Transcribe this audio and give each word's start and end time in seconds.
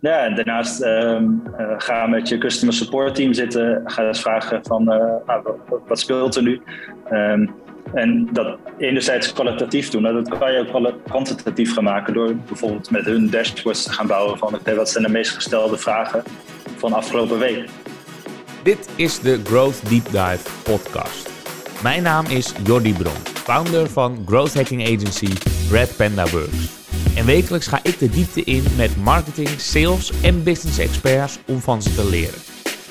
Ja, 0.00 0.24
en 0.24 0.34
daarnaast 0.34 0.80
ehm, 0.80 1.24
eh, 1.56 1.74
ga 1.78 2.06
met 2.06 2.28
je 2.28 2.38
customer 2.38 2.74
support 2.74 3.14
team 3.14 3.32
zitten. 3.32 3.82
Ga 3.84 4.06
eens 4.06 4.20
vragen 4.20 4.60
van 4.64 4.82
uh, 4.82 5.26
nou, 5.26 5.42
wat, 5.86 5.98
speelt 5.98 6.36
er 6.36 6.42
nu? 6.42 6.60
Um, 7.12 7.50
en 7.94 8.28
dat 8.32 8.58
enerzijds 8.78 9.32
kwalitatief 9.32 9.90
doen, 9.90 10.02
dat 10.02 10.38
kan 10.38 10.52
je 10.52 10.58
ook 10.58 10.94
kwantitatief 11.04 11.74
gaan 11.74 11.84
maken 11.84 12.14
door 12.14 12.36
bijvoorbeeld 12.36 12.90
met 12.90 13.04
hun 13.04 13.30
dashboards 13.30 13.82
te 13.82 13.92
gaan 13.92 14.06
bouwen 14.06 14.38
van 14.38 14.58
wat 14.76 14.90
zijn 14.90 15.04
de 15.04 15.10
meest 15.10 15.30
gestelde 15.30 15.78
vragen 15.78 16.22
van 16.76 16.92
afgelopen 16.92 17.38
week. 17.38 17.68
Dit 18.62 18.88
is 18.96 19.20
de 19.20 19.40
Growth 19.44 19.88
Deep 19.88 20.04
Dive 20.04 20.50
podcast. 20.62 21.30
Mijn 21.82 22.02
naam 22.02 22.26
is 22.26 22.54
Jordi 22.64 22.92
Bron, 22.92 23.16
founder 23.34 23.88
van 23.88 24.22
growth 24.26 24.54
hacking 24.54 24.82
agency 24.82 25.32
Red 25.70 25.96
Panda 25.96 26.26
Works. 26.30 26.77
En 27.16 27.26
wekelijks 27.26 27.66
ga 27.66 27.80
ik 27.82 27.98
de 27.98 28.08
diepte 28.08 28.44
in 28.44 28.64
met 28.76 28.96
marketing, 28.96 29.48
sales 29.56 30.12
en 30.22 30.42
business 30.42 30.78
experts 30.78 31.38
om 31.46 31.60
van 31.60 31.82
ze 31.82 31.94
te 31.94 32.08
leren. 32.08 32.40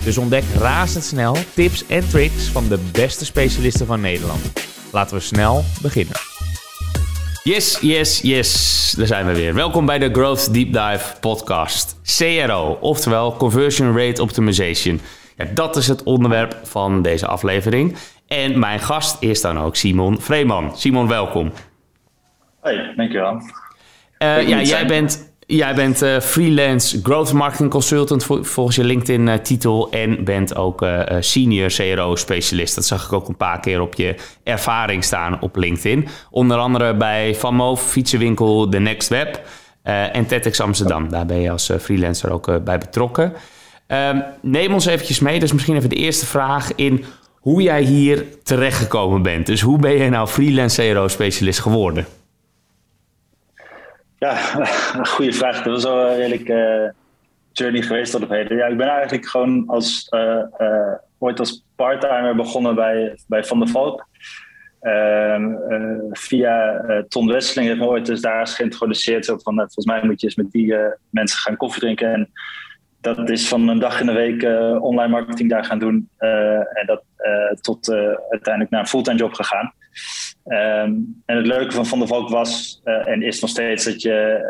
Dus 0.04 0.18
ontdek 0.18 0.44
razendsnel 0.58 1.36
tips 1.54 1.86
en 1.88 2.10
tricks 2.10 2.48
van 2.48 2.68
de 2.68 2.80
beste 2.92 3.26
specialisten 3.26 3.86
van 3.86 4.02
Nederland. 4.02 4.52
Laten 4.92 5.16
we 5.16 5.22
snel 5.22 5.64
beginnen. 5.82 6.16
Yes, 7.44 7.80
yes, 7.82 8.22
yes. 8.22 8.94
Daar 8.98 9.08
zijn 9.08 9.26
we 9.26 9.34
weer. 9.34 9.54
Welkom 9.54 9.86
bij 9.86 10.00
de 10.00 10.10
Growth 10.12 10.54
Deep 10.54 10.74
Dive 10.74 11.20
podcast. 11.20 12.00
CRO, 12.18 12.78
oftewel 12.82 13.36
Conversion 13.36 13.98
Rate 13.98 14.22
Optimization. 14.22 15.02
Ja, 15.38 15.46
dat 15.54 15.76
is 15.76 15.88
het 15.88 16.04
onderwerp 16.04 16.60
van 16.64 17.02
deze 17.02 17.28
aflevering. 17.28 17.96
En 18.28 18.60
mijn 18.60 18.80
gast 18.80 19.22
is 19.24 19.42
dan 19.42 19.60
ook 19.60 19.76
Simon 19.76 20.22
Vreeman. 20.22 20.78
Simon, 20.78 21.08
welkom. 21.08 21.52
Hoi, 22.60 22.94
dankjewel. 22.96 23.42
Uh, 24.20 24.48
ja, 24.48 24.62
jij 24.62 24.88
bent, 24.88 25.32
jij 25.40 25.76
bent 25.76 26.04
uh, 26.04 26.20
freelance 26.20 27.00
growth 27.04 27.34
marketing 27.34 27.70
consultant 27.70 28.24
volgens 28.42 28.76
je 28.76 28.84
LinkedIn 28.84 29.28
uh, 29.28 29.34
titel 29.34 29.90
en 29.92 30.24
bent 30.24 30.56
ook 30.56 30.86
senior 31.20 31.70
CRO 31.70 32.16
specialist. 32.16 32.76
Dat 32.76 32.86
zag 32.86 33.06
ik 33.06 33.14
ook 33.14 33.28
een 33.28 33.38
paar 33.38 33.60
keer 33.60 33.82
op 33.82 33.96
je 33.96 34.16
ervaring 34.44 35.04
staan 35.04 35.42
op 35.42 35.56
LinkedIn. 35.56 36.08
Onder 36.30 36.58
andere 36.58 36.96
bij 36.96 37.36
Van 37.36 37.56
Moof, 37.56 37.82
fietsenwinkel 37.82 38.70
The 38.70 38.80
Next 38.80 39.10
Web 39.10 39.42
en 39.84 40.26
TEDx 40.26 40.60
Amsterdam. 40.60 41.10
Daar 41.10 41.26
ben 41.26 41.42
je 41.42 41.52
als 41.52 41.72
freelancer 41.80 42.32
ook 42.32 42.64
bij 42.64 42.78
betrokken. 42.78 43.34
Ehm, 43.88 44.20
neem 44.42 44.74
ons 44.74 44.86
eventjes 44.86 45.20
mee, 45.20 45.40
dus 45.40 45.54
misschien 45.54 45.76
even 45.76 45.90
de 45.90 45.96
eerste 45.96 46.26
vraag 46.26 46.76
in 46.76 47.06
hoe 47.40 47.62
jij 47.62 47.82
hier 47.82 48.26
terechtgekomen 48.44 49.22
bent. 49.22 49.46
Dus 49.46 49.62
hoe 49.62 49.80
ben 49.80 49.92
je 49.92 50.10
nou 50.10 50.28
freelance 50.28 50.92
CRO 50.92 51.08
specialist 51.08 51.60
geworden? 51.60 52.06
Ja, 54.20 54.36
goede 55.16 55.34
vraag. 55.34 55.64
Dat 55.64 55.74
was 55.74 55.86
al 55.86 56.10
een 56.10 56.16
redelijk 56.16 56.50
uh, 56.50 56.90
journey 57.52 57.82
geweest 57.82 58.12
tot 58.12 58.24
op 58.24 58.30
heden. 58.30 58.58
Ja, 58.58 58.66
ik 58.66 58.78
ben 58.78 58.88
eigenlijk 58.88 59.28
gewoon 59.28 59.64
als, 59.68 60.08
uh, 60.10 60.44
uh, 60.60 60.94
ooit 61.18 61.40
als 61.40 61.66
parttimer 61.76 62.36
begonnen 62.36 62.76
bij, 62.76 63.18
bij 63.28 63.44
Van 63.44 63.60
der 63.60 63.68
Valk. 63.68 64.08
Ehm, 64.80 65.54
via 66.12 66.84
Ton 67.08 67.28
Wesseling 67.28 67.68
heeft 67.68 67.80
me 67.80 67.88
ooit 67.88 68.06
dus 68.06 68.22
daar 68.22 68.42
is 68.42 68.54
geïntroduceerd. 68.54 69.26
Zo 69.26 69.38
van, 69.38 69.56
volgens 69.56 69.86
mij 69.86 70.04
moet 70.04 70.22
je 70.22 70.28
eens 70.28 70.36
met 70.36 70.52
die 70.52 70.76
mensen 71.10 71.40
gaan 71.40 71.58
koffie 71.58 71.82
drinken. 71.82 72.14
En 72.14 72.32
dat 73.02 73.30
is 73.30 73.48
van 73.48 73.68
een 73.68 73.80
dag 73.80 74.00
in 74.00 74.06
de 74.06 74.12
week 74.12 74.44
online 74.82 75.12
marketing 75.12 75.50
daar 75.50 75.66
gaan 75.66 75.80
doen. 75.80 76.10
en 76.18 76.86
dat 76.86 77.04
tot 77.62 77.92
uiteindelijk 78.30 78.70
naar 78.70 78.80
een 78.80 78.88
fulltime 78.88 79.18
job 79.18 79.34
gegaan. 79.34 79.74
Ehm, 80.48 80.94
en 81.26 81.38
het 81.38 81.46
leuke 81.46 81.72
van 81.72 81.86
Van 81.86 82.00
der 82.00 82.08
Valk 82.08 82.30
was 82.30 82.82
uh, 82.86 83.08
en 83.08 83.22
is 83.22 83.40
nog 83.40 83.50
steeds 83.50 83.86
dat 83.86 84.02
je 84.02 84.46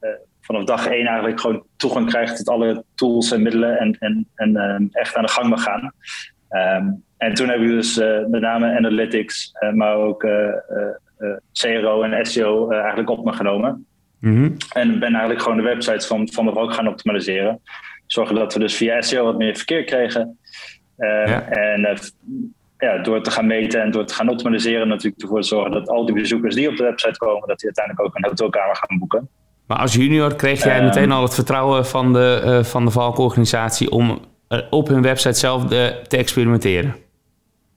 uh, 0.00 0.10
vanaf 0.40 0.64
dag 0.64 0.86
één 0.86 1.06
eigenlijk 1.06 1.40
gewoon 1.40 1.64
toegang 1.76 2.08
krijgt 2.08 2.36
tot 2.36 2.48
alle 2.48 2.84
tools 2.94 3.32
en 3.32 3.42
middelen 3.42 3.78
en, 3.78 3.96
en, 3.98 4.28
en 4.34 4.56
ehm, 4.56 4.86
echt 4.90 5.16
aan 5.16 5.22
de 5.22 5.28
gang 5.28 5.48
mag 5.48 5.62
gaan. 5.62 5.92
Um, 6.50 7.04
en 7.16 7.34
toen 7.34 7.48
heb 7.48 7.60
ik 7.60 7.68
dus 7.68 7.96
met 8.28 8.40
name 8.40 8.76
analytics, 8.76 9.52
maar 9.74 9.94
ook 9.94 10.26
CRO 11.52 12.02
en 12.02 12.26
SEO 12.26 12.70
eigenlijk 12.70 13.10
op 13.10 13.24
me 13.24 13.32
genomen. 13.32 13.86
Mm 14.18 14.56
En 14.72 14.98
ben 14.98 15.10
eigenlijk 15.10 15.42
gewoon 15.42 15.56
de 15.56 15.62
websites 15.62 16.06
van 16.06 16.28
Van 16.32 16.44
der 16.44 16.54
Valk 16.54 16.74
gaan 16.74 16.88
optimaliseren. 16.88 17.60
Zorgen 18.06 18.34
dat 18.34 18.54
we 18.54 18.60
dus 18.60 18.76
via 18.76 19.00
SEO 19.00 19.24
wat 19.24 19.38
meer 19.38 19.56
verkeer 19.56 19.84
kregen. 19.84 20.38
Ja. 20.96 21.48
En 21.48 21.98
ja, 22.80 22.98
door 22.98 23.22
te 23.22 23.30
gaan 23.30 23.46
meten 23.46 23.82
en 23.82 23.90
door 23.90 24.04
te 24.04 24.14
gaan 24.14 24.28
optimaliseren 24.28 24.88
natuurlijk 24.88 25.22
ervoor 25.22 25.44
zorgen 25.44 25.70
dat 25.70 25.88
al 25.88 26.06
die 26.06 26.14
bezoekers 26.14 26.54
die 26.54 26.68
op 26.68 26.76
de 26.76 26.82
website 26.82 27.18
komen, 27.18 27.48
dat 27.48 27.58
die 27.58 27.66
uiteindelijk 27.66 28.06
ook 28.06 28.16
een 28.16 28.28
hotelkamer 28.28 28.76
gaan 28.76 28.98
boeken. 28.98 29.28
Maar 29.66 29.78
als 29.78 29.94
junior 29.94 30.34
kreeg 30.34 30.64
jij 30.64 30.82
meteen 30.82 31.02
ehm. 31.02 31.12
al 31.12 31.22
het 31.22 31.34
vertrouwen 31.34 31.86
van 31.86 32.12
de, 32.12 32.42
uh, 32.44 32.64
van 32.64 32.84
de 32.84 32.90
Valkorganisatie 32.90 33.90
om 33.90 34.20
uh, 34.48 34.58
op 34.70 34.88
hun 34.88 35.02
website 35.02 35.38
zelf 35.38 35.64
de, 35.64 36.00
te 36.08 36.16
experimenteren? 36.16 36.94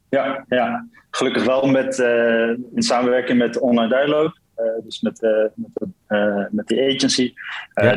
Ja, 0.10 0.46
ja, 0.48 0.88
gelukkig 1.10 1.46
wel 1.46 1.68
met, 1.68 2.00
uh, 2.00 2.50
in 2.50 2.82
samenwerking 2.82 3.38
met 3.38 3.60
Online 3.60 3.88
Dialogue. 3.88 4.34
Eh, 4.56 4.66
dus 4.84 5.02
met, 5.02 5.24
eh, 5.24 5.30
met, 5.56 5.70
de, 5.74 5.88
eh, 6.08 6.46
met 6.52 6.68
die 6.68 6.96
agency. 6.96 7.34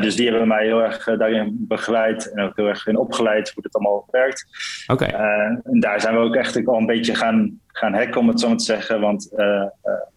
Dus 0.00 0.16
die 0.16 0.28
hebben 0.28 0.48
mij 0.48 0.64
heel 0.64 0.82
erg 0.82 1.04
daarin 1.04 1.56
begeleid 1.58 2.32
en 2.32 2.44
ook 2.44 2.56
heel 2.56 2.66
erg 2.66 2.86
in 2.86 2.96
opgeleid 2.96 3.52
hoe 3.54 3.62
het 3.62 3.74
allemaal 3.74 4.08
werkt. 4.10 4.46
Oké. 4.86 5.04
en 5.04 5.80
daar 5.80 6.00
zijn 6.00 6.14
we 6.14 6.20
ook 6.20 6.34
echt 6.34 6.66
al 6.66 6.76
een 6.76 6.86
beetje 6.86 7.14
gaan, 7.14 7.60
gaan 7.66 7.94
hacken, 7.94 8.20
om 8.20 8.28
het 8.28 8.40
zo 8.40 8.48
maar 8.48 8.56
te 8.56 8.64
zeggen. 8.64 9.00
Want 9.00 9.28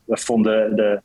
we 0.06 0.18
vonden 0.18 0.76
de 0.76 1.02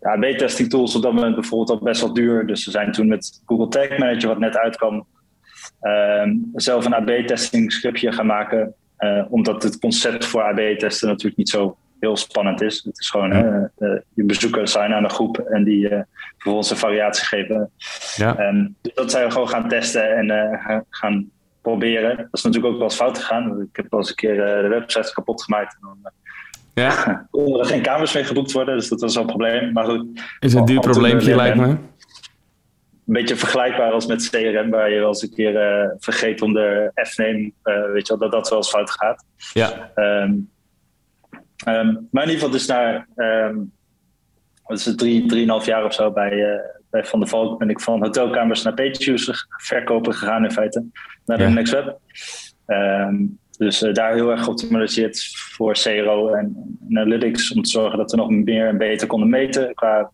ja, 0.00 0.16
B-testing 0.16 0.70
tools 0.70 0.96
op 0.96 1.02
dat 1.02 1.12
moment 1.12 1.34
bijvoorbeeld 1.34 1.78
al 1.78 1.84
best 1.84 2.00
wel 2.00 2.12
duur. 2.12 2.46
Dus 2.46 2.64
we 2.64 2.70
zijn 2.70 2.92
toen 2.92 3.08
met 3.08 3.42
Google 3.46 3.68
Tag 3.68 3.98
Manager, 3.98 4.28
wat 4.28 4.38
net 4.38 4.56
uitkwam, 4.56 5.06
uh, 5.82 6.26
zelf 6.54 6.84
een 6.84 6.94
AB-testing 6.94 7.72
scriptje 7.72 8.12
gaan 8.12 8.26
maken. 8.26 8.74
Uh, 8.98 9.24
omdat 9.28 9.62
het 9.62 9.78
concept 9.78 10.24
voor 10.24 10.42
AB-testen 10.42 11.08
natuurlijk 11.08 11.36
niet 11.36 11.48
zo 11.48 11.76
heel 12.00 12.16
spannend 12.16 12.62
is. 12.62 12.82
Het 12.84 12.98
is 12.98 13.10
gewoon 13.10 13.32
ja. 13.32 13.70
je 14.14 14.24
bezoekers 14.24 14.72
zijn 14.72 14.92
aan 14.92 15.04
een 15.04 15.10
groep 15.10 15.38
en 15.38 15.64
die 15.64 15.90
uh, 15.90 16.00
vervolgens 16.36 16.70
een 16.70 16.76
variatie 16.76 17.26
geven. 17.26 17.70
Ja. 18.16 18.48
Um, 18.48 18.76
dus 18.80 18.94
dat 18.94 19.10
zijn 19.10 19.26
we 19.26 19.32
gewoon 19.32 19.48
gaan 19.48 19.68
testen 19.68 20.16
en 20.16 20.86
gaan 20.90 21.30
proberen. 21.62 22.16
Dat 22.16 22.28
is 22.32 22.42
natuurlijk 22.42 22.72
ook 22.72 22.78
wel 22.78 22.88
eens 22.88 22.96
fout 22.96 23.18
gegaan. 23.18 23.60
Ik 23.60 23.76
heb 23.76 23.86
wel 23.90 24.00
eens 24.00 24.08
een 24.08 24.14
keer 24.14 24.36
de 24.36 24.68
website 24.68 25.12
kapot 25.12 25.42
gemaakt. 25.42 25.74
En 25.74 25.80
dan, 25.80 26.12
ja. 26.74 27.26
konden 27.30 27.60
er 27.60 27.66
geen 27.66 27.82
kamers 27.82 28.12
mee 28.12 28.24
geboekt 28.24 28.52
worden, 28.52 28.76
dus 28.76 28.88
dat 28.88 29.00
was 29.00 29.14
wel 29.14 29.22
een 29.22 29.28
probleem. 29.28 29.72
Maar 29.72 29.84
goed, 29.84 30.06
is 30.38 30.54
een 30.54 30.64
duur 30.64 30.80
probleempje, 30.80 31.36
lijkt 31.36 31.56
me. 31.56 31.66
Een 31.66 33.16
beetje 33.16 33.36
vergelijkbaar 33.36 33.92
als 33.92 34.06
met 34.06 34.30
CRM, 34.30 34.70
waar 34.70 34.90
je 34.90 34.98
wel 34.98 35.08
eens 35.08 35.22
een 35.22 35.34
keer 35.34 35.94
vergeet 35.98 36.42
om 36.42 36.52
de 36.52 36.90
F-name, 36.94 37.52
weet 37.92 38.06
je 38.06 38.16
wel, 38.16 38.18
dat 38.18 38.32
dat 38.32 38.48
wel 38.48 38.58
eens 38.58 38.68
fout 38.68 38.90
gaat. 38.90 39.24
Ja. 39.52 39.90
Um, 39.94 40.50
Um, 41.68 42.08
maar 42.10 42.22
in 42.22 42.30
ieder 42.30 42.34
geval 42.34 42.50
dus 42.50 42.66
naar, 42.66 43.08
um, 43.16 43.72
wat 44.62 44.78
is 44.78 44.94
drie, 44.96 45.26
drieënhalf 45.26 45.66
jaar 45.66 45.84
of 45.84 45.94
zo 45.94 46.12
bij, 46.12 46.32
uh, 46.32 46.60
bij 46.90 47.04
Van 47.04 47.20
der 47.20 47.28
Valk 47.28 47.58
ben 47.58 47.70
ik 47.70 47.80
van 47.80 48.02
hotelkamers 48.02 48.62
naar 48.62 48.74
page 48.74 49.34
verkopen 49.56 50.14
gegaan 50.14 50.44
in 50.44 50.50
feite, 50.50 50.84
naar 51.24 51.38
de 51.38 51.44
ja. 51.44 51.50
Next 51.50 51.72
Web. 51.72 51.98
Um, 52.66 53.38
dus 53.58 53.82
uh, 53.82 53.92
daar 53.92 54.14
heel 54.14 54.30
erg 54.30 54.44
geoptimaliseerd 54.44 55.32
voor 55.36 55.72
CRO 55.72 56.28
en 56.28 56.78
analytics 56.90 57.52
om 57.52 57.62
te 57.62 57.70
zorgen 57.70 57.98
dat 57.98 58.10
we 58.10 58.16
nog 58.16 58.30
meer 58.30 58.68
en 58.68 58.78
beter 58.78 59.06
konden 59.06 59.28
meten 59.28 59.74
qua 59.74 60.10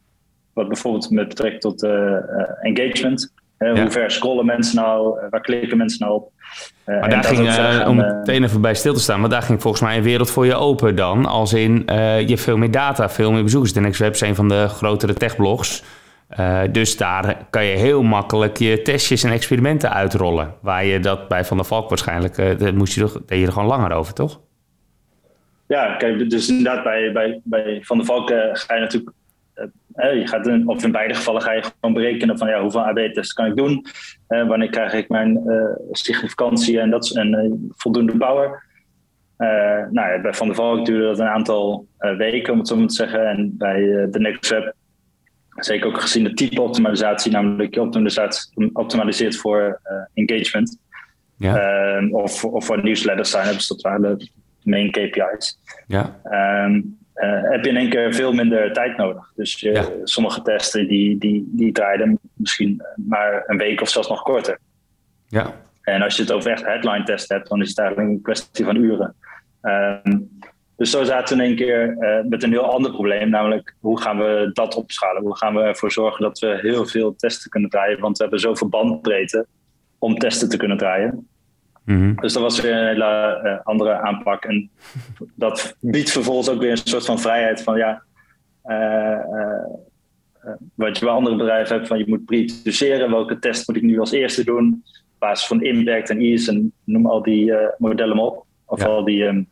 wat 0.52 0.68
bijvoorbeeld 0.68 1.10
met 1.10 1.28
betrekking 1.28 1.60
tot 1.60 1.82
uh, 1.82 2.18
engagement. 2.60 3.32
Ja. 3.58 3.80
Hoe 3.80 3.90
ver 3.90 4.10
scrollen 4.10 4.46
mensen 4.46 4.76
nou? 4.76 5.18
waar 5.30 5.40
klikken 5.40 5.78
mensen 5.78 6.00
nou 6.00 6.14
op? 6.14 6.30
Uh, 6.86 7.00
maar 7.00 7.10
daar 7.10 7.24
ging, 7.24 7.48
uh, 7.48 7.88
om 7.88 7.96
meteen 7.96 8.44
even 8.44 8.60
bij 8.60 8.74
stil 8.74 8.94
te 8.94 9.00
staan, 9.00 9.20
maar 9.20 9.30
daar 9.30 9.42
ging 9.42 9.62
volgens 9.62 9.82
mij 9.82 9.96
een 9.96 10.02
wereld 10.02 10.30
voor 10.30 10.46
je 10.46 10.54
open 10.54 10.96
dan. 10.96 11.26
Als 11.26 11.52
in, 11.52 11.82
je 11.86 12.24
hebt 12.26 12.40
veel 12.40 12.56
meer 12.56 12.70
data, 12.70 13.08
veel 13.08 13.32
meer 13.32 13.42
bezoekers. 13.42 13.72
De 13.72 13.80
Next 13.80 14.00
Web 14.00 14.12
is 14.12 14.20
een 14.20 14.34
van 14.34 14.48
de 14.48 14.68
grotere 14.68 15.14
techblogs. 15.14 15.82
dus 16.70 16.96
daar 16.96 17.46
kan 17.50 17.64
je 17.64 17.76
heel 17.76 18.02
makkelijk 18.02 18.56
je 18.56 18.82
testjes 18.82 19.24
en 19.24 19.32
experimenten 19.32 19.92
uitrollen. 19.92 20.54
Waar 20.60 20.84
je 20.84 21.00
dat 21.00 21.28
bij 21.28 21.44
Van 21.44 21.56
der 21.56 21.66
Valk 21.66 21.88
waarschijnlijk, 21.88 22.58
dat 22.58 22.74
moest 22.74 22.94
je 22.94 23.02
er, 23.02 23.12
deed 23.26 23.38
je 23.38 23.46
er 23.46 23.52
gewoon 23.52 23.68
langer 23.68 23.92
over, 23.92 24.14
toch? 24.14 24.40
Ja, 25.66 25.96
kijk, 25.96 26.30
dus 26.30 26.48
inderdaad 26.48 26.84
bij, 26.84 27.12
bij, 27.12 27.40
bij 27.44 27.80
Van 27.82 27.96
der 27.96 28.06
Valk 28.06 28.28
ga 28.52 28.74
je 28.74 28.80
natuurlijk 28.80 29.15
je 29.96 30.26
gaat 30.26 30.46
in, 30.46 30.68
of 30.68 30.84
in 30.84 30.92
beide 30.92 31.14
gevallen 31.14 31.42
ga 31.42 31.52
je 31.52 31.62
gewoon 31.62 31.94
berekenen 31.94 32.38
van 32.38 32.48
ja, 32.48 32.60
hoeveel 32.60 32.86
AB-tests 32.86 33.32
kan 33.32 33.46
ik 33.46 33.56
doen? 33.56 33.86
Uh, 34.28 34.48
wanneer 34.48 34.70
krijg 34.70 34.92
ik 34.92 35.08
mijn 35.08 35.42
uh, 35.46 35.64
significantie 35.90 36.80
en, 36.80 36.90
dat, 36.90 37.10
en 37.10 37.70
voldoende 37.76 38.16
power? 38.16 38.64
nou 39.90 40.12
ja, 40.12 40.20
bij 40.20 40.34
Van 40.34 40.46
der 40.46 40.56
Valk 40.56 40.86
duurde 40.86 41.06
dat 41.06 41.18
een 41.18 41.26
aantal 41.26 41.86
weken, 41.98 42.52
om 42.52 42.58
het 42.58 42.68
zo 42.68 42.76
maar 42.76 42.86
te 42.86 42.94
zeggen. 42.94 43.28
En 43.28 43.56
bij 43.56 44.08
de 44.10 44.18
Next 44.18 44.50
Web, 44.50 44.74
zeker 45.56 45.86
ook 45.86 46.00
gezien 46.00 46.24
de 46.24 46.34
type 46.34 46.62
optimalisatie, 46.62 47.32
namelijk 47.32 47.74
je 47.74 47.80
optimaliseert 48.72 49.36
voor 49.36 49.80
engagement. 50.14 50.78
Ja. 51.36 51.58
Ehm, 51.58 52.14
of, 52.14 52.44
of 52.44 52.64
voor 52.64 52.82
nieuwsletters 52.82 53.30
zijn, 53.30 53.60
ze 53.60 53.74
dat 53.74 53.82
waren 53.82 54.18
de 54.18 54.28
main 54.62 54.90
KPI's. 54.90 55.58
Ja. 55.86 56.20
Um, 56.64 56.98
uh, 57.16 57.50
heb 57.50 57.64
je 57.64 57.70
in 57.70 57.76
één 57.76 57.88
keer 57.88 58.14
veel 58.14 58.32
minder 58.32 58.72
tijd 58.72 58.96
nodig. 58.96 59.32
Dus 59.34 59.60
je, 59.60 60.00
sommige 60.04 60.42
testen 60.42 60.88
die, 60.88 61.18
die, 61.18 61.48
die 61.52 61.72
draaiden 61.72 62.18
misschien 62.34 62.82
maar 62.96 63.44
een 63.46 63.58
week 63.58 63.80
of 63.80 63.88
zelfs 63.88 64.08
nog 64.08 64.22
korter. 64.22 64.58
Ja. 65.28 65.54
En 65.82 66.02
als 66.02 66.16
je 66.16 66.22
het 66.22 66.32
over 66.32 66.50
echt 66.50 66.64
headline 66.64 67.04
test 67.04 67.28
hebt, 67.28 67.48
dan 67.48 67.60
is 67.60 67.68
het 67.68 67.78
eigenlijk 67.78 68.08
een 68.08 68.22
kwestie 68.22 68.64
van 68.64 68.76
uren. 68.76 69.14
Ehm, 69.60 70.18
dus 70.76 70.90
zo 70.90 71.04
zaten 71.04 71.36
we 71.36 71.42
in 71.42 71.48
één 71.48 71.58
keer 71.58 71.96
uh, 71.98 72.28
met 72.28 72.42
een 72.42 72.50
heel 72.50 72.72
ander 72.72 72.90
probleem, 72.90 73.28
namelijk 73.28 73.74
hoe 73.80 74.00
gaan 74.00 74.18
we 74.18 74.50
dat 74.52 74.74
opschalen? 74.74 75.22
Hoe 75.22 75.36
gaan 75.36 75.54
we 75.54 75.60
ervoor 75.60 75.92
zorgen 75.92 76.22
dat 76.22 76.38
we 76.38 76.58
heel 76.62 76.86
veel 76.86 77.16
testen 77.16 77.50
kunnen 77.50 77.70
draaien? 77.70 78.00
Want 78.00 78.16
we 78.16 78.22
hebben 78.22 78.40
zoveel 78.40 78.68
bandbreedte 78.68 79.46
om 79.98 80.18
testen 80.18 80.48
te 80.48 80.56
kunnen 80.56 80.76
draaien. 80.76 81.28
Mhm. 81.86 82.14
Dus 82.14 82.32
dat 82.32 82.42
was 82.42 82.60
weer 82.60 82.72
een 82.72 82.86
hele 82.86 83.40
uh, 83.44 83.66
andere 83.66 84.00
aanpak. 84.00 84.44
En 84.44 84.70
dat 85.34 85.76
biedt 85.80 86.10
vervolgens 86.10 86.48
ook 86.48 86.60
weer 86.60 86.70
een 86.70 86.76
soort 86.76 87.04
van 87.04 87.20
vrijheid 87.20 87.62
van 87.62 87.76
ja, 87.76 88.02
uh, 88.64 89.18
wat 90.74 90.98
je 90.98 91.04
bij 91.04 91.14
andere 91.14 91.36
bedrijven 91.36 91.76
hebt, 91.76 91.88
van 91.88 91.98
je 91.98 92.04
moet 92.06 92.24
pre 92.24 93.08
welke 93.08 93.38
test 93.38 93.68
moet 93.68 93.76
ik 93.76 93.82
nu 93.82 93.98
als 93.98 94.12
eerste 94.12 94.44
doen, 94.44 94.82
op 94.84 95.18
basis 95.18 95.46
van 95.46 95.62
impact 95.62 96.10
en 96.10 96.18
ease 96.18 96.50
en 96.50 96.72
noem 96.84 97.06
al 97.06 97.22
die 97.22 97.52
modellen 97.78 98.18
op. 98.18 98.44
Of 98.66 98.84
al 98.84 99.04
die 99.04 99.24
um, 99.24 99.48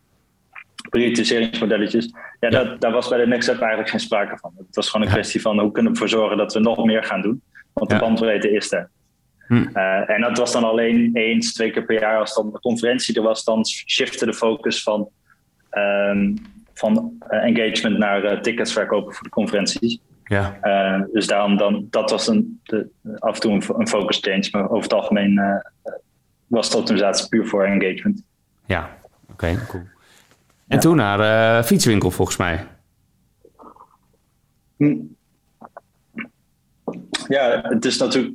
prioritiseringsmodelletjes. 0.90 2.14
Ja, 2.40 2.48
ja. 2.48 2.48
Dat, 2.48 2.80
daar 2.80 2.92
was 2.92 3.08
bij 3.08 3.18
de 3.18 3.26
Next 3.26 3.42
Step 3.42 3.60
eigenlijk 3.60 3.90
geen 3.90 4.00
sprake 4.00 4.38
van. 4.38 4.52
Het 4.56 4.74
was 4.76 4.90
gewoon 4.90 5.06
een 5.06 5.12
kwestie 5.12 5.40
van 5.40 5.58
hoe 5.58 5.72
kunnen 5.72 5.92
we 5.92 5.98
ervoor 5.98 6.18
zorgen 6.18 6.36
dat 6.36 6.52
we 6.52 6.60
nog 6.60 6.84
meer 6.84 7.04
gaan 7.04 7.22
doen. 7.22 7.42
Want 7.72 7.90
de 7.90 7.98
bandbreedte 7.98 8.50
is 8.50 8.72
er. 8.72 8.90
Hm. 9.46 9.54
Uh, 9.74 10.10
en 10.10 10.20
dat 10.20 10.38
was 10.38 10.52
dan 10.52 10.64
alleen 10.64 11.10
eens, 11.12 11.52
twee 11.52 11.70
keer 11.70 11.84
per 11.84 12.00
jaar. 12.00 12.18
Als 12.18 12.34
dan 12.34 12.46
een 12.46 12.60
conferentie 12.60 13.16
er 13.16 13.22
was, 13.22 13.44
dan 13.44 13.64
shifte 13.66 14.26
de 14.26 14.34
focus 14.34 14.82
van, 14.82 15.08
um, 15.70 16.34
van 16.74 17.12
uh, 17.30 17.44
engagement 17.44 17.98
naar 17.98 18.24
uh, 18.24 18.40
tickets 18.40 18.72
verkopen 18.72 19.14
voor 19.14 19.22
de 19.22 19.28
conferenties. 19.28 19.98
Ja. 20.24 20.58
dus 21.12 21.26
daarom 21.26 21.56
dan, 21.56 21.86
dat 21.90 22.10
was 22.10 22.26
een, 22.26 22.60
de, 22.62 22.88
af 23.18 23.34
en 23.34 23.40
toe 23.40 23.52
een, 23.52 23.62
een, 23.80 23.88
focus 23.88 24.18
change. 24.18 24.48
Maar 24.50 24.70
over 24.70 24.82
het 24.82 24.92
algemeen 24.92 25.62
was 26.46 26.70
de 26.70 26.76
optimisatie 26.76 27.28
puur 27.28 27.46
voor 27.46 27.64
engagement. 27.64 28.22
Ja, 28.66 28.98
oké, 29.32 29.58
cool. 29.68 29.82
En 30.68 30.78
toen 30.80 30.96
naar 30.96 31.64
fietswinkel 31.64 32.10
volgens 32.10 32.36
mij. 32.36 32.66
Hm. 34.76 34.96
Ja, 37.28 37.60
het 37.62 37.84
is 37.84 37.96
natuurlijk 37.96 38.34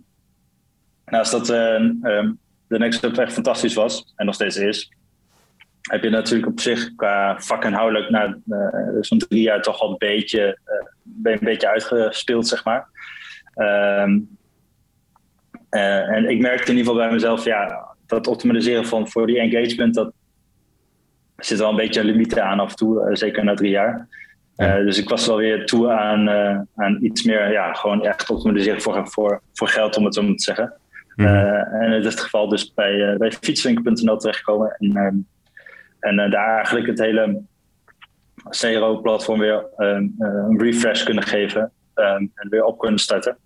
Naast 1.09 1.31
dat 1.31 1.50
uh, 1.50 2.29
de 2.67 2.77
Next 2.77 2.97
Step 2.97 3.17
echt 3.17 3.33
fantastisch 3.33 3.73
was 3.73 4.13
en 4.15 4.25
nog 4.25 4.35
steeds 4.35 4.57
is, 4.57 4.91
heb 5.81 6.03
je 6.03 6.09
natuurlijk 6.09 6.51
op 6.51 6.59
zich 6.59 6.95
qua 6.95 7.39
vakinhoudelijk 7.39 8.09
na 8.09 8.38
uh, 8.47 8.97
zo'n 9.01 9.17
drie 9.17 9.41
jaar 9.41 9.61
toch 9.61 9.79
al 9.79 9.89
een 9.89 9.97
beetje, 9.97 10.57
uh, 11.23 11.31
een 11.33 11.39
beetje 11.41 11.69
uitgespeeld, 11.69 12.47
zeg 12.47 12.63
maar. 12.63 12.88
Ehm, 13.53 14.19
en 15.69 16.29
ik 16.29 16.39
merkte 16.39 16.71
in 16.71 16.77
ieder 16.77 16.91
geval 16.91 17.07
bij 17.07 17.11
mezelf, 17.11 17.44
ja, 17.44 17.88
dat 18.07 18.27
optimaliseren 18.27 18.85
van 18.85 19.07
voor 19.07 19.27
die 19.27 19.39
engagement, 19.39 19.94
dat 19.94 20.11
zit 21.38 21.59
wel 21.59 21.69
een 21.69 21.75
beetje 21.75 22.00
een 22.00 22.06
limiet 22.06 22.39
aan 22.39 22.59
af 22.59 22.69
en 22.69 22.75
toe, 22.75 23.09
zeker 23.11 23.44
na 23.44 23.53
drie 23.53 23.71
jaar. 23.71 24.07
dus 24.56 24.97
ik 24.97 25.09
was 25.09 25.27
wel 25.27 25.38
weer 25.38 25.65
toe 25.65 25.91
aan, 25.91 26.29
aan 26.75 26.97
iets 27.01 27.23
meer, 27.23 27.51
ja, 27.51 27.73
gewoon 27.73 28.06
echt 28.06 28.29
optimaliseren 28.29 28.81
voor, 28.81 29.07
voor, 29.07 29.41
voor 29.53 29.67
geld, 29.67 29.97
om 29.97 30.06
het 30.06 30.13
zo 30.13 30.21
te 30.21 30.33
zeggen. 30.35 30.73
Mhm. 31.19 31.27
Eh, 31.27 31.81
en 31.81 31.92
in 31.92 32.01
dit 32.01 32.19
geval 32.19 32.50
dus 32.50 32.74
bij, 32.74 32.94
uh, 32.94 33.18
bij 33.18 33.31
fietswinkel.nl 33.31 34.18
terechtgekomen. 34.18 34.75
En, 34.77 34.95
ehm, 34.95 35.16
en 36.00 36.19
eh, 36.19 36.31
daar 36.31 36.56
eigenlijk 36.56 36.88
het 36.88 37.00
hele 37.00 37.42
CRO-platform 38.50 39.39
weer 39.39 39.66
ehm, 39.77 40.07
een 40.18 40.62
refresh 40.62 41.04
kunnen 41.04 41.24
geven. 41.24 41.71
Ehm, 41.94 42.25
en 42.33 42.50
weer 42.50 42.63
op 42.63 42.80
kunnen 42.80 43.00
starten. 43.00 43.38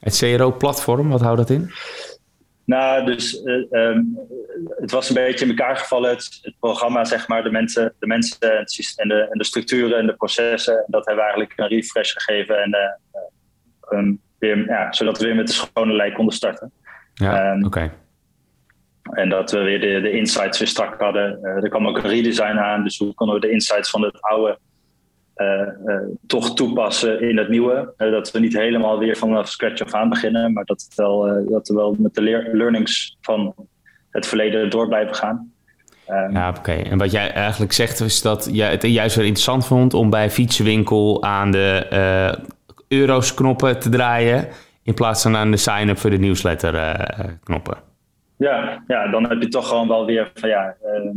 Het 0.00 0.18
CRO-platform, 0.18 1.08
wat 1.08 1.20
houdt 1.20 1.38
dat 1.38 1.50
in? 1.50 1.70
Nou, 2.64 3.06
dus 3.06 3.42
het 4.80 4.90
was 4.90 5.08
een 5.08 5.14
beetje 5.14 5.44
in 5.44 5.50
elkaar 5.50 5.76
gevallen. 5.76 6.10
Het, 6.10 6.38
het, 6.42 6.54
programma, 6.60 7.04
zeg 7.04 7.28
maar, 7.28 7.42
de 7.42 7.50
mensen, 7.50 7.94
de 7.98 8.06
mensen 8.06 8.66
en, 8.96 9.08
de, 9.08 9.26
en 9.30 9.38
de 9.38 9.44
structuren 9.44 9.98
en 9.98 10.06
de 10.06 10.14
processen. 10.14 10.84
Dat 10.86 11.06
hebben 11.06 11.24
we 11.24 11.30
eigenlijk 11.30 11.52
een 11.56 11.68
refresh 11.68 12.12
gegeven. 12.12 12.62
En, 12.62 14.20
weer, 14.38 14.66
ja, 14.66 14.92
zodat 14.92 15.18
we 15.18 15.24
weer 15.24 15.34
met 15.34 15.46
de 15.46 15.52
schone 15.52 15.92
lijn 15.92 16.12
konden 16.12 16.34
starten. 16.34 16.72
Ja, 17.20 17.52
ehm, 17.52 17.64
oké. 17.64 17.90
En 19.10 19.28
dat 19.28 19.50
we 19.50 19.58
weer 19.58 19.80
de, 19.80 20.00
de 20.00 20.10
insights 20.10 20.58
weer 20.58 20.68
strak 20.68 21.00
hadden. 21.00 21.38
Uh, 21.42 21.62
er 21.62 21.68
kwam 21.68 21.88
ook 21.88 21.96
een 21.96 22.10
redesign 22.10 22.58
aan. 22.58 22.84
Dus 22.84 22.98
hoe 22.98 23.14
konden 23.14 23.34
we 23.34 23.40
de 23.40 23.50
insights 23.50 23.90
van 23.90 24.02
het 24.02 24.20
oude 24.20 24.58
uh, 25.36 25.46
uh, 25.86 25.96
toch 26.26 26.54
toepassen 26.54 27.20
in 27.20 27.36
het 27.36 27.48
nieuwe? 27.48 27.94
dat 27.96 28.30
we 28.30 28.38
niet 28.38 28.56
helemaal 28.56 28.98
weer 28.98 29.16
vanaf 29.16 29.48
scratch 29.48 29.82
af 29.82 29.94
aan 29.94 30.08
beginnen. 30.08 30.52
Maar 30.52 30.64
dat, 30.64 30.82
het 30.82 30.94
wel, 30.94 31.44
dat 31.48 31.68
we 31.68 31.74
wel 31.74 31.96
met 31.98 32.14
de 32.14 32.22
learnings 32.52 33.16
van 33.20 33.54
het 34.10 34.26
verleden 34.26 34.70
door 34.70 34.88
blijven 34.88 35.14
gaan. 35.14 35.52
Um, 36.08 36.32
ja, 36.32 36.48
oké. 36.58 36.72
En 36.72 36.98
wat 36.98 37.10
jij 37.10 37.32
eigenlijk 37.32 37.72
zegt 37.72 38.00
is 38.00 38.22
dat 38.22 38.48
je 38.52 38.62
het 38.62 38.82
juist 38.82 39.16
weer 39.16 39.24
interessant 39.24 39.66
vond 39.66 39.94
om 39.94 40.10
bij 40.10 40.30
fietsenwinkel 40.30 41.22
aan 41.22 41.50
de 41.50 41.86
euro's 42.88 43.34
knoppen 43.34 43.80
te 43.80 43.88
draaien 43.88 44.48
in 44.90 44.96
plaats 44.96 45.22
van 45.22 45.36
aan 45.36 45.50
de 45.50 45.56
sign-up 45.56 45.98
voor 45.98 46.10
de 46.10 46.18
newsletter 46.18 46.74
uh, 46.74 47.24
knoppen. 47.44 47.78
Ja, 48.36 48.84
ja, 48.86 49.08
dan 49.10 49.28
heb 49.28 49.42
je 49.42 49.48
toch 49.48 49.68
gewoon 49.68 49.88
wel 49.88 50.06
weer 50.06 50.30
van 50.34 50.48
ja, 50.48 50.76
uh, 50.84 51.10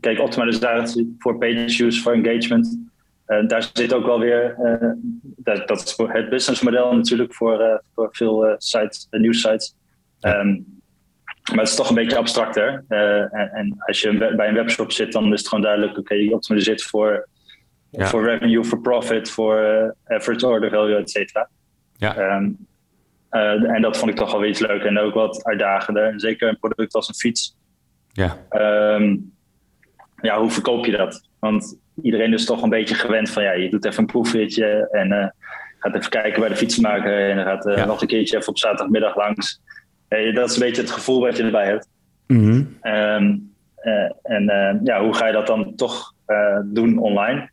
kijk, 0.00 0.20
optimalisatie 0.20 1.14
voor 1.18 1.38
page 1.38 1.68
views, 1.68 2.02
voor 2.02 2.12
engagement. 2.12 2.78
Uh, 3.26 3.48
daar 3.48 3.70
zit 3.72 3.94
ook 3.94 4.06
wel 4.06 4.18
weer, 4.18 4.56
dat, 5.20 5.68
dat, 5.68 5.82
is 5.82 5.96
het 5.96 6.30
businessmodel 6.30 6.94
natuurlijk 6.94 7.34
voor, 7.34 7.82
voor 7.94 8.08
veel 8.12 8.54
sites, 8.58 9.06
nieuwsites. 9.10 9.74
Um, 10.20 10.80
maar 11.50 11.58
het 11.58 11.68
is 11.68 11.74
toch 11.74 11.88
een 11.88 11.94
beetje 11.94 12.16
abstracter. 12.16 12.84
En, 12.88 13.30
en, 13.52 13.74
als 13.78 14.00
je 14.00 14.34
bij 14.36 14.48
een 14.48 14.54
webshop 14.54 14.92
zit, 14.92 15.12
dan 15.12 15.32
is 15.32 15.38
het 15.38 15.48
gewoon 15.48 15.64
duidelijk, 15.64 15.98
oké, 15.98 16.14
je 16.14 16.34
optimaliseert 16.34 16.82
voor, 16.82 17.28
ja. 17.90 18.06
voor 18.06 18.24
revenue, 18.24 18.64
voor 18.64 18.80
profit, 18.80 19.30
voor 19.30 19.56
average 20.04 20.46
order 20.46 20.70
value, 20.70 20.96
et 20.96 21.10
cetera. 21.10 21.48
Ja. 21.96 22.36
Um, 22.36 22.66
uh, 23.36 23.74
en 23.74 23.82
dat 23.82 23.96
vond 23.96 24.10
ik 24.10 24.16
toch 24.16 24.32
wel 24.32 24.44
iets 24.44 24.60
leuk 24.60 24.82
en 24.82 24.98
ook 24.98 25.14
wat 25.14 25.44
uitdagender. 25.44 26.04
En 26.04 26.20
zeker 26.20 26.48
een 26.48 26.58
product 26.58 26.94
als 26.94 27.08
een 27.08 27.14
fiets. 27.14 27.56
Ja. 28.12 28.36
Um, 28.50 29.34
ja, 30.20 30.40
hoe 30.40 30.50
verkoop 30.50 30.84
je 30.84 30.96
dat? 30.96 31.28
Want 31.38 31.78
iedereen 32.02 32.32
is 32.32 32.44
toch 32.44 32.62
een 32.62 32.70
beetje 32.70 32.94
gewend 32.94 33.30
van 33.30 33.42
ja, 33.42 33.52
je 33.52 33.70
doet 33.70 33.84
even 33.84 34.00
een 34.00 34.06
proefritje 34.06 34.88
en 34.90 35.12
uh, 35.12 35.26
gaat 35.78 35.94
even 35.94 36.10
kijken 36.10 36.40
bij 36.40 36.48
de 36.48 36.56
fietsenmaker 36.56 37.30
en 37.30 37.36
dan 37.36 37.44
gaat 37.44 37.66
uh, 37.66 37.86
nog 37.86 38.00
een 38.00 38.06
keertje 38.06 38.36
even 38.36 38.48
op 38.48 38.58
zaterdagmiddag 38.58 39.16
langs. 39.16 39.60
dat 40.08 40.50
is 40.50 40.54
een 40.54 40.62
beetje 40.62 40.82
het 40.82 40.90
gevoel 40.90 41.20
wat 41.20 41.36
je 41.36 41.42
erbij 41.42 41.66
hebt. 41.66 41.88
Mm 42.26 42.38
-hmm. 42.38 42.92
um, 42.92 43.54
en 44.22 44.80
ja, 44.84 45.02
hoe 45.02 45.14
ga 45.14 45.26
je 45.26 45.32
dat 45.32 45.46
dan 45.46 45.74
toch 45.74 46.14
doen 46.64 46.98
online? 46.98 47.50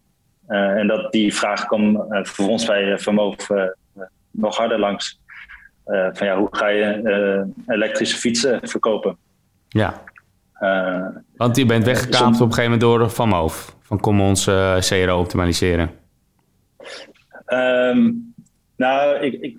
en 0.48 0.88
dat, 0.88 1.12
die 1.12 1.36
vraag 1.36 1.66
kwam 1.66 2.06
vervolgens 2.10 2.66
bij 2.66 3.00
Vermogen 3.00 3.76
nog 4.32 4.58
harder 4.58 4.80
langs. 4.80 5.20
Eh, 5.84 6.08
van 6.12 6.28
ja, 6.28 6.38
hoe 6.38 6.48
ga 6.52 6.68
je 6.68 6.84
eh, 6.84 7.76
elektrische 7.76 8.18
fietsen 8.18 8.60
verkopen? 8.64 9.18
Ja. 9.68 10.02
Eh, 10.54 11.08
Want 11.36 11.56
je 11.56 11.66
bent 11.66 11.86
weggekaapt 11.86 12.42
op 12.42 12.48
een 12.48 12.54
gegeven 12.54 12.64
moment 12.64 12.82
door 12.82 13.10
Van 13.10 13.30
Moof. 13.30 13.76
Van 13.82 14.00
kom 14.00 14.22
ons 14.22 14.50
CRO 14.80 15.20
optimaliseren. 15.20 15.90
Um, 17.48 18.34
nou, 18.76 19.20
ik, 19.20 19.34
ik 19.42 19.58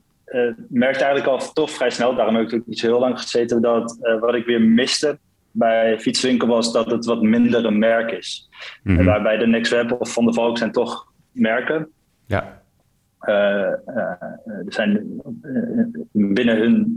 merkte 0.68 1.04
eigenlijk 1.04 1.26
al 1.26 1.52
toch 1.52 1.70
vrij 1.70 1.90
snel, 1.90 2.14
daarom 2.14 2.34
heb 2.34 2.46
ik 2.46 2.54
ook 2.54 2.66
niet 2.66 2.78
zo 2.78 2.86
heel 2.86 3.00
lang 3.00 3.20
gezeten, 3.20 3.62
dat 3.62 3.98
wat 4.20 4.34
ik 4.34 4.46
weer 4.46 4.60
miste 4.60 5.18
bij 5.50 6.00
fietswinkel 6.00 6.48
was 6.48 6.72
dat 6.72 6.90
het 6.90 7.04
wat 7.04 7.22
minder 7.22 7.64
een 7.64 7.78
merk 7.78 8.10
is. 8.10 8.48
Mm 8.82 8.96
-hmm. 8.96 9.04
Waarbij 9.04 9.36
de 9.36 9.46
NextWeb 9.46 9.96
of 9.98 10.12
Van 10.12 10.24
de 10.24 10.32
Valk 10.32 10.58
zijn 10.58 10.72
toch 10.72 11.12
merken. 11.32 11.88
Ja. 12.26 12.62
Eh, 13.24 13.72
eh, 13.72 14.22
er 14.46 14.64
zijn 14.66 14.96
eh, 15.42 16.02
binnen 16.12 16.56
hun 16.56 16.96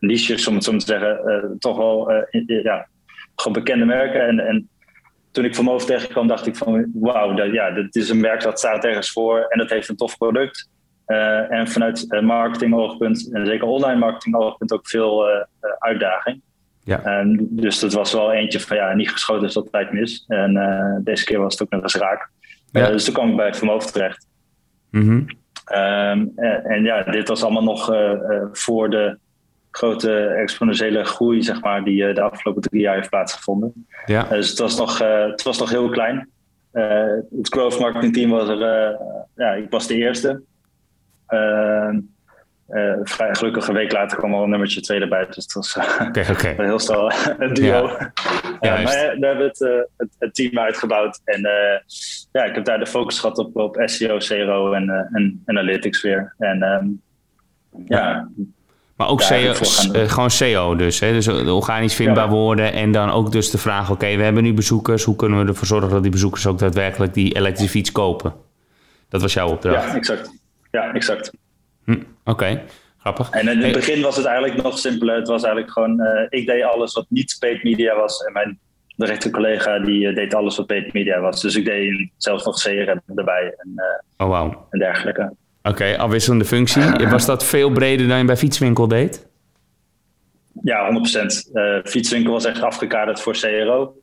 niches, 0.00 0.46
om 0.46 0.54
het 0.54 0.64
zo 0.64 0.76
te 0.76 0.86
zeggen, 0.86 1.56
toch 1.58 1.76
wel 1.76 2.12
ja, 2.46 2.88
gewoon 3.34 3.52
bekende 3.52 3.84
merken. 3.84 4.26
En, 4.26 4.38
en 4.38 4.68
toen 5.30 5.44
ik 5.44 5.54
van 5.54 5.64
mijn 5.64 5.78
tegenkwam, 5.78 6.26
dacht 6.26 6.46
ik 6.46 6.56
van 6.56 6.90
wauw, 6.94 7.34
dat, 7.34 7.52
ja, 7.52 7.70
dit 7.70 7.96
is 7.96 8.08
een 8.08 8.20
merk 8.20 8.42
dat 8.42 8.58
staat 8.58 8.84
ergens 8.84 9.12
voor 9.12 9.40
en 9.48 9.58
dat 9.58 9.70
heeft 9.70 9.88
een 9.88 9.96
tof 9.96 10.18
product. 10.18 10.68
Uh, 11.06 11.52
en 11.52 11.68
vanuit 11.68 12.20
marketing 12.22 12.74
oogpunt, 12.74 13.32
en 13.32 13.46
zeker 13.46 13.66
online 13.66 13.98
marketing 13.98 14.36
oogpunt, 14.36 14.72
ook 14.72 14.88
veel 14.88 15.28
uh, 15.28 15.34
uitdaging. 15.78 16.40
Ja. 16.84 17.02
En 17.02 17.48
dus 17.50 17.78
dat 17.78 17.92
was 17.92 18.12
wel 18.12 18.32
eentje 18.32 18.60
van 18.60 18.76
ja, 18.76 18.94
niet 18.94 19.10
geschoten 19.10 19.46
is 19.46 19.54
dat 19.54 19.72
tijd 19.72 19.92
mis. 19.92 20.24
En 20.28 21.00
deze 21.04 21.24
keer 21.24 21.40
was 21.40 21.52
het 21.52 21.62
ook 21.62 21.70
nog 21.70 21.82
eens 21.82 21.94
raak. 21.94 22.30
Ja. 22.72 22.90
dus 22.90 23.04
toen 23.04 23.14
kwam 23.14 23.30
ik 23.30 23.36
bij 23.36 23.54
Vermogen 23.54 23.92
terecht. 23.92 24.26
Mm 24.90 25.26
Um, 25.76 26.32
en, 26.64 26.82
ja, 26.82 27.02
dit 27.02 27.28
was 27.28 27.42
allemaal 27.42 27.62
nog 27.62 27.92
uh, 27.92 28.12
uh, 28.12 28.42
voor 28.52 28.90
de 28.90 29.18
grote 29.70 30.26
exponentiële 30.26 31.04
groei, 31.04 31.42
zeg 31.42 31.60
maar, 31.60 31.84
die 31.84 32.12
de 32.12 32.22
afgelopen 32.22 32.62
drie 32.62 32.80
jaar 32.80 32.94
heeft 32.94 33.10
plaatsgevonden. 33.10 33.86
Ja. 34.06 34.22
dus 34.22 34.48
het 34.48 34.58
was 34.58 34.78
nog, 34.78 34.98
het 34.98 35.42
was 35.42 35.58
nog 35.58 35.70
heel 35.70 35.88
klein. 35.88 36.28
het 36.72 37.48
growth 37.48 37.78
marketing 37.78 38.12
team 38.12 38.30
was 38.30 38.48
er, 38.48 38.58
ja, 39.34 39.52
ik 39.52 39.70
was 39.70 39.86
de 39.86 39.94
eerste. 39.94 40.42
Ehm, 41.26 41.98
uh, 42.70 42.94
vrij 43.02 43.34
gelukkig 43.34 43.68
een 43.68 43.74
week 43.74 43.92
later 43.92 44.18
kwam 44.18 44.34
al 44.34 44.42
een 44.42 44.50
nummertje 44.50 44.80
tweede 44.80 45.08
bij. 45.08 45.26
Dus 45.26 45.46
dat 45.46 45.52
was 45.52 45.76
okay, 46.30 46.54
heel 46.66 46.78
snel 46.78 47.12
een 47.38 47.54
duo. 47.60 47.88
Ja, 47.88 48.12
ja 48.60 48.80
maar 48.82 49.16
daar 49.18 49.34
hebben 49.34 49.36
we 49.36 49.42
het, 49.42 49.88
het, 49.96 50.08
het, 50.18 50.34
team 50.34 50.58
uitgebouwd. 50.58 51.20
En 51.24 51.40
ja, 52.32 52.44
ik 52.44 52.54
heb 52.54 52.64
daar 52.64 52.78
de 52.78 52.86
focus 52.86 53.18
gehad 53.18 53.38
op, 53.38 53.56
op 53.56 53.82
SEO, 53.84 54.16
CRO 54.16 54.72
en, 54.72 55.08
en 55.12 55.42
analytics 55.46 56.02
weer. 56.02 56.34
En 56.38 56.62
um, 56.62 57.00
ja, 57.86 58.28
maar 59.00 59.08
ook 59.08 59.22
SEO, 59.22 59.52
gewoon 60.06 60.30
SEO 60.30 60.76
dus. 60.76 61.00
Hè? 61.00 61.12
Dus 61.12 61.28
organisch 61.28 61.94
vindbaar 61.94 62.28
worden. 62.28 62.72
En 62.72 62.92
dan 62.92 63.10
ook 63.10 63.32
dus 63.32 63.50
de 63.50 63.58
vraag, 63.58 63.90
oké, 63.90 64.16
we 64.16 64.22
hebben 64.22 64.42
nu 64.42 64.54
bezoekers. 64.54 65.04
Hoe 65.04 65.16
kunnen 65.16 65.40
we 65.40 65.48
ervoor 65.48 65.66
zorgen 65.66 65.90
dat 65.90 66.02
die 66.02 66.10
bezoekers 66.10 66.46
ook 66.46 66.58
daadwerkelijk 66.58 67.14
die 67.14 67.36
elektrische 67.36 67.70
fiets 67.70 67.92
kopen? 67.92 68.34
Dat 69.08 69.20
was 69.20 69.32
jouw 69.32 69.48
opdracht. 69.48 69.86
Ja, 69.86 69.94
exact. 69.94 70.30
Ja, 70.70 70.92
exact. 70.92 71.32
Hm, 71.84 72.02
oké, 72.24 72.62
grappig. 72.98 73.30
En 73.30 73.48
in 73.48 73.62
het 73.62 73.72
begin 73.72 74.02
was 74.02 74.16
het 74.16 74.24
eigenlijk 74.24 74.62
nog 74.62 74.78
simpeler. 74.78 75.16
Het 75.16 75.28
was 75.28 75.42
eigenlijk 75.42 75.72
gewoon, 75.72 76.00
uh, 76.00 76.26
ik 76.28 76.46
deed 76.46 76.62
alles 76.62 76.94
wat 76.94 77.06
niet 77.08 77.36
paid 77.38 77.62
media 77.62 77.96
was. 77.96 78.24
En 78.24 78.32
mijn 78.32 78.58
directe 79.00 79.30
collega 79.30 79.78
die 79.78 80.06
uh, 80.06 80.14
deed 80.14 80.34
alles 80.34 80.56
wat 80.56 80.66
paid 80.66 80.92
media 80.92 81.20
was. 81.20 81.40
Dus 81.40 81.56
ik 81.56 81.64
deed 81.64 82.10
zelfs 82.16 82.44
nog 82.44 82.62
CRM 82.62 83.00
erbij 83.14 83.54
en, 83.56 83.72
uh, 83.76 84.26
oh, 84.26 84.38
wow. 84.38 84.54
en 84.70 84.78
dergelijke. 84.78 85.32
Oké, 85.62 85.96
afwisselende 85.98 86.44
functie. 86.44 87.08
Was 87.08 87.26
dat 87.26 87.44
veel 87.44 87.70
breder 87.70 88.08
dan 88.08 88.18
je 88.18 88.24
bij 88.24 88.36
Fietswinkel 88.36 88.88
deed? 88.88 89.28
Ja, 90.62 90.90
100%. 90.90 91.52
Uh, 91.52 91.78
fietswinkel 91.84 92.32
was 92.32 92.44
echt 92.44 92.62
afgekaderd 92.62 93.20
voor 93.20 93.32
CRO. 93.32 93.94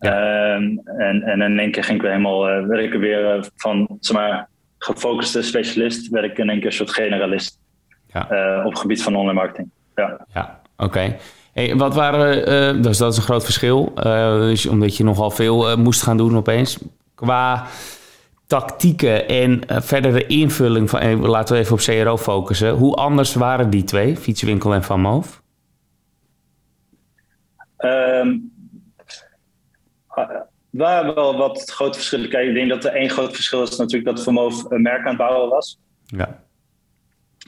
Ja. 0.00 0.54
Um, 0.54 0.80
en, 0.84 1.22
en 1.22 1.40
in 1.40 1.58
één 1.58 1.70
keer 1.70 1.84
ging 1.84 1.96
ik 1.96 2.02
weer 2.02 2.10
helemaal, 2.10 2.50
uh, 2.50 2.66
werd 2.66 2.82
ik 2.82 3.00
weer 3.00 3.36
uh, 3.36 3.42
van, 3.56 3.96
zeg 4.00 4.16
maar, 4.16 4.48
gefocuste 4.78 5.42
specialist, 5.42 6.08
werd 6.08 6.24
ik 6.24 6.38
in 6.38 6.48
één 6.48 6.58
keer 6.58 6.66
een 6.66 6.72
soort 6.72 6.90
generalist 6.90 7.58
ja. 8.12 8.22
op 8.64 8.70
het 8.70 8.78
gebied 8.78 9.02
van 9.02 9.16
online 9.16 9.32
marketing. 9.32 9.70
Ja, 9.94 10.26
ja 10.34 10.60
oké. 10.76 10.84
Okay. 10.84 11.18
Hey, 11.52 11.76
wat 11.76 11.94
waren, 11.94 12.48
uh, 12.76 12.82
dus 12.82 12.98
dat 12.98 13.12
is 13.12 13.18
een 13.18 13.22
groot 13.22 13.44
verschil, 13.44 13.92
uh, 13.96 14.34
dus 14.34 14.66
omdat 14.66 14.96
je 14.96 15.04
nogal 15.04 15.30
veel 15.30 15.78
moest 15.78 16.02
gaan 16.02 16.16
doen 16.16 16.36
opeens. 16.36 16.78
Qua 17.14 17.66
tactieken 18.46 19.28
en 19.28 19.60
verdere 19.68 20.26
invulling 20.26 20.90
van, 20.90 21.26
laten 21.26 21.54
we 21.54 21.60
even 21.60 21.72
op 21.72 21.78
CRO 21.78 22.16
focussen. 22.16 22.70
Hoe 22.70 22.94
anders 22.94 23.34
waren 23.34 23.70
die 23.70 23.84
twee, 23.84 24.16
Fietswinkel 24.16 24.74
en 24.74 24.82
Van 24.82 25.00
Moof? 25.00 25.42
Um, 27.78 28.52
waren 30.70 31.14
wel 31.14 31.36
wat 31.36 31.70
grote 31.70 31.98
verschillen. 31.98 32.28
Kijk, 32.28 32.48
ik 32.48 32.54
denk 32.54 32.68
dat 32.68 32.84
er 32.84 32.92
één 32.92 33.10
groot 33.10 33.34
verschil 33.34 33.62
is 33.62 33.76
natuurlijk 33.76 34.16
dat 34.16 34.22
Vermoof 34.22 34.70
een 34.70 34.82
merk 34.82 35.00
aan 35.00 35.06
het 35.06 35.16
bouwen 35.16 35.48
was. 35.48 35.78
Ja. 36.04 36.42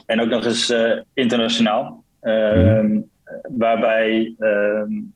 En 0.07 0.21
ook 0.21 0.29
nog 0.29 0.45
eens 0.45 0.75
internationaal. 1.15 2.05
Mm. 2.23 3.13
Waarbij 3.43 4.35
um, 4.39 5.15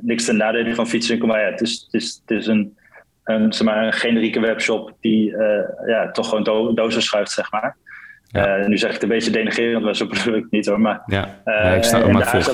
niks 0.00 0.24
ten 0.24 0.36
nadele 0.36 0.74
van 0.74 0.88
fietswinkel, 0.88 1.28
maar 1.28 1.40
ja, 1.40 1.50
het 1.50 1.60
is, 1.60 1.82
het 1.84 2.02
is, 2.02 2.22
het 2.26 2.38
is 2.38 2.46
een, 2.46 2.76
een, 3.24 3.52
zeg 3.52 3.66
maar, 3.66 3.86
een 3.86 3.92
generieke 3.92 4.40
webshop 4.40 4.96
die 5.00 5.30
uh, 5.30 5.60
ja, 5.86 6.10
toch 6.10 6.28
gewoon 6.28 6.44
do 6.44 6.74
dozen 6.74 7.02
schuift, 7.02 7.30
zeg 7.30 7.50
maar. 7.50 7.76
Ja. 8.26 8.66
nu 8.66 8.78
zeg 8.78 8.88
ik 8.88 8.94
het 8.94 9.02
een 9.02 9.08
beetje 9.08 9.30
denigrerend, 9.30 9.84
maar 9.84 9.96
zo 9.96 10.06
bedoel 10.08 10.34
ik 10.34 10.46
niet 10.50 10.66
hoor. 10.66 10.80
Maar, 10.80 11.02
ja, 11.06 11.74
ik 11.74 11.84
sta 11.84 12.02
ook 12.02 12.12
maar 12.12 12.46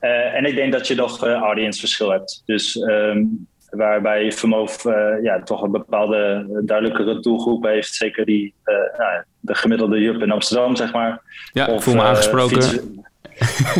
uh, 0.00 0.34
en 0.34 0.44
ik 0.44 0.54
denk 0.54 0.72
dat 0.72 0.86
je 0.86 0.94
nog 0.94 1.26
uh, 1.26 1.32
audience 1.32 1.80
verschil 1.80 2.10
hebt. 2.10 2.42
Dus 2.46 2.76
um, 2.76 3.46
waarbij 3.70 4.32
Vermoof 4.32 4.82
ja, 5.22 5.42
toch 5.42 5.62
een 5.62 5.70
bepaalde 5.70 6.46
duidelijkere 6.64 7.20
doelgroep 7.20 7.64
heeft. 7.64 7.94
Zeker 7.94 8.24
die, 8.24 8.54
nou, 8.98 9.22
de 9.40 9.54
gemiddelde 9.54 10.00
jup 10.00 10.22
in 10.22 10.30
Amsterdam, 10.30 10.76
zeg 10.76 10.92
maar. 10.92 11.22
Ja, 11.52 11.66
of, 11.66 11.74
ik 11.74 11.82
voel 11.82 11.94
me 11.94 12.02
aangesproken. 12.02 13.06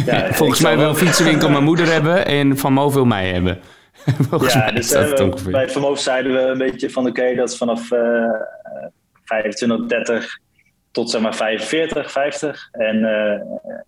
Ja, 0.04 0.33
Volgens 0.40 0.61
mij 0.61 0.76
wil 0.76 0.88
een 0.88 0.97
fietsenwinkel 0.97 1.50
mijn 1.50 1.64
moeder 1.64 1.92
hebben 1.92 2.26
en 2.26 2.59
Van 2.59 2.73
Moof 2.73 2.95
wil 2.95 3.04
mij 3.04 3.28
hebben. 3.28 3.59
Volgens 4.28 4.52
ja, 4.52 4.59
mij 4.59 4.73
dus, 4.73 4.90
dat 4.90 5.50
bij 5.50 5.68
Vermoof 5.68 6.00
zeiden 6.00 6.33
we 6.33 6.38
een 6.38 6.59
beetje 6.59 6.90
van 6.90 7.07
oké, 7.07 7.21
okay, 7.21 7.35
dat 7.35 7.50
is 7.50 7.57
vanaf 7.57 7.88
25, 9.25 9.87
30 9.87 10.38
tot 10.90 11.11
zeg 11.11 11.21
maar 11.21 11.35
45, 11.35 12.12
50. 12.12 12.68
En, 12.73 12.97
uh, 12.97 13.33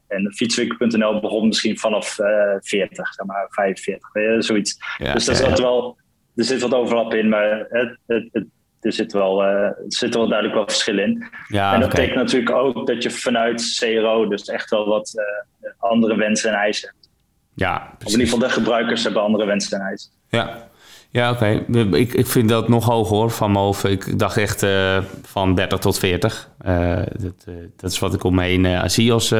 en 0.08 0.32
fietswinkel.nl 0.34 1.20
begon 1.20 1.46
misschien 1.46 1.78
vanaf 1.78 2.18
uh, 2.18 2.26
40, 2.60 3.14
zeg 3.14 3.26
maar 3.26 3.46
45, 3.48 4.44
zoiets. 4.44 4.78
Ja, 4.98 5.12
dus 5.12 5.26
er, 5.26 5.48
ja, 5.48 5.56
wel, 5.56 5.96
er 6.36 6.44
zit 6.44 6.60
wat 6.60 6.74
overlap 6.74 7.14
in, 7.14 7.28
maar 7.28 7.66
het, 7.68 7.98
het, 8.06 8.28
het, 8.32 8.46
er, 8.80 8.92
zit 8.92 9.12
wel, 9.12 9.44
uh, 9.44 9.70
zit 9.88 10.14
wel 10.14 10.28
duidelijk 10.28 10.54
wel 10.54 10.68
verschil 10.68 10.98
in. 10.98 11.24
Ja, 11.48 11.74
en 11.74 11.80
dat 11.80 11.92
okay. 11.92 12.04
betekent 12.04 12.32
natuurlijk 12.32 12.56
ook 12.56 12.86
dat 12.86 13.02
je 13.02 13.10
vanuit 13.10 13.76
CRO 13.78 14.28
dus 14.28 14.44
echt 14.44 14.70
wel 14.70 14.86
wat 14.86 15.12
uh, 15.14 15.70
andere 15.78 16.16
wensen 16.16 16.50
en 16.50 16.56
eisen 16.56 16.88
hebt. 16.88 17.10
Ja, 17.54 17.94
precies. 17.98 18.06
Of 18.06 18.12
in 18.12 18.18
ieder 18.18 18.32
geval 18.32 18.48
de 18.48 18.54
gebruikers 18.54 19.02
hebben 19.02 19.22
andere 19.22 19.44
wensen 19.44 19.80
en 19.80 19.86
eisen. 19.86 20.10
Ja, 20.28 20.68
ja, 21.10 21.30
oké. 21.30 21.62
Okay. 21.68 22.00
Ik, 22.00 22.12
ik 22.12 22.26
vind 22.26 22.48
dat 22.48 22.68
nog 22.68 22.84
hoog 22.84 23.08
hoor, 23.08 23.30
van 23.30 23.50
Move. 23.50 23.90
Ik 23.90 24.18
dacht 24.18 24.36
echt 24.36 24.62
uh, 24.62 24.98
van 25.22 25.54
30 25.54 25.78
tot 25.78 25.98
40. 25.98 26.48
Uh, 26.66 26.96
dat, 26.96 27.44
dat, 27.76 27.90
is 27.90 27.98
wat 27.98 28.14
ik 28.14 28.24
om 28.24 28.34
me 28.34 28.42
heen 28.42 28.90
zie 28.90 29.12
als 29.12 29.34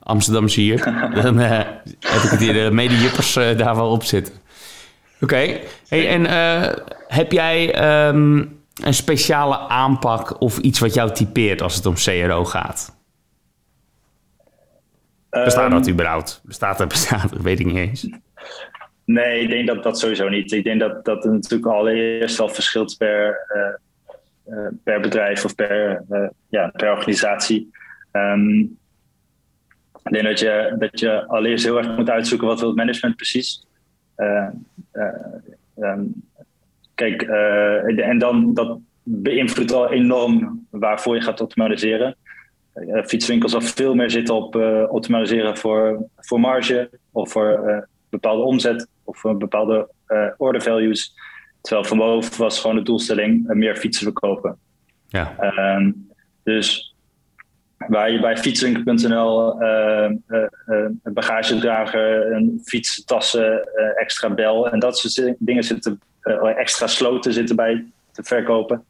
Amsterdamse 0.00 0.60
hier. 0.60 0.84
Dan 1.22 1.38
heb 1.38 1.82
ik 2.00 2.30
het 2.30 2.40
hier 2.40 2.52
de 2.52 2.70
medejuppers 2.70 3.34
daar 3.34 3.76
wel 3.76 3.90
op 3.90 4.04
zitten. 4.04 4.34
Oké. 5.14 5.24
Okay. 5.24 5.60
Hey, 5.88 6.08
en 6.08 6.26
heb 7.08 7.32
jij 7.32 7.82
um, 8.08 8.61
een 8.84 8.94
speciale 8.94 9.58
aanpak 9.58 10.40
of 10.40 10.58
iets 10.58 10.78
wat 10.78 10.94
jou 10.94 11.12
typeert 11.12 11.62
als 11.62 11.74
het 11.74 11.86
om 11.86 11.94
CRO 11.94 12.44
gaat? 12.44 13.00
Bestaat 15.30 15.70
dat 15.70 15.86
um, 15.86 15.92
überhaupt? 15.92 16.40
Bestaat 16.44 16.78
dat? 16.78 16.88
Bestaat 16.96 17.30
dat? 17.30 17.40
Weet 17.40 17.60
ik 17.60 17.66
niet 17.66 17.76
eens. 17.76 18.08
Nee, 19.04 19.40
ik 19.40 19.48
denk 19.48 19.66
dat 19.66 19.82
dat 19.82 19.98
sowieso 19.98 20.28
niet. 20.28 20.52
Ik 20.52 20.64
denk 20.64 20.80
dat 20.80 21.04
dat 21.04 21.24
natuurlijk 21.24 21.72
allereerst 21.72 22.38
wel 22.38 22.48
verschilt 22.48 22.96
per, 22.96 23.46
uh, 23.56 24.56
uh, 24.56 24.68
per 24.84 25.00
bedrijf 25.00 25.44
of 25.44 25.54
per, 25.54 26.04
uh, 26.10 26.28
ja, 26.48 26.68
per 26.76 26.90
organisatie. 26.90 27.70
Um, 28.12 28.78
ik 30.04 30.12
denk 30.12 30.24
dat 30.24 30.38
je, 30.38 30.74
dat 30.78 31.00
je 31.00 31.26
allereerst 31.26 31.64
heel 31.64 31.78
erg 31.78 31.96
moet 31.96 32.10
uitzoeken 32.10 32.46
wat 32.46 32.58
wil 32.58 32.68
het 32.68 32.76
management 32.76 33.16
precies. 33.16 33.66
Um, 34.16 34.66
kijk, 36.94 37.22
en 37.96 38.18
dan 38.18 38.54
dat 38.54 38.78
beïnvloedt 39.02 39.72
al 39.72 39.90
enorm 39.90 40.66
waarvoor 40.70 41.14
je 41.14 41.20
gaat 41.20 41.40
optimaliseren. 41.40 42.16
fietswinkels 43.04 43.52
zal 43.52 43.60
veel 43.60 43.94
meer 43.94 44.10
zitten 44.10 44.34
op 44.34 44.54
optimaliseren 44.88 45.56
voor, 45.56 46.06
voor 46.16 46.40
marge 46.40 46.90
of 47.10 47.30
voor 47.30 47.88
bepaalde 48.08 48.42
omzet 48.42 48.88
of 49.04 49.24
een 49.24 49.38
bepaalde 49.38 49.88
order 50.36 50.62
values. 50.62 51.14
Terwijl 51.60 51.84
van 51.84 51.98
boven 51.98 52.38
was 52.38 52.60
gewoon 52.60 52.76
de 52.76 52.82
doelstelling 52.82 53.54
meer 53.54 53.76
fietsen 53.76 54.04
verkopen. 54.04 54.58
Ja. 55.08 55.54
Um, 55.76 56.10
dus 56.42 56.94
waar 57.88 58.10
je 58.10 58.20
bij 58.20 58.36
fietslink.nl 58.36 59.62
uh, 59.62 60.10
uh, 60.28 60.86
bagagedrager, 61.02 62.32
een 62.32 62.60
fietstassen, 62.64 63.68
extra 63.96 64.30
bel 64.30 64.70
en 64.70 64.78
dat 64.78 64.98
soort 64.98 65.34
dingen 65.38 65.62
zitten, 65.62 66.00
extra 66.56 66.86
sloten 66.86 67.32
zitten 67.32 67.56
bij 67.56 67.84
te 68.12 68.22
verkopen. 68.22 68.84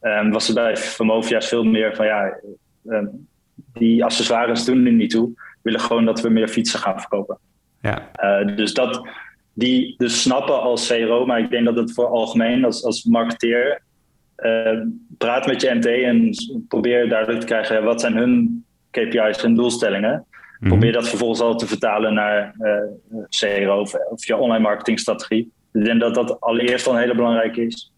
Um, 0.00 0.30
was 0.30 0.48
er 0.48 0.54
bij 0.54 0.76
Vermoof 0.76 1.28
juist 1.28 1.48
veel 1.48 1.64
meer 1.64 1.96
van 1.96 2.06
ja, 2.06 2.40
um, 2.86 3.28
die 3.72 4.04
accessoires 4.04 4.64
doen 4.64 4.86
er 4.86 4.92
niet 4.92 5.10
toe. 5.10 5.28
We 5.34 5.42
willen 5.62 5.80
gewoon 5.80 6.04
dat 6.04 6.20
we 6.20 6.28
meer 6.28 6.48
fietsen 6.48 6.78
gaan 6.78 7.00
verkopen. 7.00 7.38
Ja. 7.80 8.10
Uh, 8.22 8.56
dus 8.56 8.74
dat, 8.74 9.08
die 9.52 9.94
dus 9.96 10.22
snappen 10.22 10.60
als 10.60 10.88
CRO, 10.88 11.26
maar 11.26 11.38
ik 11.38 11.50
denk 11.50 11.64
dat 11.64 11.76
het 11.76 11.92
voor 11.92 12.06
algemeen 12.06 12.64
als, 12.64 12.84
als 12.84 13.04
marketeer 13.04 13.82
uh, 14.38 14.80
praat 15.18 15.46
met 15.46 15.60
je 15.60 15.74
MT 15.74 15.86
en 15.86 16.30
probeer 16.68 17.08
duidelijk 17.08 17.40
te 17.40 17.46
krijgen 17.46 17.84
wat 17.84 18.00
zijn 18.00 18.16
hun 18.16 18.64
KPI's 18.90 19.42
en 19.42 19.54
doelstellingen. 19.54 20.26
Mm. 20.58 20.68
Probeer 20.68 20.92
dat 20.92 21.08
vervolgens 21.08 21.40
al 21.40 21.56
te 21.56 21.66
vertalen 21.66 22.14
naar 22.14 22.54
uh, 22.58 23.24
CRO 23.28 23.80
of, 23.80 23.94
of, 23.94 24.26
je 24.26 24.36
online 24.36 24.62
marketingstrategie. 24.62 25.52
Ik 25.78 25.84
denk 25.84 26.00
dat 26.00 26.14
dat 26.14 26.40
allereerst 26.40 26.86
al 26.86 26.92
een 26.92 27.00
hele 27.00 27.14
belangrijke 27.14 27.66
is. 27.66 27.92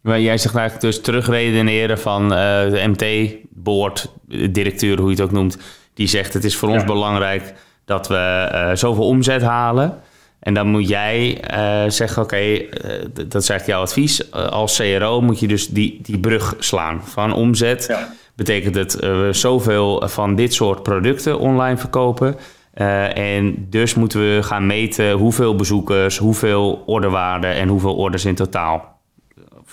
Maar 0.00 0.20
jij 0.20 0.38
zegt 0.38 0.56
eigenlijk 0.56 0.86
dus 0.86 1.00
terugredeneren 1.00 1.98
van 1.98 2.22
uh, 2.22 2.38
de 2.70 2.82
MT-board, 2.86 4.12
directeur, 4.50 4.98
hoe 4.98 5.06
je 5.10 5.14
het 5.14 5.24
ook 5.24 5.32
noemt, 5.32 5.58
die 5.94 6.06
zegt 6.06 6.34
het 6.34 6.44
is 6.44 6.56
voor 6.56 6.68
ja. 6.68 6.74
ons 6.74 6.84
belangrijk 6.84 7.54
dat 7.84 8.08
we 8.08 8.48
uh, 8.52 8.74
zoveel 8.74 9.06
omzet 9.06 9.42
halen. 9.42 10.00
En 10.40 10.54
dan 10.54 10.66
moet 10.66 10.88
jij 10.88 11.40
uh, 11.54 11.90
zeggen, 11.90 12.22
oké, 12.22 12.34
okay, 12.34 12.68
dat 13.12 13.42
is 13.42 13.48
eigenlijk 13.48 13.66
jouw 13.66 13.80
advies. 13.80 14.32
als 14.32 14.76
CRO 14.76 15.20
moet 15.20 15.40
je 15.40 15.46
dus 15.46 15.68
die, 15.68 15.98
die 16.02 16.18
brug 16.18 16.54
slaan 16.58 17.04
van 17.04 17.32
omzet. 17.32 17.84
Ja. 17.88 18.12
Betekent 18.36 18.74
het 18.74 18.94
we 18.94 19.28
zoveel 19.30 20.02
van 20.08 20.34
dit 20.34 20.54
soort 20.54 20.82
producten 20.82 21.38
online 21.38 21.76
verkopen. 21.76 22.36
En 22.74 23.66
dus 23.70 23.94
moeten 23.94 24.20
we 24.20 24.42
gaan 24.42 24.66
meten 24.66 25.10
hoeveel 25.12 25.56
bezoekers, 25.56 26.18
hoeveel 26.18 26.82
orderwaarden 26.86 27.54
en 27.54 27.68
hoeveel 27.68 27.94
orders 27.94 28.24
in 28.24 28.34
totaal. 28.34 29.02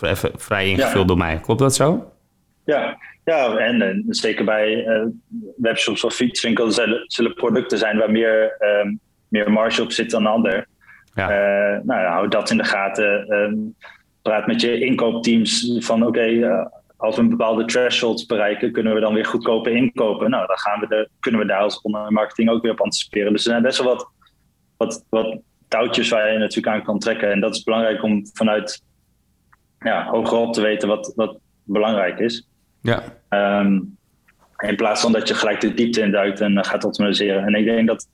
Even 0.01 0.31
vrij 0.35 0.69
ingevuld 0.69 1.01
ja. 1.01 1.07
door 1.07 1.17
mij. 1.17 1.39
Klopt 1.39 1.59
dat 1.59 1.75
zo? 1.75 2.11
Ja, 2.65 2.97
Ja, 3.23 3.57
en, 3.57 3.81
en 3.81 4.03
zeker 4.07 4.45
bij 4.45 4.85
uh, 4.85 5.05
webshops 5.57 6.03
of 6.03 6.13
fietswinkels 6.13 6.81
zullen, 7.05 7.33
producten 7.33 7.77
zijn 7.77 7.97
waar 7.97 8.11
meer, 8.11 8.57
um, 8.83 8.99
meer 9.27 9.51
marge 9.51 9.81
op 9.81 9.91
zit 9.91 10.11
dan 10.11 10.25
ander. 10.25 10.67
Ja. 11.13 11.29
Uh, 11.29 11.79
nou, 11.83 12.07
hou 12.07 12.27
dat 12.27 12.49
in 12.49 12.57
de 12.57 12.63
gaten. 12.63 13.33
Um, 13.33 13.75
praat 14.21 14.47
met 14.47 14.61
je 14.61 14.79
inkoopteams 14.79 15.77
van 15.79 16.05
oké, 16.05 16.19
okay, 16.19 16.69
als 17.01 17.15
we 17.15 17.21
een 17.21 17.29
bepaalde 17.29 17.65
threshold 17.65 18.27
bereiken, 18.27 18.71
kunnen 18.71 18.93
we 18.93 18.99
dan 18.99 19.13
weer 19.13 19.25
goedkoper 19.25 19.71
inkopen. 19.71 20.29
Nou, 20.29 20.47
dan 20.47 20.57
gaan 20.57 20.79
we 20.79 20.87
de, 20.87 21.09
kunnen 21.19 21.41
we 21.41 21.47
daar 21.47 21.61
als 21.61 21.81
online 21.81 22.11
marketing 22.11 22.49
ook 22.49 22.61
weer 22.61 22.71
op 22.71 22.81
anticiperen. 22.81 23.33
Dus 23.33 23.45
er 23.45 23.51
zijn 23.51 23.63
best 23.63 23.77
wel 23.77 23.87
wat, 23.87 24.09
wat, 24.77 25.05
wat 25.09 25.39
touwtjes 25.67 26.09
waar 26.09 26.31
je 26.31 26.37
natuurlijk 26.37 26.75
aan 26.75 26.83
kan 26.83 26.99
trekken. 26.99 27.31
En 27.31 27.39
dat 27.39 27.55
is 27.55 27.63
belangrijk 27.63 28.03
om 28.03 28.27
vanuit 28.33 28.83
ja, 29.79 30.09
hogerop 30.09 30.53
te 30.53 30.61
weten 30.61 30.87
wat, 30.87 31.13
wat 31.15 31.39
belangrijk 31.63 32.19
is. 32.19 32.47
Ja. 32.81 33.03
Um, 33.29 33.97
in 34.57 34.75
plaats 34.75 35.01
van 35.01 35.11
dat 35.11 35.27
je 35.27 35.33
gelijk 35.33 35.61
de 35.61 35.73
diepte 35.73 36.01
induikt 36.01 36.39
en 36.39 36.65
gaat 36.65 36.83
optimaliseren. 36.83 37.43
En 37.43 37.53
ik 37.53 37.65
denk 37.65 37.87
dat 37.87 38.07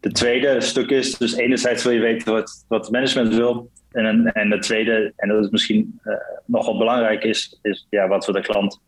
de 0.00 0.12
tweede 0.12 0.60
stuk 0.60 0.90
is, 0.90 1.18
dus 1.18 1.34
enerzijds 1.36 1.82
wil 1.82 1.92
je 1.92 2.00
weten 2.00 2.32
wat, 2.32 2.64
wat 2.68 2.90
management 2.90 3.34
wil. 3.34 3.70
En, 3.94 4.32
en 4.32 4.50
de 4.50 4.58
tweede, 4.58 5.12
en 5.16 5.28
dat 5.28 5.44
is 5.44 5.50
misschien 5.50 6.00
uh, 6.04 6.14
nogal 6.44 6.78
belangrijk, 6.78 7.24
is, 7.24 7.58
is 7.62 7.86
ja, 7.90 8.08
wat 8.08 8.24
wil 8.26 8.34
de 8.34 8.40
klant. 8.40 8.80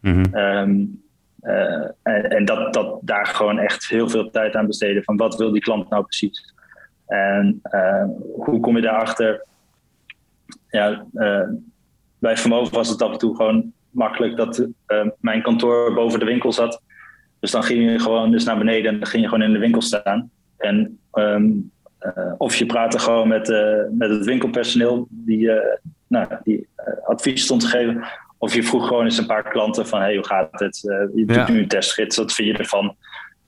Mm 0.00 0.12
-hmm. 0.12 0.36
um, 0.36 1.02
uh, 1.42 1.84
en, 2.02 2.30
en 2.30 2.44
dat, 2.44 2.72
dat 2.72 2.98
daar 3.02 3.26
gewoon 3.26 3.58
echt 3.58 3.88
heel 3.88 4.08
veel 4.08 4.30
tijd 4.30 4.54
aan 4.54 4.66
besteden. 4.66 5.04
Van 5.04 5.16
wat 5.16 5.36
wil 5.36 5.52
die 5.52 5.62
klant 5.62 5.90
nou 5.90 6.02
precies? 6.02 6.54
En 7.06 7.60
uh, 7.70 8.04
hoe 8.44 8.60
kom 8.60 8.76
je 8.76 8.82
daarachter? 8.82 9.46
Ja, 10.70 11.06
bij 12.18 12.36
Vermogen 12.36 12.74
was 12.74 12.88
het 12.88 13.02
af 13.02 13.12
en 13.12 13.18
toe 13.18 13.36
gewoon 13.36 13.72
makkelijk 13.90 14.36
dat 14.36 14.68
mijn 15.20 15.42
kantoor 15.42 15.94
boven 15.94 16.18
de 16.18 16.24
winkel 16.24 16.52
zat. 16.52 16.82
Dus 17.40 17.50
dan 17.50 17.62
ging 17.62 17.90
je 17.90 17.98
gewoon 17.98 18.30
dus 18.30 18.44
naar 18.44 18.58
beneden 18.58 18.92
en 18.92 18.98
dan 18.98 19.08
ging 19.08 19.22
je 19.22 19.28
gewoon 19.28 19.44
in 19.44 19.52
de 19.52 19.58
winkel 19.58 19.82
staan. 19.82 20.30
En 20.56 20.98
um, 21.12 21.70
uh, 22.02 22.32
of 22.38 22.56
je 22.56 22.66
praatte 22.66 22.98
gewoon 22.98 23.28
met, 23.28 23.48
uh, 23.48 23.82
met 23.90 24.10
het 24.10 24.24
winkelpersoneel 24.24 25.06
die, 25.10 25.38
uh, 25.38 25.54
nou, 26.06 26.26
die 26.44 26.66
advies 27.04 27.42
stond 27.42 27.60
te 27.60 27.66
geven. 27.66 28.04
Of 28.38 28.54
je 28.54 28.62
vroeg 28.62 28.86
gewoon 28.86 29.04
eens 29.04 29.18
een 29.18 29.26
paar 29.26 29.48
klanten 29.48 29.86
van 29.86 30.00
hey, 30.00 30.14
hoe 30.14 30.26
gaat 30.26 30.60
het? 30.60 30.80
je 31.14 31.24
doet 31.26 31.48
nu 31.48 31.58
een 31.58 31.68
testgids, 31.68 32.16
wat 32.16 32.32
vind 32.32 32.48
je 32.48 32.58
ervan? 32.58 32.96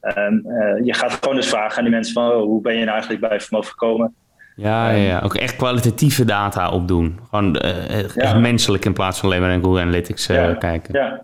Um, 0.00 0.42
je 0.84 0.94
gaat 0.94 1.12
gewoon 1.12 1.36
eens 1.36 1.48
vragen 1.48 1.78
aan 1.78 1.84
die 1.84 1.92
mensen 1.92 2.12
van 2.12 2.30
oh, 2.30 2.42
hoe 2.42 2.60
ben 2.60 2.72
je 2.72 2.78
nou 2.78 2.90
eigenlijk 2.90 3.28
bij 3.28 3.40
vermogen 3.40 3.70
gekomen? 3.70 4.14
Ja, 4.56 4.90
ja, 4.90 4.96
ja, 4.96 5.20
ook 5.20 5.34
echt 5.34 5.56
kwalitatieve 5.56 6.24
data 6.24 6.70
opdoen. 6.70 7.20
Gewoon 7.28 7.56
echt 7.56 8.14
ja. 8.14 8.34
menselijk 8.34 8.84
in 8.84 8.92
plaats 8.92 9.20
van 9.20 9.28
alleen 9.28 9.40
maar 9.40 9.52
in 9.52 9.62
Google 9.62 9.80
Analytics 9.80 10.26
ja. 10.26 10.54
kijken. 10.54 10.94
Ja, 10.94 11.22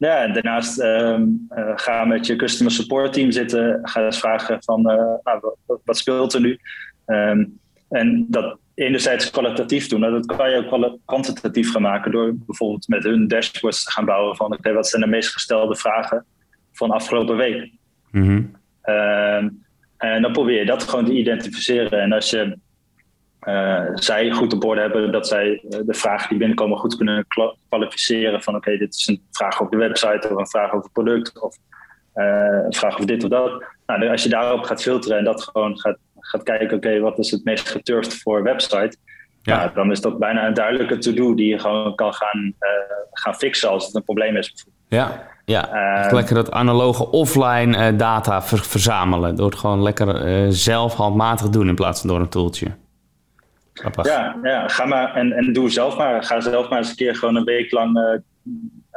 ja, 0.00 0.22
en 0.22 0.32
daarnaast 0.32 0.80
um, 0.80 1.46
uh, 1.50 1.72
ga 1.74 2.04
met 2.04 2.26
je 2.26 2.36
customer 2.36 2.72
support 2.72 3.12
team 3.12 3.30
zitten. 3.30 3.78
Ga 3.82 4.04
eens 4.04 4.18
vragen 4.18 4.62
van 4.62 4.80
uh, 4.80 4.96
nou, 5.22 5.56
wat, 5.66 5.80
wat, 5.84 5.96
speelt 5.96 6.32
er 6.32 6.40
nu? 6.40 6.58
Um, 7.06 7.58
en 7.88 8.26
dat 8.28 8.58
enerzijds 8.74 9.30
kwalitatief 9.30 9.88
doen. 9.88 10.00
Nou, 10.00 10.12
dat 10.12 10.36
kan 10.36 10.50
je 10.50 10.70
ook 10.70 10.98
kwantitatief 11.04 11.72
gaan 11.72 11.82
maken 11.82 12.10
door 12.10 12.34
bijvoorbeeld 12.34 12.88
met 12.88 13.04
hun 13.04 13.28
dashboards 13.28 13.84
te 13.84 13.90
gaan 13.90 14.04
bouwen 14.04 14.36
van 14.36 14.46
oké, 14.46 14.56
okay, 14.56 14.72
wat 14.72 14.88
zijn 14.88 15.02
de 15.02 15.08
meest 15.08 15.32
gestelde 15.32 15.76
vragen 15.76 16.24
van 16.72 16.90
afgelopen 16.90 17.36
week? 17.36 17.72
Mm 18.10 18.22
-hmm. 18.22 18.54
um, 18.94 19.64
en 19.96 20.22
dan 20.22 20.32
probeer 20.32 20.58
je 20.58 20.66
dat 20.66 20.82
gewoon 20.82 21.04
te 21.04 21.12
identificeren. 21.12 22.00
En 22.00 22.12
als 22.12 22.30
je 22.30 22.58
uh, 23.48 23.82
zij 23.94 24.30
goed 24.30 24.52
op 24.52 24.64
orde 24.64 24.80
hebben, 24.80 25.12
dat 25.12 25.28
zij 25.28 25.48
uh, 25.48 25.80
de 25.86 25.94
vragen 25.94 26.28
die 26.28 26.38
binnenkomen 26.38 26.78
goed 26.78 26.96
kunnen 26.96 27.26
kwalificeren 27.68 28.42
van 28.42 28.56
oké, 28.56 28.68
okay, 28.68 28.78
dit 28.78 28.94
is 28.94 29.06
een 29.06 29.22
vraag 29.30 29.60
over 29.60 29.78
de 29.78 29.86
website 29.86 30.28
of 30.30 30.38
een 30.38 30.48
vraag 30.48 30.66
over 30.66 30.82
het 30.82 30.92
product 30.92 31.40
of 31.40 31.56
uh, 32.14 32.24
een 32.64 32.74
vraag 32.74 32.94
over 32.94 33.06
dit 33.06 33.24
of 33.24 33.30
dat. 33.30 33.64
Nou, 33.86 34.08
als 34.08 34.22
je 34.22 34.28
daarop 34.28 34.62
gaat 34.62 34.82
filteren 34.82 35.18
en 35.18 35.24
dat 35.24 35.42
gewoon 35.42 35.78
gaat, 35.78 35.96
gaat 36.18 36.42
kijken, 36.42 36.76
oké, 36.76 36.86
okay, 36.86 37.00
wat 37.00 37.18
is 37.18 37.30
het 37.30 37.44
meest 37.44 37.68
geturfd 37.68 38.22
voor 38.22 38.42
website, 38.42 38.96
ja. 39.42 39.56
Nou, 39.56 39.70
dan 39.74 39.90
is 39.90 40.00
dat 40.00 40.18
bijna 40.18 40.46
een 40.46 40.54
duidelijke 40.54 40.98
to-do 40.98 41.34
die 41.34 41.48
je 41.48 41.58
gewoon 41.58 41.94
kan 41.94 42.14
gaan, 42.14 42.54
gaan 43.12 43.34
fixen 43.34 43.68
als 43.68 43.86
het 43.86 43.94
een 43.94 44.04
probleem 44.04 44.36
is. 44.36 44.66
Ja, 44.88 45.28
ja. 45.44 45.72
Echt 45.96 46.12
lekker 46.12 46.34
dat 46.34 46.50
analoge 46.50 47.10
offline 47.10 47.96
data 47.96 48.42
ver 48.42 48.64
verzamelen. 48.64 49.36
Door 49.36 49.50
het 49.50 49.58
gewoon 49.58 49.82
lekker 49.82 50.52
zelf 50.52 50.94
handmatig 50.94 51.48
doen 51.48 51.68
in 51.68 51.74
plaats 51.74 52.00
van 52.00 52.08
door 52.08 52.20
een 52.20 52.28
Ja, 54.02 54.36
ja, 54.42 54.68
ga 54.68 54.84
maar 54.84 55.14
en, 55.14 55.32
en 55.32 55.52
doe 55.52 55.70
zelf 55.70 55.96
maar. 55.96 56.22
Ga 56.22 56.40
zelf 56.40 56.68
maar 56.68 56.78
eens 56.78 56.90
een 56.90 56.96
keer 56.96 57.16
gewoon 57.16 57.36
een 57.36 57.44
week 57.44 57.72
lang 57.72 57.98
uh, 57.98 58.04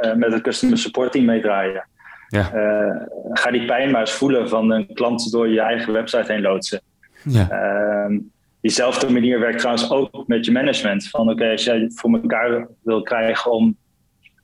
uh, 0.02 0.13
met 0.13 0.34
het 0.34 0.41
customer 0.41 0.78
support 0.78 1.12
team 1.12 1.26
meedraaien. 1.26 1.88
Ja. 2.28 2.54
Uh, 2.54 3.02
ga 3.32 3.52
die 3.52 3.65
pijn 3.65 3.91
maar 3.91 4.02
eens 4.02 4.12
voelen 4.12 4.50
van 4.50 4.72
een 4.72 4.93
klant 4.93 5.32
door 5.32 5.48
je 5.48 5.62
eigen 5.62 5.93
website 5.93 6.32
heen 6.32 6.41
loodsen. 6.41 6.82
Ja. 7.24 7.50
Ehm, 7.50 8.19
diezelfde 8.62 9.12
manier 9.12 9.39
werkt 9.39 9.58
trouwens 9.58 9.91
ook 9.91 10.28
met 10.28 10.46
je 10.46 10.52
management. 10.52 11.10
Van 11.10 11.22
oké, 11.22 11.32
okay, 11.32 11.52
als 11.52 11.63
jij 11.63 11.91
voor 11.96 12.13
elkaar 12.13 12.67
wil 12.84 13.02
krijgen 13.02 13.52
om 13.52 13.78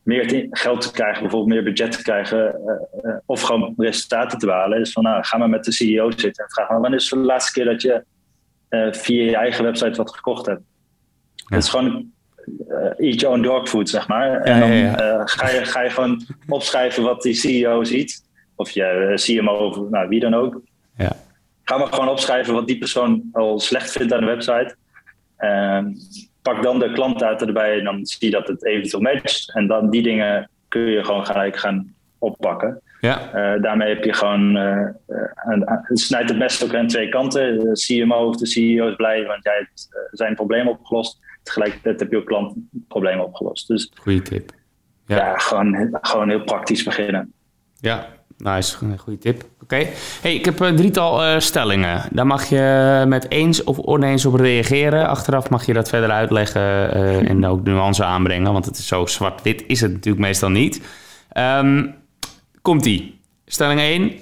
meer 0.04 0.48
geld 0.52 0.82
te 0.82 0.92
krijgen, 0.92 1.22
bijvoorbeeld 1.22 1.54
meer 1.54 1.64
budget 1.64 1.92
te 1.92 2.04
krijgen, 2.04 2.56
of 3.26 3.42
gewoon 3.42 3.74
resultaten 3.78 4.40
te 4.40 4.46
behalen, 4.46 4.80
is 4.80 4.92
van 4.92 5.04
nou, 5.04 5.24
ga 5.24 5.38
maar 5.38 5.50
met 5.50 5.64
de 5.64 5.72
CEO 5.72 6.12
zitten 6.12 6.44
en 6.44 6.52
vraag 6.52 6.70
maar 6.70 6.80
wanneer 6.80 7.00
is 7.00 7.10
de 7.10 7.18
laatste 7.18 7.52
keer 7.52 7.66
dat 7.66 7.82
je 7.82 8.04
uh, 8.70 8.92
via 8.92 9.24
je 9.24 9.36
eigen 9.36 9.64
website 9.64 9.98
wat 9.98 10.16
gekocht 10.16 10.46
hebt. 10.46 10.62
Ja. 11.36 11.56
Het 11.56 11.64
is 11.64 11.70
gewoon 11.70 12.12
uh, 12.68 13.08
eat 13.10 13.20
your 13.20 13.36
own 13.36 13.42
dog 13.42 13.70
food, 13.70 13.90
zeg 13.90 14.08
maar. 14.08 14.42
En 14.42 14.60
dan 14.60 14.72
uh, 14.72 15.22
ga, 15.26 15.50
je, 15.50 15.66
ga 15.66 15.82
je 15.82 15.90
gewoon 15.90 16.26
opschrijven 16.48 17.04
wat 17.04 17.22
die 17.22 17.34
CEO 17.34 17.84
ziet. 17.84 18.28
Of 18.56 18.70
je 18.70 19.14
CMO 19.16 19.54
of 19.54 19.90
nou, 19.90 20.08
wie 20.08 20.20
dan 20.20 20.34
ook. 20.34 20.62
Ja. 20.98 21.12
Ga 21.64 21.78
maar 21.78 21.88
gewoon 21.88 22.10
opschrijven 22.10 22.54
wat 22.54 22.68
die 22.68 22.78
persoon 22.78 23.24
al 23.32 23.60
slecht 23.60 23.92
vindt 23.92 24.14
aan 24.14 24.20
de 24.20 24.26
website. 24.26 24.76
Ehm, 25.38 25.86
pak 26.42 26.64
dan 26.64 26.80
de 26.80 26.92
klantdata 26.92 27.46
erbij 27.46 27.78
en 27.78 27.84
dan 27.84 28.06
zie 28.06 28.28
je 28.30 28.32
dat 28.32 28.48
het 28.48 28.66
eventueel 28.66 29.02
matcht. 29.02 29.52
En 29.54 29.68
dan 29.68 29.90
die 29.90 30.02
dingen 30.02 30.50
kun 30.68 30.82
je 30.82 31.04
gewoon 31.04 31.26
gelijk 31.26 31.58
gaan 31.58 31.94
oppakken. 32.18 32.82
Ja. 33.00 33.20
Uh, 33.56 33.62
daarmee 33.62 33.94
heb 33.94 34.04
je 34.04 34.14
gewoon, 34.14 34.58
uh, 34.58 34.88
uh, 35.08 35.62
het 35.66 36.00
snijdt 36.00 36.30
het 36.30 36.40
best 36.40 36.64
ook 36.64 36.76
aan 36.76 36.88
twee 36.88 37.10
kanten. 37.10 37.60
De 37.60 37.72
CMO 37.74 38.28
of 38.28 38.36
de 38.36 38.46
CEO 38.46 38.88
is 38.88 38.96
blij, 38.96 39.26
want 39.26 39.44
jij 39.44 39.54
hebt 39.54 39.90
zijn 40.12 40.36
probleem 40.36 40.68
opgelost. 40.68 41.20
Tegelijkertijd 41.44 42.00
heb 42.00 42.12
je 42.12 42.18
ook 42.18 42.26
klantproblemen 42.26 43.26
opgelost. 43.26 43.68
Dus, 43.68 43.92
Goeie 44.02 44.22
tip. 44.22 44.52
Ja, 45.06 45.16
ja 45.16 45.38
gewoon, 45.38 45.98
gewoon 46.02 46.30
heel 46.30 46.44
praktisch 46.44 46.84
beginnen. 46.84 47.34
Ja, 47.80 48.08
nice. 48.38 48.78
Goeie 48.98 49.20
tip. 49.20 49.36
Oké. 49.36 49.64
Okay. 49.64 49.94
Hey, 50.22 50.36
ik 50.36 50.46
heb 50.46 50.60
een 50.60 50.76
drietal 50.76 51.42
stellingen. 51.42 52.02
Daar 52.12 52.28
mag 52.28 52.46
je 52.46 53.04
met 53.08 53.32
eens 53.32 53.64
of 53.64 53.80
oneens 53.80 54.26
op 54.26 54.34
reageren. 54.34 55.08
Achteraf 55.08 55.50
mag 55.50 55.66
je 55.66 55.74
dat 55.74 55.90
verder 55.90 56.10
uitleggen 56.10 56.92
en 57.28 57.46
ook 57.46 57.64
nuance 57.64 58.04
aanbrengen. 58.04 58.54
Want 58.54 58.66
het 58.66 58.78
is 58.78 58.88
zo 58.88 59.06
zwart-wit 59.06 59.64
is 59.68 59.82
het 59.82 59.92
natuurlijk 59.92 60.26
meestal 60.26 60.50
niet. 60.50 60.82
Um, 61.38 61.99
Komt-ie. 62.62 63.20
Stelling 63.46 63.80
1. 63.80 64.20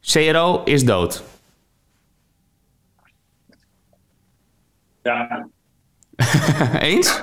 CRO 0.00 0.62
is 0.64 0.84
dood. 0.84 1.24
Ja. 5.02 5.46
Eens? 6.80 7.22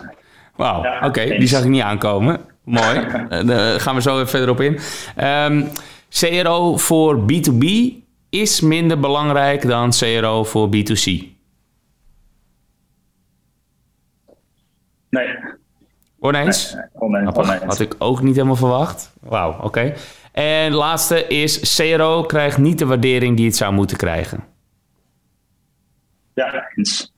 Wauw, 0.55 0.83
ja, 0.83 0.95
oké. 0.95 1.05
Okay. 1.05 1.37
Die 1.37 1.47
zag 1.47 1.63
ik 1.63 1.69
niet 1.69 1.81
aankomen. 1.81 2.39
Mooi. 2.63 3.07
Daar 3.45 3.79
gaan 3.79 3.95
we 3.95 4.01
zo 4.01 4.15
even 4.15 4.27
verder 4.29 4.49
op 4.49 4.61
in. 4.61 4.79
Um, 5.25 5.67
CRO 6.09 6.77
voor 6.77 7.19
B2B 7.21 7.65
is 8.29 8.61
minder 8.61 8.99
belangrijk 8.99 9.67
dan 9.67 9.91
CRO 9.91 10.43
voor 10.43 10.67
B2C. 10.67 11.29
Nee. 15.09 15.37
Oneens? 16.19 16.73
Nee, 16.73 16.83
oneens, 16.93 17.35
oneens. 17.35 17.63
Had 17.63 17.79
ik 17.79 17.95
ook 17.97 18.21
niet 18.21 18.35
helemaal 18.35 18.55
verwacht. 18.55 19.13
Wauw, 19.19 19.53
oké. 19.53 19.65
Okay. 19.65 19.95
En 20.31 20.73
laatste 20.73 21.27
is, 21.27 21.75
CRO 21.75 22.23
krijgt 22.23 22.57
niet 22.57 22.79
de 22.79 22.85
waardering 22.85 23.37
die 23.37 23.45
het 23.45 23.55
zou 23.55 23.73
moeten 23.73 23.97
krijgen. 23.97 24.43
Ja, 26.33 26.71
eens. 26.75 27.11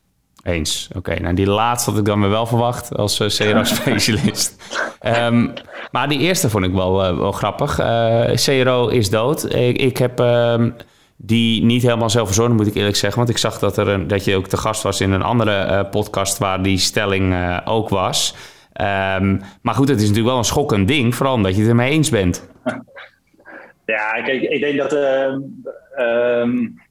Eens, 0.43 0.89
oké. 0.95 1.19
Nou, 1.19 1.35
die 1.35 1.47
laatste 1.47 1.89
had 1.89 1.99
ik 1.99 2.05
dan 2.05 2.29
wel 2.29 2.45
verwacht 2.45 2.95
als 2.95 3.19
uh, 3.19 3.27
CRO-specialist. 3.27 4.55
um, 5.01 5.53
maar 5.91 6.09
die 6.09 6.19
eerste 6.19 6.49
vond 6.49 6.65
ik 6.65 6.73
wel, 6.73 7.11
uh, 7.11 7.17
wel 7.17 7.31
grappig. 7.31 7.79
Uh, 7.79 8.33
CRO 8.33 8.87
is 8.87 9.09
dood. 9.09 9.53
Ik, 9.53 9.77
ik 9.77 9.97
heb 9.97 10.19
um, 10.19 10.75
die 11.15 11.63
niet 11.63 11.81
helemaal 11.81 12.09
zelf 12.09 12.25
verzonnen, 12.25 12.57
moet 12.57 12.67
ik 12.67 12.75
eerlijk 12.75 12.95
zeggen. 12.95 13.19
Want 13.19 13.29
ik 13.29 13.37
zag 13.37 13.59
dat, 13.59 13.77
er 13.77 13.87
een, 13.87 14.07
dat 14.07 14.25
je 14.25 14.35
ook 14.35 14.47
te 14.47 14.57
gast 14.57 14.81
was 14.81 15.01
in 15.01 15.11
een 15.11 15.21
andere 15.21 15.85
podcast 15.85 16.37
waar 16.37 16.63
die 16.63 16.77
stelling 16.77 17.35
ook 17.65 17.89
was. 17.89 18.35
Um, 19.17 19.41
maar 19.61 19.75
goed, 19.75 19.87
het 19.87 19.97
is 19.97 20.03
natuurlijk 20.03 20.29
wel 20.29 20.37
een 20.37 20.43
schokkend 20.43 20.87
ding, 20.87 21.15
vooral 21.15 21.35
omdat 21.35 21.55
je 21.55 21.61
het 21.61 21.69
ermee 21.69 21.91
eens 21.91 22.09
bent. 22.09 22.47
Ja, 23.85 24.21
kijk, 24.21 24.41
ik 24.41 24.59
denk 24.59 24.77
dat, 24.77 24.93
uh, 24.93 25.35
um, 26.39 26.81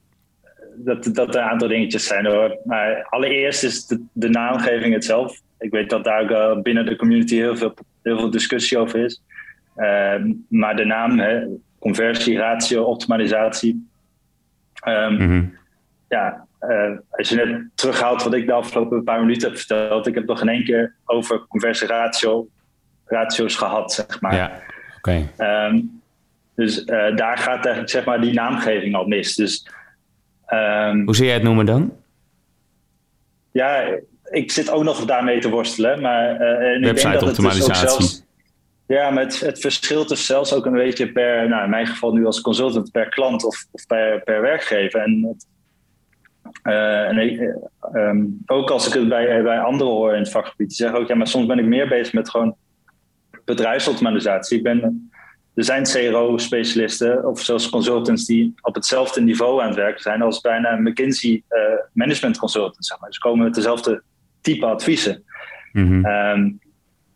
dat, 0.75 1.03
dat 1.03 1.35
er 1.35 1.41
een 1.41 1.49
aantal 1.49 1.67
dingetjes 1.67 2.07
zijn 2.07 2.25
hoor. 2.25 2.57
Maar 2.65 3.07
allereerst 3.09 3.63
is 3.63 3.85
de, 3.85 4.03
de 4.13 4.29
naamgeving 4.29 4.93
het 4.93 5.05
zelf. 5.05 5.41
Ik 5.59 5.71
weet 5.71 5.89
dat 5.89 6.03
daar 6.03 6.21
ook 6.21 6.29
uh, 6.29 6.61
binnen 6.61 6.85
de 6.85 6.95
community 6.95 7.35
heel 7.35 7.57
veel, 7.57 7.73
heel 8.01 8.17
veel 8.19 8.29
discussie 8.29 8.77
over 8.77 8.99
is. 8.99 9.23
Ehm, 9.75 10.31
maar 10.49 10.75
de 10.75 10.85
naam, 10.85 11.19
hè, 11.19 11.45
conversie, 11.79 12.37
ratio, 12.37 12.83
optimalisatie. 12.83 13.87
Ehm, 14.73 15.13
Mhm. 15.13 15.45
Ja, 16.09 16.45
eh, 16.59 16.91
als 17.09 17.29
je 17.29 17.35
net 17.35 17.61
terughaalt 17.75 18.23
wat 18.23 18.33
ik 18.33 18.45
de 18.45 18.53
afgelopen 18.53 19.03
paar 19.03 19.19
minuten 19.19 19.47
heb 19.47 19.57
verteld. 19.57 20.07
Ik 20.07 20.15
heb 20.15 20.25
nog 20.25 20.41
in 20.41 20.49
één 20.49 20.63
keer 20.63 20.95
over 21.05 21.47
conversie 21.47 21.87
ratio, 21.87 22.47
ratio's 23.05 23.55
gehad, 23.55 23.93
zeg 23.93 24.21
maar. 24.21 24.35
Ja, 24.35 24.61
oké. 24.97 25.29
Ehm, 25.37 25.79
dus 26.55 26.83
eh, 26.83 27.15
daar 27.15 27.37
gaat 27.37 27.55
eigenlijk 27.55 27.89
zeg 27.89 28.05
maar 28.05 28.21
die 28.21 28.33
naamgeving 28.33 28.95
al 28.95 29.05
mis. 29.07 29.35
Dus 29.35 29.67
ehm, 30.45 31.03
Hoe 31.05 31.15
zie 31.15 31.25
jij 31.25 31.33
het 31.33 31.43
noemen 31.43 31.65
dan? 31.65 31.93
ja, 33.51 33.97
ik 34.23 34.51
zit 34.51 34.69
ook 34.69 34.83
nog 34.83 35.05
daarmee 35.05 35.39
te 35.39 35.49
worstelen. 35.49 36.01
Maar, 36.01 36.35
eh, 36.39 36.67
en 36.69 36.75
ik 36.75 36.83
denk 36.83 36.85
Website 36.85 37.11
dat 37.11 37.21
het 37.21 37.35
dus 37.35 37.45
ook 37.45 37.51
optimalisatie. 37.51 37.89
zelfs- 37.89 38.23
ja, 38.87 39.09
maar 39.09 39.23
het, 39.23 39.39
het 39.39 39.59
verschilt 39.59 40.09
dus 40.09 40.25
zelfs 40.25 40.53
ook 40.53 40.65
een 40.65 40.71
beetje 40.71 41.11
per, 41.11 41.49
nou 41.49 41.63
in 41.63 41.69
mijn 41.69 41.87
geval 41.87 42.13
nu 42.13 42.25
als 42.25 42.41
consultant, 42.41 42.91
per 42.91 43.09
klant 43.09 43.45
of, 43.45 43.65
of 43.71 43.87
per, 43.87 44.21
per 44.23 44.41
werkgever. 44.41 44.99
En, 45.01 45.23
het, 45.27 45.47
eh, 46.61 47.07
en 47.07 47.17
ik, 47.17 47.39
eh, 47.39 47.49
ehm, 47.93 48.25
ook 48.45 48.71
als 48.71 48.87
ik 48.87 48.93
het 48.93 49.09
bij, 49.09 49.43
bij 49.43 49.59
anderen 49.59 49.93
hoor 49.93 50.13
in 50.13 50.19
het 50.19 50.31
vakgebied, 50.31 50.67
die 50.67 50.77
zeggen 50.77 50.99
ook, 50.99 51.07
ja, 51.07 51.15
maar 51.15 51.27
soms 51.27 51.45
ben 51.45 51.59
ik 51.59 51.65
meer 51.65 51.87
bezig 51.87 52.13
met 52.13 52.29
gewoon 52.29 52.55
bedrijfsoptimalisatie. 53.45 54.57
Ik 54.57 54.63
ben, 54.63 55.11
er 55.55 55.63
zijn 55.63 55.83
CRO-specialisten 55.83 57.25
of 57.25 57.41
zelfs 57.41 57.69
consultants 57.69 58.25
die 58.25 58.53
op 58.61 58.75
hetzelfde 58.75 59.21
niveau 59.21 59.61
aan 59.61 59.67
het 59.67 59.75
werken 59.75 60.01
zijn 60.01 60.21
als 60.21 60.41
bijna 60.41 60.75
McKinsey 60.75 61.43
eh, 61.47 61.61
management 61.93 62.37
consultant. 62.37 62.85
Zeg 62.85 62.99
maar. 62.99 63.13
Ze 63.13 63.19
komen 63.19 63.43
met 63.43 63.55
dezelfde 63.55 64.03
type 64.41 64.65
adviezen. 64.65 65.23
Mhm. 65.71 66.05
Ehm, 66.05 66.51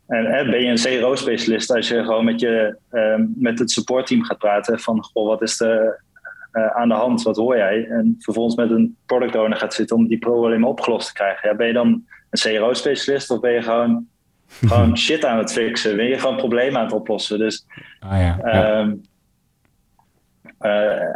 en 0.07 0.49
ben 0.49 0.61
je 0.61 0.67
een 0.67 0.99
CRO-specialist 0.99 1.71
als 1.71 1.87
je 1.87 2.03
gewoon 2.03 2.25
met, 2.25 2.39
je, 2.39 2.77
ehm, 2.89 3.25
met 3.35 3.59
het 3.59 3.71
supportteam 3.71 4.23
gaat 4.23 4.37
praten 4.37 4.79
van 4.79 5.03
goh, 5.03 5.27
wat 5.27 5.41
is 5.41 5.59
er 5.59 6.05
eh, 6.51 6.67
aan 6.67 6.87
de 6.87 6.95
hand, 6.95 7.21
wat 7.21 7.35
hoor 7.35 7.57
jij? 7.57 7.87
En 7.89 8.15
vervolgens 8.19 8.55
met 8.55 8.69
een 8.69 8.97
product 9.05 9.35
owner 9.35 9.57
gaat 9.57 9.73
zitten 9.73 9.95
om 9.95 10.07
die 10.07 10.17
problemen 10.17 10.69
opgelost 10.69 11.07
te 11.07 11.13
krijgen. 11.13 11.49
Ja, 11.49 11.55
ben 11.55 11.67
je 11.67 11.73
dan 11.73 12.05
een 12.29 12.39
CRO-specialist 12.39 13.31
of 13.31 13.39
ben 13.39 13.51
je 13.51 13.61
gewoon, 13.61 14.07
gewoon 14.47 14.97
shit 15.07 15.25
aan 15.25 15.37
het 15.37 15.51
fixen? 15.51 15.95
Ben 15.95 16.05
je 16.05 16.19
gewoon 16.19 16.37
problemen 16.37 16.79
aan 16.79 16.85
het 16.85 16.93
oplossen? 16.93 17.39
Dus 17.39 17.65
Ah 17.99 18.19
ja. 18.19 18.39
ja. 18.43 18.79
Ehm, 18.79 18.93
eh, 20.57 21.13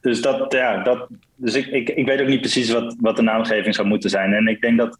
dus 0.00 0.22
dat, 0.22 0.52
ja, 0.52 0.82
dat, 0.82 1.08
dus 1.34 1.54
ik, 1.54 1.66
ik, 1.66 1.88
ik 1.88 2.06
weet 2.06 2.20
ook 2.20 2.28
niet 2.28 2.40
precies 2.40 2.70
wat, 2.70 2.96
wat 3.00 3.16
de 3.16 3.22
naamgeving 3.22 3.74
zou 3.74 3.88
moeten 3.88 4.10
zijn. 4.10 4.32
En 4.32 4.46
ik 4.46 4.60
denk 4.60 4.78
dat 4.78 4.98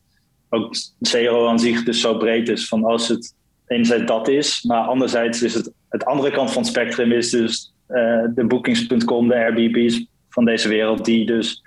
ook 0.49 0.75
CRO 1.01 1.49
aan 1.49 1.59
zich 1.59 1.85
dus 1.85 2.01
zo 2.01 2.17
breed 2.17 2.49
is 2.49 2.69
van 2.69 2.85
als 2.85 3.09
het 3.09 3.35
enerzijds 3.67 4.07
dat 4.07 4.29
is, 4.29 4.63
maar 4.63 4.81
anderzijds 4.81 5.43
is 5.43 5.55
het 5.55 5.73
het 5.89 6.05
andere 6.05 6.31
kant 6.31 6.53
van 6.53 6.63
het 6.63 6.71
spectrum 6.71 7.13
is 7.13 7.31
dus 7.31 7.73
eh, 7.87 8.25
de 8.35 8.45
bookings.com, 8.47 9.29
de 9.29 9.35
Airbnb's 9.35 10.07
van 10.29 10.45
deze 10.45 10.69
wereld, 10.69 11.05
die 11.05 11.27
dus 11.27 11.63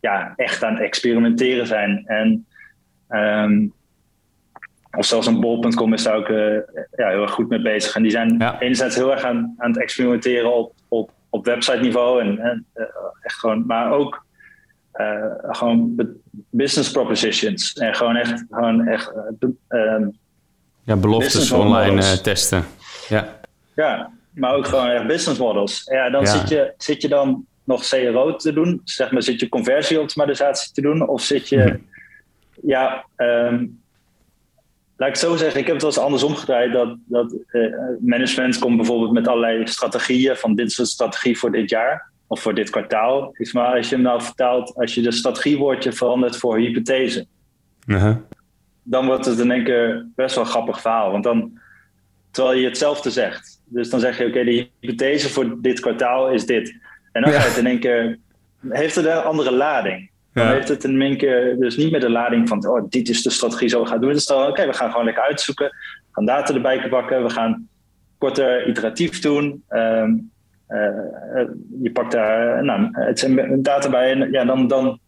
ja, 0.00 0.32
echt 0.36 0.64
aan 0.64 0.72
het 0.72 0.82
experimenteren 0.82 1.66
zijn. 1.66 2.02
En 2.06 2.46
ehm, 3.08 3.66
of 4.96 5.06
zelfs 5.06 5.26
een 5.26 5.40
bol.com 5.40 5.92
is 5.92 6.02
daar 6.02 6.16
ook 6.16 6.28
eh, 6.28 6.36
ja, 6.96 7.08
heel 7.08 7.22
erg 7.22 7.30
goed 7.30 7.48
mee 7.48 7.62
bezig. 7.62 7.94
En 7.94 8.02
die 8.02 8.10
zijn 8.10 8.34
Ja. 8.38 8.60
enerzijds 8.60 8.96
heel 8.96 9.10
erg 9.12 9.22
aan, 9.24 9.54
aan 9.58 9.70
het 9.70 9.80
experimenteren 9.80 10.54
op, 10.54 10.72
op, 10.88 11.10
op 11.30 11.44
website 11.44 11.80
niveau. 11.80 12.20
En, 12.20 12.38
en 12.38 12.66
eh, 12.72 12.84
echt 13.22 13.38
gewoon, 13.38 13.66
maar 13.66 13.90
ook 13.92 14.24
eh, 14.92 15.24
gewoon 15.40 15.94
business 16.50 16.90
propositions. 16.90 17.72
En 17.72 17.94
gewoon 17.94 18.16
echt, 18.16 18.44
gewoon 18.50 18.86
echt 18.86 19.12
eh, 19.68 19.80
ehm, 19.80 20.08
ja, 20.84 20.96
beloftes 20.96 21.50
online 21.52 22.02
eh, 22.02 22.12
testen. 22.12 22.64
Ja. 23.08 23.40
ja, 23.74 24.10
maar 24.34 24.54
ook 24.54 24.66
gewoon 24.66 24.88
echt 24.88 25.06
business 25.06 25.38
models. 25.38 25.82
Ja, 25.92 26.10
dan 26.10 26.20
Ja. 26.22 26.26
Zit, 26.38 26.48
je, 26.48 26.72
zit 26.78 27.02
je 27.02 27.08
dan 27.08 27.46
nog 27.64 27.88
CRO 27.88 28.36
te 28.36 28.52
doen? 28.52 28.80
Zeg 28.84 29.10
maar, 29.10 29.22
zit 29.22 29.40
je 29.40 29.48
conversieoptimalisatie 29.48 30.72
te 30.72 30.80
doen? 30.80 31.08
Of 31.08 31.22
zit 31.22 31.48
je, 31.48 31.56
Mhm. 31.56 31.76
ja, 32.62 33.04
ehm, 33.16 33.66
laat 35.04 35.16
ik 35.16 35.20
het 35.22 35.30
zo 35.30 35.36
zeggen, 35.36 35.60
ik 35.60 35.66
heb 35.66 35.74
het 35.74 35.84
wel 35.84 35.92
eens 35.94 36.00
andersom 36.02 36.34
gedraaid. 36.34 36.72
Dat, 36.72 36.96
dat 37.04 37.36
eh, 37.46 37.60
management 38.00 38.58
komt 38.58 38.76
bijvoorbeeld 38.76 39.12
met 39.12 39.28
allerlei 39.28 39.66
strategieën. 39.66 40.36
Van 40.36 40.54
dit 40.54 40.66
is 40.66 40.78
een 40.78 40.86
strategie 40.86 41.38
voor 41.38 41.52
dit 41.52 41.70
jaar 41.70 42.10
of 42.26 42.40
voor 42.40 42.54
dit 42.54 42.70
kwartaal. 42.70 43.34
Maar 43.52 43.76
als 43.76 43.88
je 43.88 43.94
hem 43.94 44.04
nou 44.04 44.22
vertaalt, 44.22 44.74
als 44.74 44.94
je 44.94 45.02
de 45.02 45.12
strategiewoordje 45.12 45.92
verandert 45.92 46.36
voor 46.36 46.58
hypothese 46.58 47.26
Uh-huh. 47.86 48.16
dan 48.82 49.06
wordt 49.06 49.24
het 49.24 49.38
in 49.38 49.50
één 49.50 49.64
keer 49.64 50.06
best 50.14 50.34
wel 50.34 50.44
een 50.44 50.50
grappig 50.50 50.80
verhaal. 50.80 51.10
Want 51.10 51.24
dan, 51.24 51.58
terwijl 52.30 52.58
je 52.58 52.64
hetzelfde 52.66 53.10
zegt. 53.10 53.62
Dus 53.64 53.90
dan 53.90 54.00
zeg 54.00 54.18
je, 54.18 54.26
oké, 54.26 54.44
de 54.44 54.68
hypothese 54.80 55.28
voor 55.28 55.56
dit 55.62 55.80
kwartaal 55.80 56.30
is 56.30 56.46
dit. 56.46 56.76
En 57.12 57.22
dan 57.22 57.30
Ja. 57.32 57.38
ga 57.38 57.44
je 57.44 57.48
het 57.50 57.58
in 57.58 57.66
één 57.66 57.78
keer, 57.80 58.18
heeft 58.68 58.94
het 58.94 59.04
een 59.04 59.22
andere 59.22 59.52
lading. 59.52 60.10
Dan 60.34 60.46
Ja. 60.46 60.52
heeft 60.52 60.68
het 60.68 60.84
in 60.84 61.02
één 61.02 61.16
keer 61.16 61.56
dus 61.58 61.76
niet 61.76 61.90
meer 61.90 62.00
de 62.00 62.10
lading 62.10 62.48
van, 62.48 62.68
oh, 62.68 62.84
dit 62.88 63.08
is 63.08 63.22
de 63.22 63.30
strategie 63.30 63.68
zo 63.68 63.80
we 63.82 63.86
gaan 63.88 64.00
doen. 64.00 64.08
Het 64.08 64.18
is 64.18 64.26
dan, 64.26 64.46
oké, 64.46 64.66
we 64.66 64.72
gaan 64.72 64.90
gewoon 64.90 65.04
lekker 65.04 65.22
uitzoeken. 65.22 65.66
We 65.66 66.12
gaan 66.12 66.24
data 66.26 66.54
erbij 66.54 66.88
pakken. 66.88 67.22
We 67.22 67.30
gaan 67.30 67.68
korter 68.18 68.68
iteratief 68.68 69.20
doen. 69.20 69.62
Ehm, 69.68 70.12
eh, 70.66 70.86
eh, 70.86 71.48
je 71.82 71.90
pakt 71.92 72.12
daar, 72.12 72.56
eh, 72.58 72.62
nou, 72.62 72.88
het 72.90 73.18
zijn 73.18 73.62
data 73.62 73.90
bij 73.90 74.10
en 74.12 74.30
ja, 74.30 74.44
dan, 74.44 74.68
dan 74.68 74.98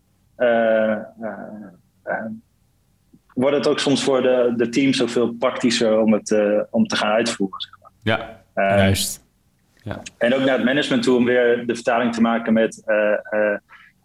wordt 3.35 3.57
het 3.57 3.67
ook 3.67 3.79
soms 3.79 4.05
voor 4.05 4.23
de, 4.23 4.53
de 4.57 4.69
teams 4.69 5.03
ook 5.03 5.09
veel 5.09 5.33
praktischer 5.33 6.01
om 6.01 6.13
het 6.13 6.37
om 6.71 6.87
te 6.87 6.97
gaan 6.97 7.13
uitvoeren. 7.13 7.61
Zeg 7.61 7.73
maar. 7.81 7.91
Ja, 8.03 8.45
Eh, 8.55 8.77
juist. 8.77 9.25
En 10.19 10.35
ook 10.35 10.41
naar 10.41 10.57
het 10.57 10.65
management 10.65 11.03
toe 11.03 11.17
om 11.17 11.25
weer 11.25 11.67
de 11.67 11.75
vertaling 11.75 12.15
te 12.15 12.21
maken 12.21 12.53
met... 12.53 12.83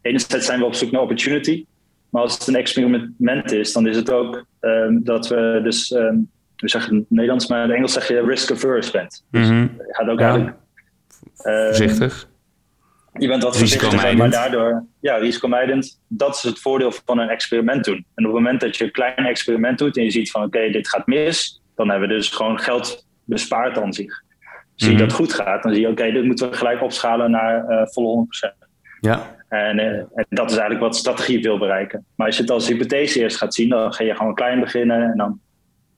enerzijds 0.01 0.45
zijn 0.45 0.59
we 0.59 0.65
op 0.65 0.73
zoek 0.75 0.91
naar 0.91 1.01
opportunity. 1.01 1.65
Maar 2.09 2.21
als 2.21 2.33
het 2.33 2.47
een 2.47 2.55
experiment 2.55 3.51
is, 3.51 3.73
dan 3.73 3.87
is 3.87 3.95
het 3.95 4.11
ook 4.11 4.45
ehm, 4.59 4.97
dat 5.03 5.27
we 5.27 5.59
dus... 5.63 5.91
ehm, 5.91 6.15
we 6.55 6.69
zeggen 6.69 6.95
het 6.95 7.05
Nederlands, 7.09 7.47
maar 7.47 7.57
in 7.63 7.67
het 7.67 7.75
Engels 7.77 7.93
zeg 7.93 8.07
je 8.07 8.21
risk-averse 8.25 8.91
bent. 8.91 9.25
Dus 9.31 9.47
je 9.47 9.69
gaat 9.91 10.07
ook 10.09 10.19
Ja. 10.19 10.25
eigenlijk... 10.29 10.57
ehm, 11.37 11.65
Voorzichtig. 11.65 12.29
je 13.13 13.27
bent 13.27 13.43
wat 13.43 13.57
voorzichtiger, 13.57 14.17
maar 14.17 14.29
daardoor, 14.29 14.85
ja, 14.99 15.15
risicomijdend, 15.15 15.99
dat 16.07 16.35
is 16.35 16.41
het 16.43 16.59
voordeel 16.59 16.91
van 17.05 17.19
een 17.19 17.29
experiment 17.29 17.83
doen. 17.83 17.95
En 18.15 18.25
op 18.27 18.33
het 18.33 18.41
moment 18.41 18.61
dat 18.61 18.77
je 18.77 18.83
een 18.83 18.91
klein 18.91 19.15
experiment 19.15 19.77
doet 19.77 19.97
en 19.97 20.03
je 20.03 20.11
ziet 20.11 20.31
van 20.31 20.43
oké, 20.43 20.69
dit 20.69 20.89
gaat 20.89 21.07
mis, 21.07 21.61
dan 21.75 21.89
hebben 21.89 22.07
we 22.09 22.13
dus 22.15 22.29
gewoon 22.29 22.59
geld 22.59 23.07
bespaard 23.23 23.77
aan 23.77 23.93
zich. 23.93 24.21
Zie 24.75 24.89
je 24.89 24.95
Mhm. 24.95 25.03
dat 25.03 25.13
goed 25.13 25.33
gaat, 25.33 25.63
dan 25.63 25.73
zie 25.73 25.81
je 25.81 25.87
oké, 25.89 26.11
dit 26.11 26.23
moeten 26.23 26.49
we 26.49 26.55
gelijk 26.55 26.81
opschalen 26.81 27.31
naar 27.31 27.65
eh 27.67 27.87
volle 27.87 28.07
100%. 28.07 28.55
Ja, 28.99 29.35
En, 29.51 29.79
eh, 29.79 29.87
en 29.87 30.25
dat 30.29 30.45
is 30.45 30.57
eigenlijk 30.57 30.79
wat 30.79 30.95
strategie 30.95 31.41
wil 31.41 31.57
bereiken. 31.57 32.05
Maar 32.15 32.27
als 32.27 32.35
je 32.35 32.41
het 32.41 32.51
als 32.51 32.67
hypothese 32.67 33.19
eerst 33.19 33.37
gaat 33.37 33.53
zien, 33.53 33.69
dan 33.69 33.93
ga 33.93 34.03
je 34.03 34.15
gewoon 34.15 34.35
klein 34.35 34.59
beginnen 34.59 35.11
en 35.11 35.17
dan 35.17 35.39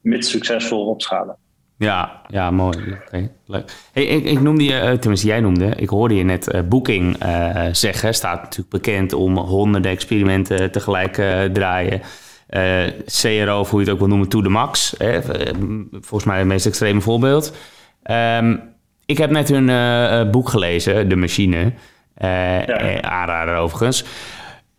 mits 0.01 0.29
succesvol 0.29 0.85
opschalen. 0.85 1.37
ja, 1.77 2.21
ja 2.27 2.51
mooi. 2.51 2.77
Oké, 3.05 3.29
leuk. 3.45 3.71
Hey, 3.91 4.03
ik, 4.03 4.25
ik 4.25 4.41
noemde 4.41 4.63
je, 4.63 4.79
eh, 4.79 4.91
tenminste 4.91 5.27
jij 5.27 5.39
noemde, 5.39 5.65
ik 5.75 5.89
hoorde 5.89 6.15
je 6.15 6.23
net 6.23 6.47
eh, 6.47 6.61
Booking 6.61 7.17
eh, 7.17 7.65
zeggen. 7.71 8.13
Staat 8.13 8.41
natuurlijk 8.41 8.69
bekend 8.69 9.13
om 9.13 9.37
honderden 9.37 9.91
experimenten 9.91 10.71
tegelijk 10.71 11.17
eh, 11.17 11.43
draaien. 11.43 12.01
CRO, 13.05 13.65
hoe 13.65 13.79
je 13.79 13.85
het 13.85 13.89
ook 13.89 13.99
wil 13.99 14.07
noemen, 14.07 14.29
to 14.29 14.41
the 14.41 14.49
max. 14.49 14.95
Hè? 14.97 15.21
Volgens 15.91 16.23
mij 16.23 16.37
het 16.37 16.47
meest 16.47 16.65
extreme 16.65 17.01
voorbeeld. 17.01 17.55
Ehm, 18.03 18.57
ik 19.05 19.17
heb 19.17 19.29
net 19.29 19.49
hun 19.49 20.31
boek 20.31 20.49
gelezen, 20.49 21.09
De 21.09 21.15
Machine. 21.15 21.73
Eh 22.15 22.67
eh, 22.95 22.99
aanrader 22.99 23.55
overigens. 23.55 24.03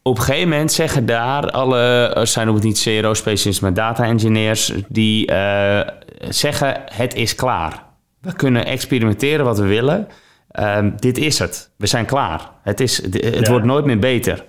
Op 0.03 0.17
een 0.19 0.23
gegeven 0.23 0.49
moment 0.49 0.73
zeggen 0.73 1.07
daar 1.07 1.51
alle, 1.51 2.11
zijn 2.23 2.49
ook 2.49 2.63
niet 2.63 2.83
CRO-specialisten, 2.83 3.65
maar 3.67 3.75
data-engineers, 3.75 4.73
die 4.89 5.27
eh, 5.27 5.89
zeggen: 6.29 6.83
het 6.85 7.15
is 7.15 7.35
klaar. 7.35 7.83
We 8.21 8.33
kunnen 8.33 8.67
experimenteren 8.67 9.45
wat 9.45 9.59
we 9.59 9.67
willen. 9.67 10.09
Ehm, 10.51 10.91
dit 10.97 11.19
is 11.19 11.39
het. 11.39 11.71
We 11.77 11.87
zijn 11.87 12.05
klaar. 12.07 12.51
Het, 12.63 12.81
is, 12.81 13.03
het 13.03 13.15
Ja. 13.41 13.51
wordt 13.51 13.67
nooit 13.67 13.85
meer 13.85 13.99
beter. 13.99 14.45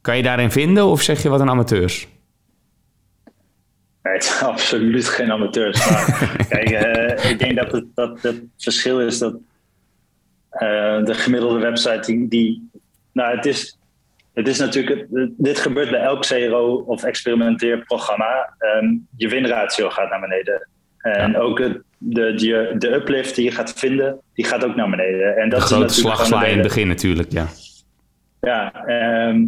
Kan 0.00 0.16
je 0.16 0.22
daarin 0.22 0.50
vinden 0.50 0.84
of 0.84 1.02
zeg 1.02 1.22
je 1.22 1.28
wat 1.28 1.40
een 1.40 1.50
amateurs? 1.50 2.08
Nee, 4.02 4.14
het 4.14 4.24
zijn 4.24 4.50
absoluut 4.52 5.08
geen 5.08 5.32
amateurs. 5.32 5.90
Maar 5.90 6.28
kijk, 6.48 6.70
eh, 6.70 7.30
ik 7.30 7.38
denk 7.38 7.56
dat 7.56 7.72
het, 7.72 7.84
dat 7.94 8.22
het 8.22 8.42
verschil 8.58 9.00
is 9.00 9.18
dat 9.18 9.34
eh, 10.54 11.04
de 11.04 11.14
gemiddelde 11.14 11.58
website 11.58 12.00
die, 12.06 12.28
die 12.28 12.70
nou, 13.12 13.36
het 13.36 13.46
is, 13.46 13.78
het 14.32 14.48
is 14.48 14.58
natuurlijk, 14.58 15.06
dit 15.36 15.58
gebeurt 15.58 15.90
bij 15.90 16.00
elk 16.00 16.20
CRO 16.26 16.84
of 16.86 17.04
experimenteerprogramma. 17.04 18.54
Ehm, 18.58 18.96
je 19.16 19.28
winratio 19.28 19.90
gaat 19.90 20.10
naar 20.10 20.20
beneden. 20.20 20.68
En 20.98 21.30
Ja. 21.30 21.38
ook 21.38 21.58
het, 21.58 21.82
de, 21.98 22.34
de, 22.34 22.74
de 22.78 22.94
uplift 22.94 23.34
die 23.34 23.44
je 23.44 23.50
gaat 23.50 23.72
vinden, 23.72 24.20
die 24.34 24.44
gaat 24.44 24.64
ook 24.64 24.76
naar 24.76 24.90
beneden. 24.90 25.36
En 25.36 25.48
dat 25.48 25.60
grote 25.60 26.02
de 26.02 26.38
je 26.38 26.46
in 26.46 26.52
het 26.52 26.62
begin 26.62 26.88
natuurlijk, 26.88 27.32
ja. 27.32 27.46
ja, 28.40 28.86
ehm, 28.86 29.44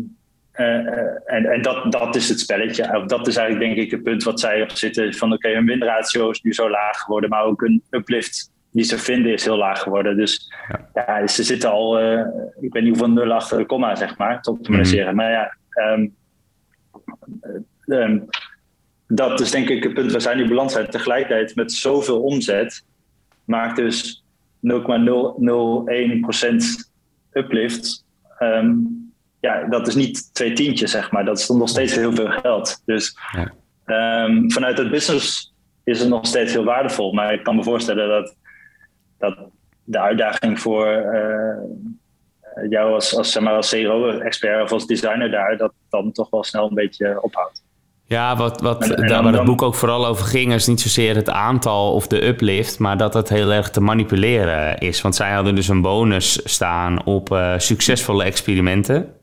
eh, 0.52 0.76
en, 1.24 1.44
en 1.46 1.62
dat, 1.62 1.92
dat 1.92 2.16
is 2.16 2.28
het 2.28 2.40
spelletje. 2.40 3.04
Dat 3.06 3.26
is 3.26 3.36
eigenlijk 3.36 3.66
denk 3.66 3.86
ik 3.86 3.90
het 3.90 4.02
punt 4.02 4.22
wat 4.22 4.40
zij 4.40 4.62
op 4.62 4.70
zitten. 4.70 5.14
Van 5.14 5.32
oké, 5.32 5.48
hun 5.48 5.66
winratio 5.66 6.30
is 6.30 6.40
nu 6.40 6.52
zo 6.52 6.70
laag 6.70 6.98
geworden, 6.98 7.30
maar 7.30 7.44
ook 7.44 7.62
een 7.62 7.82
uplift 7.90 8.50
die 8.76 8.84
ze 8.84 8.98
vinden 8.98 9.32
is 9.32 9.44
heel 9.44 9.56
laag 9.56 9.82
geworden. 9.82 10.16
Dus 10.16 10.52
ja, 10.94 11.26
ze 11.26 11.42
zitten 11.42 11.70
al, 11.70 12.00
ik 12.60 12.72
weet 12.72 12.82
niet 12.82 12.98
hoeveel 12.98 13.10
nul 13.10 13.32
achter 13.32 13.58
de 13.58 13.66
komma, 13.66 13.94
zeg 13.94 14.18
maar, 14.18 14.42
te 14.42 14.50
optimaliseren. 14.50 15.14
Mhm. 15.14 15.16
Maar 15.16 15.30
ja, 15.30 15.56
um, 15.94 16.14
um, 17.86 18.28
dat 19.06 19.40
is 19.40 19.50
denk 19.50 19.68
ik 19.68 19.82
het 19.82 19.94
punt 19.94 20.12
waar 20.12 20.20
zij 20.20 20.34
nu 20.34 20.48
beland 20.48 20.72
zijn. 20.72 20.90
Tegelijkertijd 20.90 21.54
met 21.54 21.72
zoveel 21.72 22.22
omzet 22.22 22.84
maakt 23.44 23.76
dus 23.76 24.24
0,001% 24.60 24.70
uplift. 27.32 28.04
Um, 28.38 29.04
ja, 29.40 29.64
dat 29.64 29.86
is 29.86 29.94
niet 29.94 30.34
twee 30.34 30.52
tientjes, 30.52 30.90
zeg 30.90 31.10
maar. 31.10 31.24
Dat 31.24 31.38
is 31.38 31.48
nog 31.48 31.68
steeds 31.68 31.94
heel 31.94 32.14
veel 32.14 32.30
geld. 32.30 32.82
Dus 32.84 33.18
ja. 33.32 34.24
um, 34.24 34.50
vanuit 34.50 34.78
het 34.78 34.90
business 34.90 35.54
is 35.84 36.00
het 36.00 36.08
nog 36.08 36.26
steeds 36.26 36.52
heel 36.52 36.64
waardevol. 36.64 37.12
Maar 37.12 37.32
ik 37.32 37.42
kan 37.42 37.56
me 37.56 37.62
voorstellen 37.62 38.08
dat, 38.08 38.36
dat 39.18 39.36
de 39.84 40.00
uitdaging 40.00 40.60
voor 40.60 40.86
uh, 40.86 42.70
jou 42.70 42.94
als, 42.94 43.16
als, 43.16 43.32
zeg 43.32 43.42
maar, 43.42 43.54
als 43.54 43.70
CRO-expert 43.70 44.62
of 44.62 44.72
als 44.72 44.86
designer 44.86 45.30
daar, 45.30 45.56
dat 45.56 45.72
dan 45.90 46.12
toch 46.12 46.30
wel 46.30 46.44
snel 46.44 46.68
een 46.68 46.74
beetje 46.74 47.22
ophoudt. 47.22 47.64
Ja, 48.08 48.36
wat, 48.36 48.60
wat 48.60 48.80
daar 48.80 49.22
waar 49.22 49.32
het 49.32 49.44
boek 49.44 49.62
ook 49.62 49.74
vooral 49.74 50.06
over 50.06 50.24
ging, 50.26 50.52
is 50.52 50.66
niet 50.66 50.80
zozeer 50.80 51.14
het 51.14 51.30
aantal 51.30 51.92
of 51.92 52.06
de 52.06 52.26
uplift, 52.26 52.78
maar 52.78 52.96
dat 52.96 53.14
het 53.14 53.28
heel 53.28 53.52
erg 53.52 53.70
te 53.70 53.80
manipuleren 53.80 54.78
is. 54.78 55.00
Want 55.00 55.14
zij 55.14 55.32
hadden 55.32 55.54
dus 55.54 55.68
een 55.68 55.80
bonus 55.80 56.40
staan 56.44 57.04
op 57.04 57.30
uh, 57.30 57.54
succesvolle 57.56 58.24
experimenten. 58.24 59.14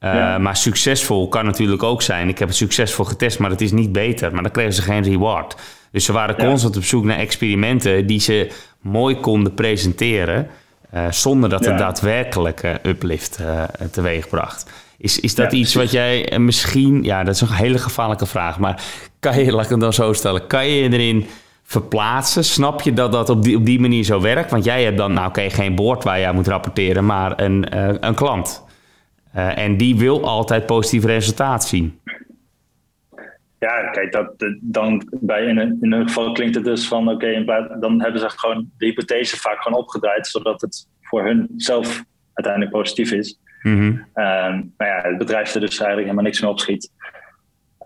Uh, 0.00 0.38
Maar 0.38 0.56
succesvol 0.56 1.28
kan 1.28 1.44
natuurlijk 1.44 1.82
ook 1.82 2.02
zijn. 2.02 2.28
Ik 2.28 2.38
heb 2.38 2.48
het 2.48 2.56
succesvol 2.56 3.04
getest, 3.04 3.38
maar 3.38 3.50
het 3.50 3.60
is 3.60 3.72
niet 3.72 3.92
beter. 3.92 4.32
Maar 4.32 4.42
dan 4.42 4.52
kregen 4.52 4.72
ze 4.72 4.82
geen 4.82 5.02
reward. 5.02 5.56
Dus 5.90 6.04
ze 6.04 6.12
waren 6.12 6.36
constant 6.36 6.76
op 6.76 6.84
zoek 6.84 7.04
naar 7.04 7.18
experimenten 7.18 8.06
die 8.06 8.20
ze 8.20 8.52
mooi 8.82 9.16
konden 9.16 9.54
presenteren. 9.54 10.48
Uh, 10.94 11.10
zonder 11.10 11.48
dat 11.48 11.64
het 11.64 11.78
daadwerkelijke 11.78 12.80
uplift 12.82 13.38
uh, 13.40 13.62
teweeg 13.90 14.28
bracht. 14.28 14.70
Is, 14.98 15.20
is 15.20 15.34
dat 15.34 15.52
iets 15.52 15.74
wat 15.74 15.90
jij 15.90 16.28
eh, 16.28 16.38
misschien, 16.38 17.02
ja, 17.02 17.24
dat 17.24 17.34
is 17.34 17.40
een 17.40 17.52
hele 17.52 17.78
gevaarlijke 17.78 18.26
vraag, 18.26 18.58
maar 18.58 18.82
kan 19.20 19.44
je, 19.44 19.52
laat 19.52 19.64
ik 19.64 19.70
het 19.70 19.80
dan 19.80 19.92
zo 19.92 20.12
stellen, 20.12 20.46
kan 20.46 20.66
je 20.66 20.82
je 20.82 20.92
erin 20.92 21.26
verplaatsen? 21.62 22.44
Snap 22.44 22.80
je 22.80 22.92
dat 22.92 23.12
dat 23.12 23.28
op 23.28 23.42
die, 23.42 23.56
op 23.56 23.64
die 23.66 23.80
manier 23.80 24.04
zo 24.04 24.20
werkt? 24.20 24.50
Want 24.50 24.64
jij 24.64 24.84
hebt 24.84 24.96
dan, 24.96 25.12
nou 25.12 25.28
oké, 25.28 25.50
geen 25.50 25.74
boord 25.74 26.04
waar 26.04 26.18
jij 26.18 26.32
moet 26.32 26.48
rapporteren, 26.48 27.06
maar 27.06 27.40
een, 27.40 27.66
een 28.06 28.14
klant. 28.14 28.64
En 29.32 29.76
die 29.76 29.96
wil 29.96 30.26
altijd 30.26 30.66
positief 30.66 31.04
resultaat 31.04 31.64
zien. 31.64 32.00
Ja, 33.62 33.90
kijk, 33.90 34.12
dat, 34.12 34.32
dan 34.60 35.08
bij 35.10 35.44
in, 35.44 35.58
een, 35.58 35.78
in 35.80 35.92
een 35.92 36.06
geval 36.06 36.32
klinkt 36.32 36.54
het 36.54 36.64
dus 36.64 36.88
van 36.88 37.08
oké, 37.08 37.44
dan 37.80 38.02
hebben 38.02 38.20
ze 38.20 38.30
gewoon 38.30 38.70
de 38.76 38.86
hypothese 38.86 39.36
vaak 39.36 39.62
gewoon 39.62 39.78
opgedraaid, 39.78 40.26
zodat 40.26 40.60
het 40.60 40.88
voor 41.00 41.24
hun 41.24 41.48
zelf 41.56 42.04
uiteindelijk 42.32 42.74
positief 42.74 43.12
is. 43.12 43.38
Mm 43.62 44.04
maar 44.76 44.88
ja, 44.88 45.00
het 45.02 45.18
bedrijf 45.18 45.54
er 45.54 45.60
dus 45.60 45.70
eigenlijk 45.70 46.00
helemaal 46.00 46.24
niks 46.24 46.40
meer 46.40 46.50
op 46.50 46.58
schiet. 46.60 46.90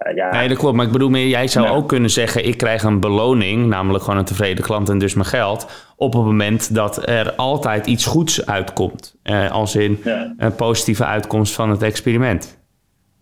Uh, 0.07 0.15
ja. 0.15 0.31
Nee, 0.31 0.49
dat 0.49 0.59
klopt. 0.59 0.77
Maar 0.77 0.87
ik 0.87 0.93
bedoel 0.93 1.11
meer, 1.11 1.27
jij 1.27 1.49
zou 1.49 1.67
ook 1.69 1.89
kunnen 1.89 2.11
zeggen... 2.11 2.47
ik 2.47 2.57
krijg 2.57 2.83
een 2.83 3.01
beloning, 3.01 3.67
namelijk 3.67 4.05
gewoon 4.05 4.19
een 4.19 4.25
tevreden 4.25 4.65
klant 4.65 4.89
en 4.89 4.99
dus 4.99 5.15
mijn 5.15 5.27
geld... 5.27 5.93
op 5.97 6.13
het 6.13 6.23
moment 6.23 6.75
dat 6.75 7.09
er 7.09 7.35
altijd 7.35 7.87
iets 7.87 8.07
goeds 8.07 8.47
uitkomt. 8.47 9.17
Uh, 9.25 9.51
als 9.51 9.77
in 9.77 10.01
een 10.37 10.55
positieve 10.55 11.05
uitkomst 11.05 11.55
van 11.55 11.71
het 11.71 11.83
experiment. 11.83 12.59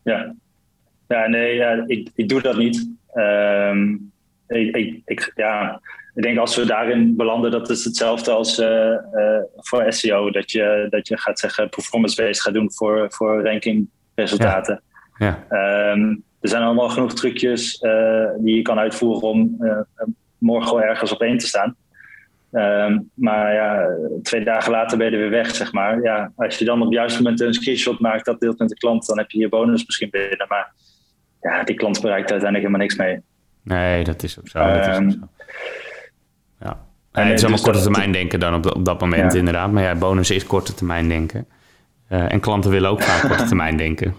Ja, 0.02 0.34
ja 1.14 1.28
nee, 1.28 1.54
ja, 1.54 1.84
ik, 1.86 2.10
ik 2.14 2.28
doe 2.28 2.42
dat 2.42 2.56
niet. 2.56 2.88
Uh, 3.14 3.74
ik, 4.46 4.76
ik, 4.76 5.02
ik, 5.04 5.32
ja, 5.34 5.80
ik 6.14 6.22
denk 6.22 6.38
als 6.38 6.56
we 6.56 6.66
daarin 6.66 7.16
belanden, 7.16 7.50
dat 7.50 7.70
is 7.70 7.84
hetzelfde 7.84 8.30
als 8.30 8.58
uh, 8.58 8.66
uh, 8.66 9.38
voor 9.56 9.92
SEO. 9.92 10.30
Dat 10.30 10.50
je, 10.50 10.86
dat 10.90 11.08
je 11.08 11.18
gaat 11.18 11.38
zeggen 11.38 11.68
performance-based 11.68 12.40
gaat 12.40 12.54
doen 12.54 12.72
voor, 12.72 13.06
voor 13.10 13.42
rankingresultaten. 13.42 14.82
Ja. 15.18 15.44
ja. 15.50 15.90
Um, 15.92 16.24
er 16.40 16.48
zijn 16.48 16.62
allemaal 16.62 16.88
genoeg 16.88 17.14
trucjes 17.14 17.82
uh, 17.82 18.26
die 18.38 18.56
je 18.56 18.62
kan 18.62 18.78
uitvoeren 18.78 19.28
om 19.28 19.56
morgen 20.38 20.82
ergens 20.82 21.12
op 21.12 21.20
één 21.20 21.38
te 21.38 21.46
staan. 21.46 21.76
Um, 22.52 23.10
maar 23.14 23.54
ja, 23.54 23.88
twee 24.22 24.44
dagen 24.44 24.72
later 24.72 24.98
ben 24.98 25.06
je 25.06 25.12
er 25.12 25.18
weer 25.18 25.30
weg, 25.30 25.54
zeg 25.54 25.72
maar. 25.72 26.02
Ja, 26.02 26.32
als 26.36 26.58
je 26.58 26.64
dan 26.64 26.78
op 26.78 26.84
het 26.84 26.94
juiste 26.94 27.22
moment 27.22 27.40
een 27.40 27.54
screenshot 27.54 28.00
maakt, 28.00 28.24
dat 28.24 28.40
deelt 28.40 28.58
met 28.58 28.68
de 28.68 28.76
klant, 28.76 29.06
dan 29.06 29.18
heb 29.18 29.30
je 29.30 29.38
je 29.38 29.48
bonus 29.48 29.86
misschien 29.86 30.10
binnen. 30.10 30.46
Maar 30.48 30.72
ja, 31.44 31.62
die 31.64 31.76
klant 31.76 32.00
bereikt 32.00 32.30
uiteindelijk 32.30 32.70
helemaal 32.70 32.86
niks 32.86 32.96
mee. 32.96 33.20
Nee, 33.62 34.04
dat 34.04 34.22
is 34.22 34.38
ook 34.38 34.48
zo. 34.48 34.58
dat 34.58 34.76
is 34.76 34.86
ook 34.86 34.92
ehm, 34.92 35.10
zo. 35.10 35.28
Ja. 36.60 36.86
En 37.12 37.26
het 37.26 37.34
is 37.34 37.40
allemaal 37.40 37.62
dus 37.62 37.66
korte 37.66 37.82
termijn 37.82 38.12
denken 38.12 38.40
dan 38.40 38.54
op, 38.54 38.76
op 38.76 38.84
dat 38.84 39.00
moment 39.00 39.34
inderdaad. 39.34 39.72
Maar 39.72 39.82
ja, 39.82 39.94
bonus 39.94 40.30
is 40.30 40.46
korte 40.46 40.74
termijn 40.74 41.08
denken. 41.08 41.46
Uh, 42.08 42.32
en 42.32 42.40
klanten 42.40 42.70
willen 42.70 42.90
ook 42.90 43.02
vaak 43.02 43.28
korte 43.28 43.44
termijn 43.52 43.76
denken. 43.76 44.16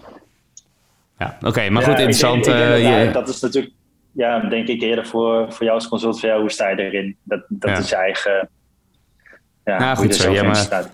Ja, 1.18 1.38
oké, 1.40 1.70
maar 1.70 1.82
goed, 1.82 1.94
interessant. 1.94 2.46
uh, 2.46 3.04
je... 3.04 3.10
Dat 3.12 3.28
is 3.28 3.40
natuurlijk, 3.40 3.74
ja, 4.12 4.40
denk 4.40 4.68
ik 4.68 4.82
eerder 4.82 5.06
voor, 5.06 5.52
voor 5.52 5.64
jou 5.64 5.74
als 5.74 5.88
consult, 5.88 6.20
voor 6.20 6.28
jou, 6.28 6.40
hoe 6.40 6.50
sta 6.50 6.68
je 6.68 6.76
erin? 6.76 7.16
Dat, 7.22 7.44
dat 7.48 7.78
is 7.78 7.88
je 7.88 7.96
eigen, 7.96 8.48
ja, 9.64 9.78
ja 9.78 9.94
goed 9.94 10.14
zo. 10.14 10.32
Ja, 10.32 10.42
maar, 10.42 10.90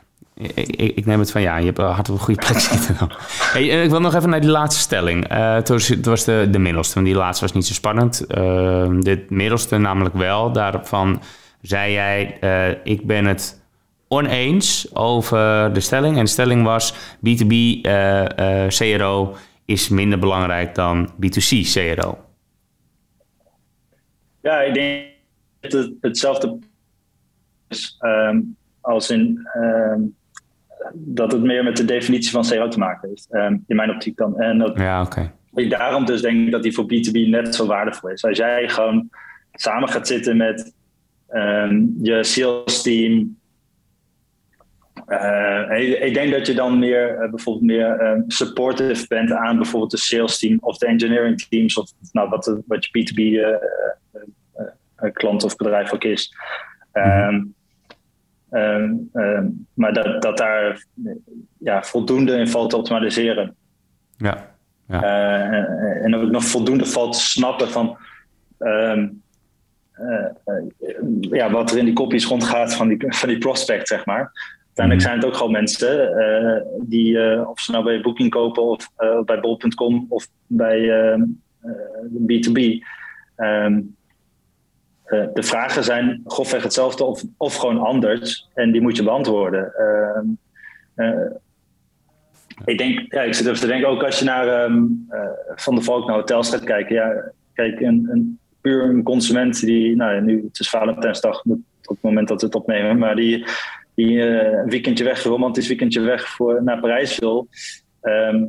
ik, 0.55 0.97
ik, 0.97 1.07
neem 1.07 1.19
het 1.19 1.31
van 1.31 1.41
ja, 1.41 1.57
je 1.57 1.65
hebt 1.65 1.79
hard 1.79 2.09
op 2.09 2.15
een 2.15 2.21
goede 2.21 2.41
plek 2.47 2.59
zitten 2.71 2.97
dan. 2.99 3.11
Hey, 3.53 3.71
eh, 3.71 3.85
ik 3.85 3.91
wil 3.91 4.01
nog 4.01 4.15
even 4.15 4.31
naar 4.31 4.41
die 4.41 4.51
laatste 4.51 4.81
stelling. 4.81 5.33
Uh, 5.33 5.55
het 5.55 6.05
was 6.07 6.25
de, 6.25 6.49
de 6.51 6.59
middelste, 6.59 6.95
want 6.95 7.07
die 7.07 7.17
laatste 7.17 7.45
was 7.45 7.55
niet 7.55 7.67
zo 7.67 7.73
spannend. 7.73 8.25
Uh, 8.29 9.01
dit 9.01 9.31
middelste 9.31 9.79
namelijk 9.79 10.15
wel. 10.15 10.53
Daarvan 10.53 11.23
zei 11.61 11.93
jij, 11.93 12.39
uh, 12.41 12.79
ik 12.85 13.07
ben 13.07 13.25
het 13.25 13.63
oneens 14.09 14.95
over 14.95 15.73
de 15.73 15.81
stelling. 15.81 16.17
En 16.17 16.25
de 16.25 16.31
stelling 16.31 16.65
was, 16.65 16.95
B2B 16.95 17.81
CRO 18.69 19.37
is 19.65 19.89
minder 19.89 20.19
belangrijk 20.19 20.75
dan 20.75 21.13
B2C 21.13 21.73
CRO. 21.73 22.19
Ja, 24.41 24.61
ik 24.61 24.75
denk 24.75 25.07
dat 25.61 25.73
het 25.73 25.93
hetzelfde 26.01 26.59
is 27.69 27.97
um, 28.01 28.57
als 28.81 29.11
in... 29.11 29.49
Um, 29.57 30.15
dat 30.95 31.33
het 31.33 31.43
meer 31.43 31.65
met 31.65 31.77
de 31.77 31.85
definitie 31.85 32.31
van 32.31 32.45
CO 32.49 32.69
te 32.69 32.79
maken 32.79 33.09
heeft. 33.09 33.27
Ehm, 33.31 33.57
in 33.67 33.77
mijn 33.77 33.91
optiek 33.91 34.17
dan. 34.17 34.41
En 34.41 34.59
dat, 34.59 34.79
ja, 34.79 35.03
oké. 35.03 35.33
Okay. 35.51 35.69
Daarom 35.69 36.05
dus 36.05 36.23
denk 36.23 36.47
ik 36.47 36.51
dat 36.51 36.63
die 36.63 36.73
voor 36.73 36.85
B2B 36.85 37.29
net 37.29 37.55
zo 37.55 37.67
waardevol 37.67 38.11
is. 38.11 38.25
Als 38.25 38.37
jij 38.37 38.69
gewoon 38.69 39.11
samen 39.53 39.89
gaat 39.89 40.07
zitten 40.07 40.37
met 40.37 40.75
ehm, 41.29 41.87
je 42.03 42.25
sales 42.25 42.83
team. 42.83 43.41
Uh, 45.09 46.05
ik 46.07 46.15
denk 46.15 46.33
dat 46.33 46.47
je 46.47 46.55
dan 46.55 46.79
meer 46.79 47.23
uh, 47.23 47.31
bijvoorbeeld 47.31 47.65
meer 47.65 48.03
uh, 48.03 48.23
supportive 48.27 49.07
bent 49.09 49.33
aan 49.33 49.57
bijvoorbeeld 49.57 49.91
de 49.91 49.97
sales 49.97 50.39
team 50.39 50.59
of 50.61 50.79
de 50.79 50.87
engineering 50.87 51.41
teams 51.41 51.79
of 51.79 51.91
nou, 52.13 52.29
wat, 52.29 52.61
wat 52.67 52.85
je 52.85 52.99
B2B 52.99 53.23
klant 55.13 55.45
of 55.45 55.57
bedrijf 55.57 55.93
ook 55.93 56.05
is. 56.05 56.35
Mm 56.93 57.55
Ehm, 58.53 58.95
ehm, 59.13 59.47
maar 59.75 59.93
dat, 59.93 60.23
dat 60.23 60.37
daar 60.37 60.85
ja, 61.59 61.83
voldoende 61.83 62.37
in 62.37 62.49
valt 62.49 62.71
te 62.71 62.77
optimaliseren. 62.77 63.55
Ja. 64.17 64.55
ja. 64.89 65.03
Uh, 65.03 66.05
en 66.05 66.15
ook 66.15 66.31
nog 66.31 66.45
voldoende 66.45 66.87
valt 66.87 67.13
te 67.13 67.21
snappen 67.21 67.71
van 67.71 67.97
um, 68.59 69.23
uh, 70.01 70.27
ja, 71.21 71.51
wat 71.51 71.71
er 71.71 71.79
in 71.79 71.85
die 71.85 71.95
kopjes 71.95 72.27
rondgaat 72.27 72.75
van 72.75 72.89
die, 72.89 73.05
van 73.09 73.29
die 73.29 73.39
prospect, 73.39 73.89
zeg 73.89 74.07
maar. 74.07 74.33
Uiteindelijk 74.67 75.07
mhm. 75.07 75.09
zijn 75.09 75.17
het 75.17 75.25
ook 75.25 75.37
gewoon 75.37 75.53
mensen 75.53 76.15
die, 76.81 77.49
of 77.49 77.61
ze 77.61 77.71
nou 77.73 77.85
bij 77.85 78.01
Booking 78.01 78.31
kopen 78.31 78.63
of 78.63 78.91
bij 79.25 79.41
bol.com 79.41 80.07
of 80.09 80.29
bij 80.47 80.91
B2B. 82.03 82.85
Eh, 85.13 85.27
de 85.35 85.43
vragen 85.43 85.85
zijn 85.85 86.21
grofweg 86.25 86.63
hetzelfde 86.63 87.05
of, 87.05 87.23
of 87.37 87.57
gewoon 87.57 87.79
anders. 87.79 88.49
En 88.55 88.73
die 88.73 88.81
moet 88.81 88.97
je 88.97 89.03
beantwoorden. 89.03 89.73
Ehm, 89.75 90.27
eh, 90.95 91.31
ik 92.65 92.79
denk, 92.79 93.13
ja, 93.15 93.23
ik 93.23 93.35
zit 93.35 93.47
even 93.47 93.61
te 93.61 93.67
denken, 93.67 93.89
ook 93.89 94.03
als 94.03 94.19
je 94.19 94.25
naar 94.25 94.65
um, 94.65 95.07
Van 95.55 95.75
de 95.75 95.83
Valk 95.83 96.07
naar 96.07 96.17
hotels 96.17 96.51
gaat 96.51 96.65
kijken. 96.65 96.95
Ja, 96.95 97.33
kijk, 97.55 97.81
een, 97.81 98.09
een 98.11 98.39
puur 98.61 98.85
een 98.85 99.03
consument 99.03 99.61
die, 99.61 99.97
nou 99.97 100.21
nu, 100.21 100.45
het 100.47 100.61
is 100.61 100.69
Valentijnsdag 100.69 101.45
op 101.45 101.59
het 101.83 102.03
moment 102.03 102.29
dat 102.29 102.41
we 102.41 102.47
het 102.47 102.55
opnemen, 102.55 102.99
maar 102.99 103.17
die, 103.17 103.47
die 103.95 104.21
een 104.21 104.69
weekendje 104.69 105.05
weg, 105.05 105.25
een 105.25 105.31
romantisch 105.31 105.69
weekendje 105.69 106.01
weg 106.01 106.29
voor, 106.29 106.63
naar 106.63 106.81
Parijs 106.81 107.19
wil. 107.19 107.49
Ehm, 108.01 108.45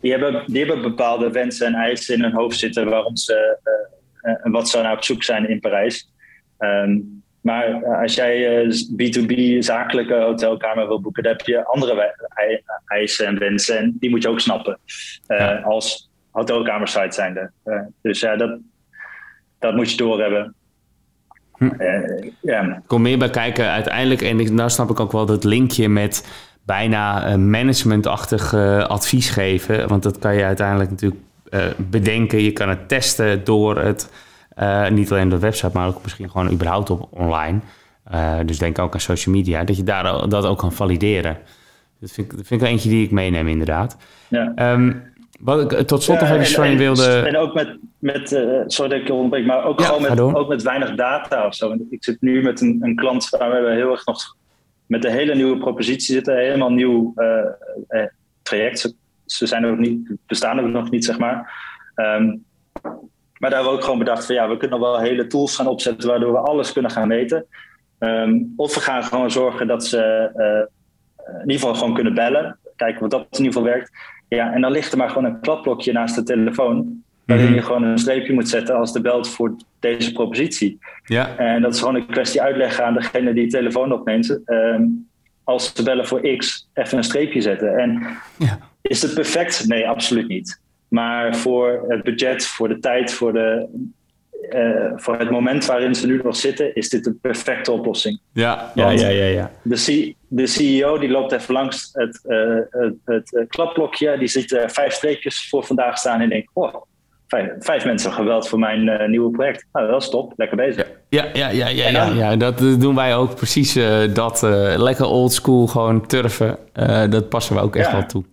die, 0.00 0.10
hebben, 0.10 0.42
die 0.46 0.64
hebben 0.64 0.82
bepaalde 0.82 1.30
wensen 1.30 1.66
en 1.66 1.74
eisen 1.74 2.14
in 2.14 2.22
hun 2.22 2.34
hoofd 2.34 2.58
zitten 2.58 2.88
waarom 2.88 3.16
ze 3.16 3.58
en 4.20 4.50
wat 4.50 4.68
zou 4.68 4.82
nou 4.82 4.96
op 4.96 5.04
zoek 5.04 5.22
zijn 5.22 5.48
in 5.48 5.60
Parijs. 5.60 6.12
Ehm, 6.58 6.98
maar 7.40 7.84
als 7.84 8.14
jij 8.14 8.64
B2B 8.96 9.30
eh, 9.30 9.62
zakelijke 9.62 10.14
hotelkamer 10.14 10.86
wil 10.86 11.00
boeken, 11.00 11.22
dan 11.22 11.32
heb 11.32 11.46
je 11.46 11.64
andere 11.64 12.14
eisen 12.86 13.26
en 13.26 13.38
wensen. 13.38 13.78
En 13.78 13.96
die 14.00 14.10
moet 14.10 14.22
je 14.22 14.28
ook 14.28 14.40
snappen 14.40 14.78
uh, 15.28 15.66
als 15.66 16.10
hotelkamersite 16.30 17.12
zijnde. 17.14 17.50
Uh, 17.64 17.80
dus 18.02 18.20
ja, 18.20 18.36
dat, 18.36 18.58
dat 19.58 19.74
moet 19.74 19.90
je 19.90 19.96
doorhebben. 19.96 20.54
Hm. 21.56 22.74
Kom 22.86 23.02
meer 23.02 23.18
bij 23.18 23.30
kijken 23.30 23.70
uiteindelijk. 23.70 24.22
En 24.22 24.40
ik, 24.40 24.50
nou 24.50 24.70
snap 24.70 24.90
ik 24.90 25.00
ook 25.00 25.12
wel 25.12 25.26
dat 25.26 25.44
linkje 25.44 25.88
met 25.88 26.28
bijna 26.66 27.36
managementachtig 27.36 28.54
advies 28.88 29.30
geven. 29.30 29.88
Want 29.88 30.02
dat 30.02 30.18
kan 30.18 30.34
je 30.34 30.44
uiteindelijk 30.44 30.90
natuurlijk 30.90 31.20
bedenken. 31.76 32.42
Je 32.42 32.52
kan 32.52 32.68
het 32.68 32.88
testen 32.88 33.44
door 33.44 33.78
het, 33.78 34.10
niet 34.90 35.12
alleen 35.12 35.28
door 35.28 35.38
de 35.38 35.44
website, 35.44 35.70
maar 35.74 35.88
ook 35.88 36.02
misschien 36.02 36.30
gewoon 36.30 36.50
überhaupt 36.50 36.90
op 36.90 37.08
online. 37.10 37.60
dus 38.44 38.58
denk 38.58 38.78
ook 38.78 38.94
aan 38.94 39.00
social 39.00 39.34
media, 39.34 39.64
dat 39.64 39.76
je 39.76 39.82
daar 39.82 40.28
dat 40.28 40.46
ook 40.46 40.58
kan 40.58 40.72
valideren. 40.72 41.38
Dat 42.00 42.10
vind, 42.10 42.30
ik, 42.30 42.36
dat 42.36 42.46
vind 42.46 42.62
ik 42.62 42.68
eentje 42.68 42.88
die 42.88 43.04
ik 43.04 43.10
meeneem, 43.10 43.48
inderdaad. 43.48 43.96
Ja. 44.28 44.52
Ehm, 44.54 44.92
wat 45.40 45.72
ik 45.72 45.86
tot 45.86 46.02
slot 46.02 46.20
nog 46.20 46.30
even 46.30 46.46
van 46.46 46.70
je 46.70 46.76
wilde... 46.76 47.20
En 47.20 47.36
ook 47.36 47.54
met, 47.54 47.78
met 47.98 48.32
uh, 48.32 48.60
sorry 48.66 48.90
dat 48.90 49.00
ik 49.00 49.10
onderbreek, 49.10 49.46
maar 49.46 49.64
ook 49.64 49.80
gewoon 49.80 50.02
met, 50.02 50.20
ook 50.20 50.48
met 50.48 50.62
weinig 50.62 50.94
data 50.94 51.46
of 51.46 51.54
zo. 51.54 51.76
Ik 51.90 52.04
zit 52.04 52.20
nu 52.20 52.42
met 52.42 52.60
een, 52.60 52.78
een 52.80 52.96
klant 52.96 53.28
waar 53.28 53.64
we 53.64 53.70
heel 53.70 53.90
erg 53.90 54.06
nog 54.06 54.36
met 54.86 55.04
een 55.04 55.12
hele 55.12 55.34
nieuwe 55.34 55.58
propositie 55.58 56.14
zitten, 56.14 56.34
een 56.34 56.44
helemaal 56.44 56.70
nieuw 56.70 57.12
uh, 57.16 58.02
traject. 58.42 58.94
Ze, 59.30 59.46
zijn 59.46 59.66
ook 59.66 59.78
niet, 59.78 60.10
bestaan 60.26 60.58
er 60.58 60.68
nog 60.68 60.90
niet, 60.90 61.04
zeg 61.04 61.18
maar. 61.18 61.52
Um, 61.94 62.44
maar 63.38 63.50
daar 63.50 63.58
hebben 63.58 63.70
we 63.70 63.78
ook 63.78 63.84
gewoon 63.84 63.98
bedacht 63.98 64.26
van 64.26 64.34
ja, 64.34 64.48
we 64.48 64.56
kunnen 64.56 64.80
wel 64.80 64.98
hele 64.98 65.26
tools 65.26 65.56
gaan 65.56 65.66
opzetten 65.66 66.08
waardoor 66.08 66.32
we 66.32 66.38
alles 66.38 66.72
kunnen 66.72 66.90
gaan 66.90 67.08
meten. 67.08 67.46
Um, 67.98 68.52
of 68.56 68.74
we 68.74 68.80
gaan 68.80 69.04
gewoon 69.04 69.30
zorgen 69.30 69.66
dat 69.66 69.86
ze 69.86 70.30
in 71.24 71.40
ieder 71.40 71.60
geval 71.60 71.74
gewoon 71.74 71.94
kunnen 71.94 72.14
bellen. 72.14 72.58
Kijken 72.76 73.00
wat 73.00 73.10
dat 73.10 73.20
in 73.20 73.44
ieder 73.44 73.52
geval 73.52 73.62
werkt. 73.62 73.90
Ja, 74.28 74.52
en 74.52 74.60
dan 74.60 74.70
ligt 74.70 74.92
er 74.92 74.98
maar 74.98 75.08
gewoon 75.08 75.24
een 75.24 75.40
klapblokje 75.40 75.92
naast 75.92 76.14
de 76.14 76.22
telefoon. 76.22 77.02
Waarin 77.24 77.46
mhm. 77.46 77.54
je 77.54 77.62
gewoon 77.62 77.82
een 77.82 77.98
streepje 77.98 78.32
moet 78.32 78.48
zetten 78.48 78.76
als 78.76 78.92
de 78.92 79.00
belt 79.00 79.28
voor 79.28 79.56
deze 79.80 80.12
propositie. 80.12 80.78
Ja. 81.04 81.36
En 81.36 81.62
dat 81.62 81.74
is 81.74 81.78
gewoon 81.78 81.94
een 81.94 82.06
kwestie 82.06 82.42
uitleggen 82.42 82.84
aan 82.84 82.94
degene 82.94 83.32
die 83.32 83.44
de 83.44 83.50
telefoon 83.50 83.92
opneemt. 83.92 84.40
Ehm, 84.44 84.82
als 85.44 85.72
ze 85.74 85.82
bellen 85.82 86.06
voor 86.06 86.36
X, 86.36 86.68
even 86.74 86.98
een 86.98 87.04
streepje 87.04 87.40
zetten. 87.40 87.78
En 87.78 88.06
ja. 88.38 88.58
Is 88.82 89.02
het 89.02 89.14
perfect? 89.14 89.66
Nee, 89.68 89.88
absoluut 89.88 90.28
niet. 90.28 90.60
Maar 90.88 91.36
voor 91.36 91.84
het 91.88 92.02
budget, 92.02 92.46
voor 92.46 92.68
de 92.68 92.78
tijd, 92.78 93.12
voor 93.12 93.32
de 93.32 93.68
uh, 94.54 94.92
voor 94.96 95.18
het 95.18 95.30
moment 95.30 95.66
waarin 95.66 95.94
ze 95.94 96.06
nu 96.06 96.20
nog 96.24 96.36
zitten, 96.36 96.74
is 96.74 96.88
dit 96.88 97.04
de 97.04 97.12
perfecte 97.12 97.72
oplossing. 97.72 98.20
Ja, 98.32 98.72
ja, 98.74 98.90
ja, 98.90 99.08
ja. 99.08 99.24
ja. 99.24 99.50
De, 99.62 100.14
de, 100.28 100.46
CEO 100.46 100.98
die 100.98 101.10
loopt 101.10 101.32
even 101.32 101.54
langs 101.54 101.90
het, 101.92 102.20
uh, 102.28 102.88
het, 103.04 103.30
het 103.30 103.48
klapblokje, 103.48 104.18
die 104.18 104.28
ziet 104.28 104.52
er 104.52 104.70
vijf 104.70 104.92
streepjes 104.92 105.48
voor 105.48 105.64
vandaag 105.64 105.98
staan 105.98 106.20
en 106.20 106.28
denkt: 106.28 106.50
oh, 106.52 106.74
vijf, 107.26 107.52
vijf 107.58 107.84
mensen 107.84 108.12
geweld 108.12 108.48
voor 108.48 108.58
mijn 108.58 109.10
nieuwe 109.10 109.30
project. 109.30 109.66
Nou, 109.72 109.90
dat 109.90 110.02
is 110.02 110.08
top, 110.08 110.32
lekker 110.36 110.56
bezig. 110.56 110.90
Ja, 111.08 111.26
ja, 111.32 111.48
ja, 111.48 111.68
ja, 111.68 111.88
ja, 111.88 112.06
ja, 112.06 112.36
dat 112.36 112.58
doen 112.58 112.94
wij 112.94 113.16
ook 113.16 113.34
precies. 113.34 113.78
dat 114.12 114.42
lekker 114.76 115.06
old 115.06 115.32
school, 115.32 115.66
gewoon 115.66 116.06
turven. 116.06 116.58
dat 117.10 117.28
passen 117.28 117.54
we 117.54 117.62
ook 117.62 117.76
echt 117.76 117.92
wel 117.92 118.06
toe. 118.06 118.24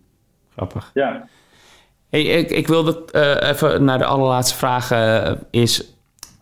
Grappig. 0.57 0.91
Ja. 0.93 1.27
Hey, 2.09 2.21
ik, 2.21 2.49
ik 2.49 2.67
wilde 2.67 3.05
even 3.43 3.83
naar 3.83 3.97
de 3.97 4.05
allerlaatste 4.05 4.55
vraag. 4.55 4.91
is 5.51 5.97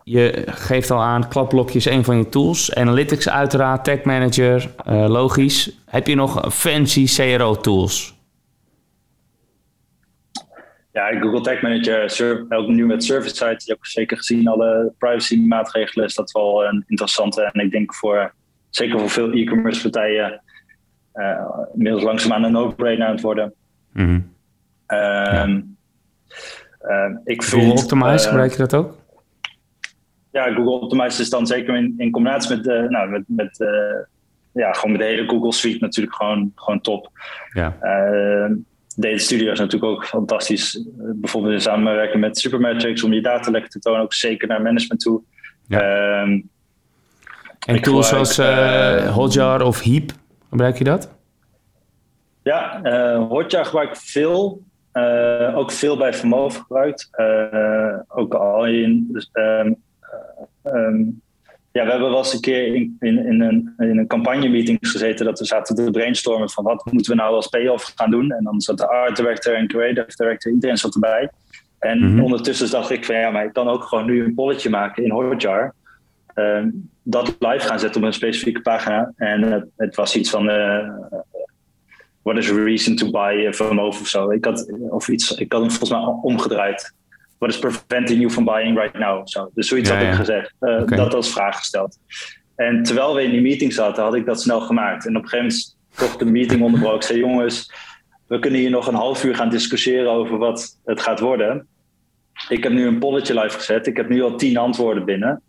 je 0.08 0.42
geeft 0.46 0.90
al 0.90 1.02
aan, 1.02 1.28
klapblokje 1.28 1.78
is 1.78 1.84
een 1.84 2.04
van 2.04 2.18
je 2.18 2.28
tools. 2.28 2.74
Analytics 2.74 3.28
uiteraard, 3.28 3.84
Tag 3.84 4.02
Manager, 4.02 4.70
uh, 4.88 5.08
logisch. 5.08 5.78
Heb 5.84 6.06
je 6.06 6.14
nog 6.14 6.54
fancy 6.54 7.06
CRO-tools? 7.06 8.14
Ja, 10.92 11.20
Google 11.20 11.40
Tag 11.40 11.62
Manager, 11.62 12.46
ook 12.48 12.68
nu 12.68 12.86
met 12.86 13.04
Service 13.04 13.34
Site, 13.34 13.62
je 13.64 13.72
hebt 13.72 13.88
zeker 13.88 14.16
gezien 14.16 14.48
alle 14.48 14.92
privacy 14.98 15.36
maatregelen, 15.36 16.06
is 16.06 16.14
dat 16.14 16.30
wel 16.30 16.64
een 16.64 16.84
interessante. 16.86 17.42
En 17.42 17.60
ik 17.60 17.70
denk 17.70 17.94
voor, 17.94 18.34
zeker 18.70 18.98
voor 18.98 19.10
veel 19.10 19.32
e-commerce 19.32 19.82
partijen, 19.82 20.42
uh, 21.14 21.40
inmiddels 21.74 22.02
langzaamaan 22.02 22.42
een 22.42 22.52
no-brainer 22.52 23.06
aan 23.06 23.12
het 23.12 23.22
worden. 23.22 23.54
Mm 23.96 24.04
-hmm. 24.04 24.14
um, 24.98 25.76
ja. 26.88 27.08
uh, 27.08 27.16
ik 27.24 27.42
vind, 27.42 27.62
Google 27.62 27.82
Optimize, 27.82 28.28
gebruik 28.28 28.52
je 28.52 28.58
dat 28.58 28.74
ook? 28.74 29.04
ja, 30.36 30.54
Google 30.54 30.80
Optimize 30.80 31.22
is 31.22 31.30
dan 31.30 31.46
zeker 31.46 31.76
in, 31.76 31.94
in 31.96 32.10
combinatie 32.10 32.56
met, 32.56 32.66
uh, 32.66 32.88
nou, 32.88 33.10
met, 33.10 33.22
met 33.26 33.60
uh, 33.60 33.68
ja, 34.52 34.72
gewoon 34.72 34.90
met 34.90 35.00
de 35.00 35.06
hele 35.06 35.28
Google 35.28 35.52
Suite 35.52 35.78
natuurlijk 35.80 36.16
gewoon, 36.16 36.52
gewoon 36.54 36.80
top. 36.80 37.10
Ja. 37.52 37.76
Uh, 37.82 38.56
Data 38.96 39.18
Studio 39.18 39.52
is 39.52 39.58
natuurlijk 39.58 39.92
ook 39.92 40.06
fantastisch. 40.06 40.86
bijvoorbeeld 40.96 41.54
in 41.54 41.60
samenwerking 41.60 42.20
met 42.20 42.38
Supermetrics 42.38 43.02
om 43.02 43.12
je 43.12 43.20
data 43.20 43.50
lekker 43.50 43.70
te 43.70 43.78
tonen, 43.78 44.00
ook 44.00 44.14
zeker 44.14 44.48
naar 44.48 44.62
management 44.62 45.00
toe. 45.00 45.22
Ja. 45.68 45.80
Ehm, 45.80 46.40
en 47.66 47.82
tools 47.82 48.08
zoals 48.08 48.36
Hotjar 49.14 49.62
of 49.62 49.82
Heap, 49.82 50.10
gebruik 50.48 50.78
je 50.78 50.84
dat? 50.84 51.15
Ja, 52.46 52.80
Hotjar 53.28 53.64
gebruik 53.64 53.88
ik 53.88 53.96
veel. 53.96 54.62
ook 55.54 55.72
veel 55.72 55.96
bij 55.96 56.14
Vermogen 56.14 56.60
gebruikt. 56.60 57.10
ook 58.08 58.34
al 58.34 58.66
in. 58.66 59.08
Dus, 59.12 59.30
um, 59.32 59.76
Ehm, 60.66 61.02
ja, 61.72 61.84
we 61.84 61.90
hebben 61.90 62.10
wel 62.10 62.18
eens 62.18 62.32
een 62.32 62.40
keer 62.40 62.74
in, 62.74 62.96
in, 63.00 63.26
in 63.26 63.40
een, 63.40 63.74
in 63.78 63.98
een 63.98 64.06
campagne-meeting 64.06 64.78
gezeten 64.80 65.24
dat 65.24 65.38
we 65.38 65.44
zaten 65.44 65.76
te 65.76 65.90
brainstormen 65.90 66.50
van 66.50 66.64
wat 66.64 66.84
moeten 66.90 67.12
we 67.12 67.22
nou 67.22 67.34
als 67.34 67.48
payoff 67.48 67.92
gaan 67.94 68.10
doen. 68.10 68.30
En 68.30 68.44
dan 68.44 68.60
zat 68.60 68.78
de 68.78 68.88
art 68.88 69.16
director 69.16 69.54
en 69.54 69.68
creative 69.68 70.16
director, 70.16 70.52
iedereen 70.52 70.76
zat 70.76 70.94
erbij. 70.94 71.30
En 71.78 72.12
mhm. 72.12 72.22
ondertussen 72.22 72.70
dacht 72.70 72.90
ik 72.90 73.04
van 73.04 73.14
ja, 73.14 73.30
maar 73.30 73.44
ik 73.44 73.52
kan 73.52 73.68
ook 73.68 73.82
gewoon 73.82 74.06
nu 74.06 74.24
een 74.24 74.34
polletje 74.34 74.70
maken 74.70 75.04
in 75.04 75.10
Hotjar. 75.10 75.74
Uh, 76.34 76.64
dat 77.02 77.36
live 77.38 77.66
gaan 77.66 77.78
zetten 77.78 78.00
op 78.00 78.06
een 78.06 78.12
specifieke 78.12 78.60
pagina. 78.60 79.12
En 79.16 79.44
uh, 79.44 79.56
het 79.76 79.94
was 79.94 80.16
iets 80.16 80.30
van 80.30 80.50
uh, 80.50 80.88
what 82.26 82.36
is 82.36 82.50
reason 82.50 82.96
to 82.96 83.10
buy 83.10 83.52
from 83.52 83.80
over 83.80 84.00
of 84.00 84.08
zo. 84.08 84.30
Ik 84.30 84.44
had, 84.44 84.72
of 84.88 85.08
iets, 85.08 85.32
ik 85.32 85.52
had 85.52 85.60
hem 85.60 85.70
volgens 85.70 85.90
mij 85.90 86.00
omgedraaid 86.22 86.94
what 87.38 87.50
is 87.50 87.58
preventing 87.58 88.20
you 88.20 88.30
from 88.30 88.44
buying 88.44 88.76
right 88.76 88.98
now? 88.98 89.26
Zo. 89.26 89.50
Dus 89.54 89.68
zoiets 89.68 89.90
had 89.90 90.02
ik 90.02 90.12
gezegd. 90.12 90.54
Uh, 90.60 90.86
Dat 90.86 91.14
als 91.14 91.32
vraag 91.32 91.56
gesteld. 91.56 91.98
En 92.56 92.82
terwijl 92.82 93.14
we 93.14 93.22
in 93.22 93.30
die 93.30 93.40
meeting 93.40 93.72
zaten, 93.72 94.02
had 94.02 94.14
ik 94.14 94.26
dat 94.26 94.40
snel 94.40 94.60
gemaakt. 94.60 95.06
En 95.06 95.16
op 95.16 95.22
een 95.22 95.28
gegeven 95.28 95.46
moment 95.46 95.76
toch 95.94 96.16
de 96.16 96.24
meeting 96.24 96.62
onderbroken. 96.62 96.96
Ik 96.96 97.02
zei, 97.02 97.18
jongens, 97.18 97.72
we 98.26 98.38
kunnen 98.38 98.60
hier 98.60 98.70
nog 98.70 98.86
een 98.86 98.94
half 98.94 99.24
uur 99.24 99.34
gaan 99.34 99.50
discussiëren 99.50 100.10
over 100.10 100.38
wat 100.38 100.78
het 100.84 101.00
gaat 101.00 101.20
worden. 101.20 101.66
Ik 102.48 102.62
heb 102.62 102.72
nu 102.72 102.86
een 102.86 102.98
polletje 102.98 103.40
live 103.40 103.58
gezet. 103.58 103.86
Ik 103.86 103.96
heb 103.96 104.08
nu 104.08 104.22
al 104.22 104.36
tien 104.36 104.56
antwoorden 104.56 105.04
binnen. 105.04 105.42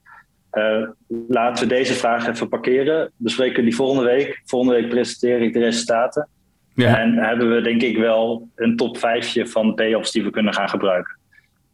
Uh, 0.51 0.87
laten 1.27 1.67
we 1.67 1.73
deze 1.73 1.93
vraag 1.93 2.27
even 2.27 2.49
parkeren. 2.49 3.11
Bespreken 3.15 3.63
die 3.63 3.75
volgende 3.75 4.03
week. 4.03 4.41
Volgende 4.45 4.75
week 4.75 4.89
presenteer 4.89 5.41
ik 5.41 5.53
de 5.53 5.59
resultaten. 5.59 6.27
Ja. 6.85 6.99
En 6.99 7.17
hebben 7.17 7.49
we 7.53 7.61
denk 7.61 7.81
ik 7.81 7.97
wel 7.97 8.49
een 8.55 8.75
top 8.75 8.97
vijfje 8.97 9.47
van 9.47 9.73
payoffs 9.73 10.11
die 10.11 10.23
we 10.23 10.29
kunnen 10.29 10.53
gaan 10.53 10.69
gebruiken. 10.69 11.17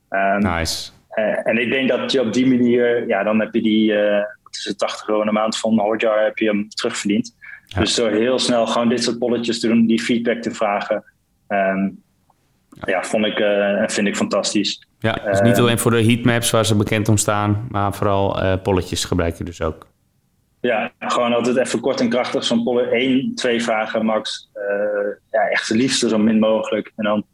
Um, 0.09 0.39
nice. 0.39 0.91
Uh, 1.15 1.47
en 1.47 1.57
ik 1.57 1.71
denk 1.71 1.89
dat 1.89 2.11
je 2.11 2.21
op 2.21 2.33
die 2.33 2.47
manier, 2.47 3.07
ja, 3.07 3.23
dan 3.23 3.39
heb 3.39 3.53
je 3.53 3.61
die 3.61 3.91
uh, 3.91 4.23
tussen 4.49 4.77
80 4.77 5.07
euro 5.07 5.21
een 5.21 5.33
maand 5.33 5.57
van 5.57 5.79
Hotjar 5.79 6.23
heb 6.23 6.37
je 6.37 6.45
hem 6.45 6.69
terugverdiend. 6.69 7.35
Ja. 7.65 7.79
Dus 7.79 7.95
door 7.95 8.09
heel 8.09 8.39
snel 8.39 8.67
gewoon 8.67 8.89
dit 8.89 9.03
soort 9.03 9.19
polletjes 9.19 9.59
te 9.59 9.67
doen, 9.67 9.85
die 9.85 10.01
feedback 10.01 10.41
te 10.41 10.51
vragen, 10.51 11.03
um, 11.47 12.03
ja. 12.69 12.81
ja. 12.85 13.03
vond 13.03 13.25
ik 13.25 13.39
en 13.39 13.81
uh, 13.81 13.87
vind 13.87 14.07
ik 14.07 14.15
fantastisch. 14.15 14.87
Ja, 14.99 15.13
dus 15.13 15.41
niet 15.41 15.57
alleen 15.57 15.79
voor 15.79 15.91
de 15.91 16.03
heatmaps 16.03 16.51
waar 16.51 16.65
ze 16.65 16.75
bekend 16.75 17.09
om 17.09 17.17
staan, 17.17 17.67
maar 17.69 17.93
vooral 17.93 18.59
polletjes 18.59 19.05
gebruik 19.05 19.37
je 19.37 19.43
dus 19.43 19.61
ook. 19.61 19.87
Ja, 20.63 20.91
gewoon 20.99 21.33
altijd 21.33 21.57
even 21.57 21.79
kort 21.79 21.99
en 21.99 22.09
krachtig. 22.09 22.43
Zo'n 22.43 22.63
polle 22.63 22.81
één, 22.81 23.35
twee 23.35 23.63
vragen 23.63 24.05
max. 24.05 24.49
ja, 25.31 25.49
echt 25.49 25.67
het 25.67 25.77
liefste 25.77 26.09
zo 26.09 26.17
min 26.17 26.39
mogelijk. 26.39 26.91
En 26.95 27.03
dan 27.03 27.25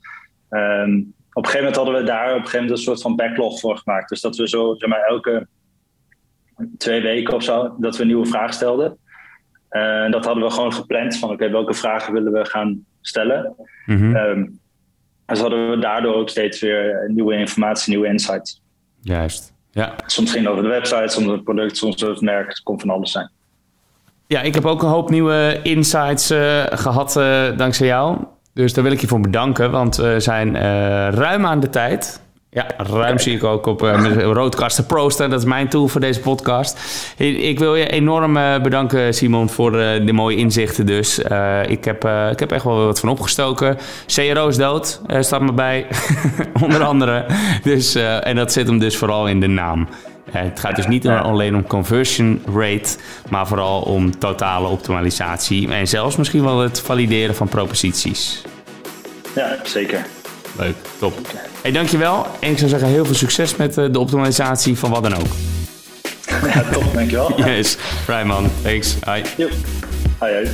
um, 0.49 1.13
op 1.33 1.45
een 1.45 1.49
gegeven 1.49 1.59
moment 1.59 1.75
hadden 1.75 1.95
we 1.95 2.03
daar 2.03 2.29
op 2.29 2.35
een 2.35 2.41
gegeven 2.41 2.59
moment 2.59 2.77
een 2.77 2.85
soort 2.85 3.01
van 3.01 3.15
backlog 3.15 3.59
voor 3.59 3.77
gemaakt. 3.77 4.09
Dus 4.09 4.21
dat 4.21 4.35
we 4.35 4.47
zo 4.47 4.75
zeg 4.77 4.89
maar, 4.89 5.01
elke 5.01 5.47
twee 6.77 7.01
weken 7.01 7.33
of 7.33 7.43
zo, 7.43 7.75
dat 7.77 7.95
we 7.95 8.01
een 8.01 8.07
nieuwe 8.07 8.25
vraag 8.25 8.53
stelden. 8.53 8.97
En 9.69 10.05
uh, 10.05 10.11
dat 10.11 10.25
hadden 10.25 10.43
we 10.43 10.49
gewoon 10.51 10.73
gepland 10.73 11.17
van 11.17 11.29
oké, 11.29 11.49
welke 11.49 11.73
vragen 11.73 12.13
willen 12.13 12.31
we 12.31 12.45
gaan 12.45 12.85
stellen. 13.01 13.55
Mm 13.85 13.97
-hmm. 13.97 14.15
um, 14.15 14.59
dus 15.25 15.39
hadden 15.39 15.69
we 15.69 15.79
daardoor 15.79 16.15
ook 16.15 16.29
steeds 16.29 16.59
weer 16.59 17.05
nieuwe 17.07 17.33
informatie, 17.33 17.93
nieuwe 17.93 18.07
insights. 18.07 18.61
Juist, 19.01 19.53
ja. 19.71 19.95
Soms 20.05 20.31
ging 20.31 20.43
het 20.43 20.51
over 20.51 20.63
de 20.63 20.69
website, 20.69 21.07
soms 21.07 21.25
over 21.25 21.33
het 21.33 21.43
product, 21.43 21.77
soms 21.77 22.03
over 22.03 22.15
het 22.15 22.23
merk. 22.23 22.47
Het 22.47 22.63
kon 22.63 22.79
van 22.79 22.89
alles 22.89 23.11
zijn. 23.11 23.31
Ja, 24.27 24.41
ik 24.41 24.53
heb 24.53 24.65
ook 24.65 24.81
een 24.81 24.89
hoop 24.89 25.09
nieuwe 25.09 25.59
insights 25.63 26.31
uh, 26.31 26.63
gehad 26.69 27.15
uh, 27.17 27.57
dankzij 27.57 27.87
jou. 27.87 28.17
Dus 28.53 28.73
daar 28.73 28.83
wil 28.83 28.93
ik 28.93 29.01
je 29.01 29.07
voor 29.07 29.19
bedanken, 29.19 29.71
want 29.71 29.95
we 29.95 30.19
zijn 30.19 30.47
uh, 30.47 30.61
ruim 31.09 31.45
aan 31.45 31.59
de 31.59 31.69
tijd. 31.69 32.21
Ja, 32.51 32.67
ruim 32.77 33.19
zie 33.19 33.35
ik 33.35 33.43
ook 33.43 33.65
op 33.65 33.81
uh, 33.81 34.21
Roadcaster 34.21 34.83
Proster. 34.83 35.29
Dat 35.29 35.39
is 35.39 35.45
mijn 35.45 35.69
tool 35.69 35.87
voor 35.87 36.01
deze 36.01 36.19
podcast. 36.19 36.79
Ik 37.17 37.59
wil 37.59 37.75
je 37.75 37.87
enorm 37.87 38.37
uh, 38.37 38.61
bedanken, 38.61 39.13
Simon, 39.13 39.49
voor 39.49 39.75
uh, 39.75 40.05
de 40.05 40.13
mooie 40.13 40.37
inzichten 40.37 40.85
dus. 40.85 41.19
ik, 41.67 41.85
heb, 41.85 42.05
ik 42.31 42.39
heb 42.39 42.51
echt 42.51 42.63
wel 42.63 42.85
wat 42.85 42.99
van 42.99 43.09
opgestoken. 43.09 43.77
CRO 44.05 44.47
is 44.47 44.57
dood, 44.57 45.01
staat 45.19 45.41
me 45.41 45.53
bij. 45.53 45.87
Onder 46.63 46.83
andere. 46.83 47.25
Dus, 47.63 47.95
en 47.95 48.35
dat 48.35 48.51
zit 48.51 48.67
hem 48.67 48.79
dus 48.79 48.97
vooral 48.97 49.27
in 49.27 49.39
de 49.39 49.47
naam. 49.47 49.87
het 50.31 50.59
gaat 50.59 50.75
dus 50.75 50.87
niet 50.87 51.07
alleen 51.07 51.55
om 51.55 51.67
conversion 51.67 52.41
rate, 52.55 52.97
maar 53.29 53.47
vooral 53.47 53.81
om 53.81 54.19
totale 54.19 54.67
optimalisatie. 54.67 55.71
En 55.71 55.87
zelfs 55.87 56.15
misschien 56.15 56.43
wel 56.43 56.59
het 56.59 56.81
valideren 56.81 57.35
van 57.35 57.47
proposities. 57.47 58.41
Ja, 59.35 59.57
zeker. 59.63 60.05
Leuk, 60.59 60.75
top. 60.97 61.13
Hey, 61.61 61.71
dankjewel. 61.71 62.27
En 62.39 62.51
ik 62.51 62.57
zou 62.57 62.69
zeggen 62.69 62.87
heel 62.87 63.05
veel 63.05 63.15
succes 63.15 63.55
met 63.55 63.77
eh, 63.77 63.85
de 63.91 63.99
optimalisatie 63.99 64.77
van 64.77 64.89
wat 64.89 65.03
dan 65.03 65.15
ook. 65.15 65.27
Ja, 66.53 66.63
top, 66.71 66.93
dankjewel. 66.93 67.45
Yes, 67.45 67.77
right 68.07 68.25
man. 68.25 68.49
Thanks. 68.63 68.95
Hi. 69.05 69.21
Yep. 69.37 69.51
Hi, 70.19 70.27
hi. 70.27 70.47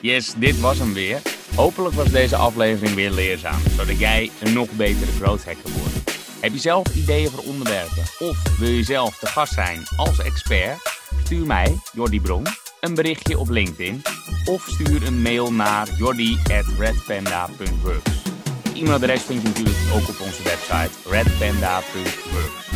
Yes, 0.00 0.32
dit 0.36 0.60
was 0.60 0.78
hem 0.78 0.92
weer. 0.92 1.18
Hopelijk 1.54 1.94
was 1.94 2.10
deze 2.10 2.36
aflevering 2.36 2.94
weer 2.94 3.10
leerzaam, 3.10 3.60
zodat 3.76 3.98
jij 3.98 4.30
een 4.40 4.52
nog 4.52 4.70
betere 4.70 5.10
growth 5.20 5.44
hacker 5.44 5.70
wordt. 5.78 5.94
Heb 6.40 6.52
je 6.52 6.58
zelf 6.58 6.86
ideeën 6.94 7.30
voor 7.30 7.44
onderwerpen 7.44 8.02
of 8.18 8.58
wil 8.58 8.68
je 8.68 8.82
zelf 8.82 9.18
de 9.18 9.26
gast 9.26 9.52
zijn 9.52 9.82
als 9.96 10.18
expert? 10.18 10.76
Stuur 11.24 11.46
mij, 11.46 11.78
Jordi 11.92 12.20
Bron, 12.20 12.46
een 12.80 12.94
berichtje 12.94 13.38
op 13.38 13.48
LinkedIn 13.48 14.02
of 14.44 14.66
stuur 14.68 15.06
een 15.06 15.22
mail 15.22 15.52
naar 15.52 15.88
jordi.redpanda.works. 15.98 18.29
E-mailadres 18.74 19.22
vind 19.22 19.42
je 19.42 19.48
natuurlijk 19.48 19.78
ook 19.94 20.08
op 20.08 20.20
onze 20.20 20.42
website 20.42 21.10
redpanda.works. 21.10 22.68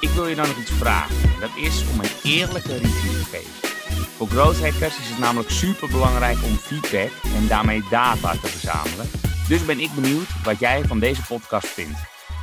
Ik 0.00 0.08
wil 0.08 0.26
je 0.26 0.34
dan 0.34 0.46
nog 0.46 0.58
iets 0.58 0.70
vragen. 0.70 1.40
Dat 1.40 1.50
is 1.56 1.84
om 1.92 2.00
een 2.00 2.10
eerlijke 2.22 2.72
review 2.72 3.12
te 3.12 3.24
geven. 3.30 3.68
Voor 4.16 4.28
growth 4.28 4.60
hackers 4.60 4.98
is 4.98 5.08
het 5.08 5.18
namelijk 5.18 5.50
super 5.50 5.88
belangrijk 5.88 6.38
om 6.44 6.56
feedback 6.56 7.10
en 7.36 7.48
daarmee 7.48 7.82
data 7.90 8.32
te 8.32 8.46
verzamelen. 8.46 9.06
Dus 9.48 9.64
ben 9.64 9.80
ik 9.80 9.90
benieuwd 9.94 10.42
wat 10.44 10.58
jij 10.58 10.84
van 10.84 10.98
deze 10.98 11.22
podcast 11.22 11.66
vindt. 11.66 11.98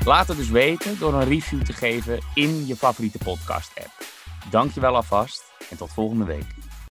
Laat 0.05 0.27
het 0.27 0.37
dus 0.37 0.49
weten 0.49 0.99
door 0.99 1.13
een 1.13 1.27
review 1.27 1.61
te 1.61 1.73
geven 1.73 2.19
in 2.33 2.67
je 2.67 2.75
favoriete 2.75 3.17
podcast 3.17 3.71
app. 3.77 3.91
Dankjewel 4.49 4.95
alvast 4.95 5.43
en 5.69 5.77
tot 5.77 5.93
volgende 5.93 6.25
week. 6.25 6.64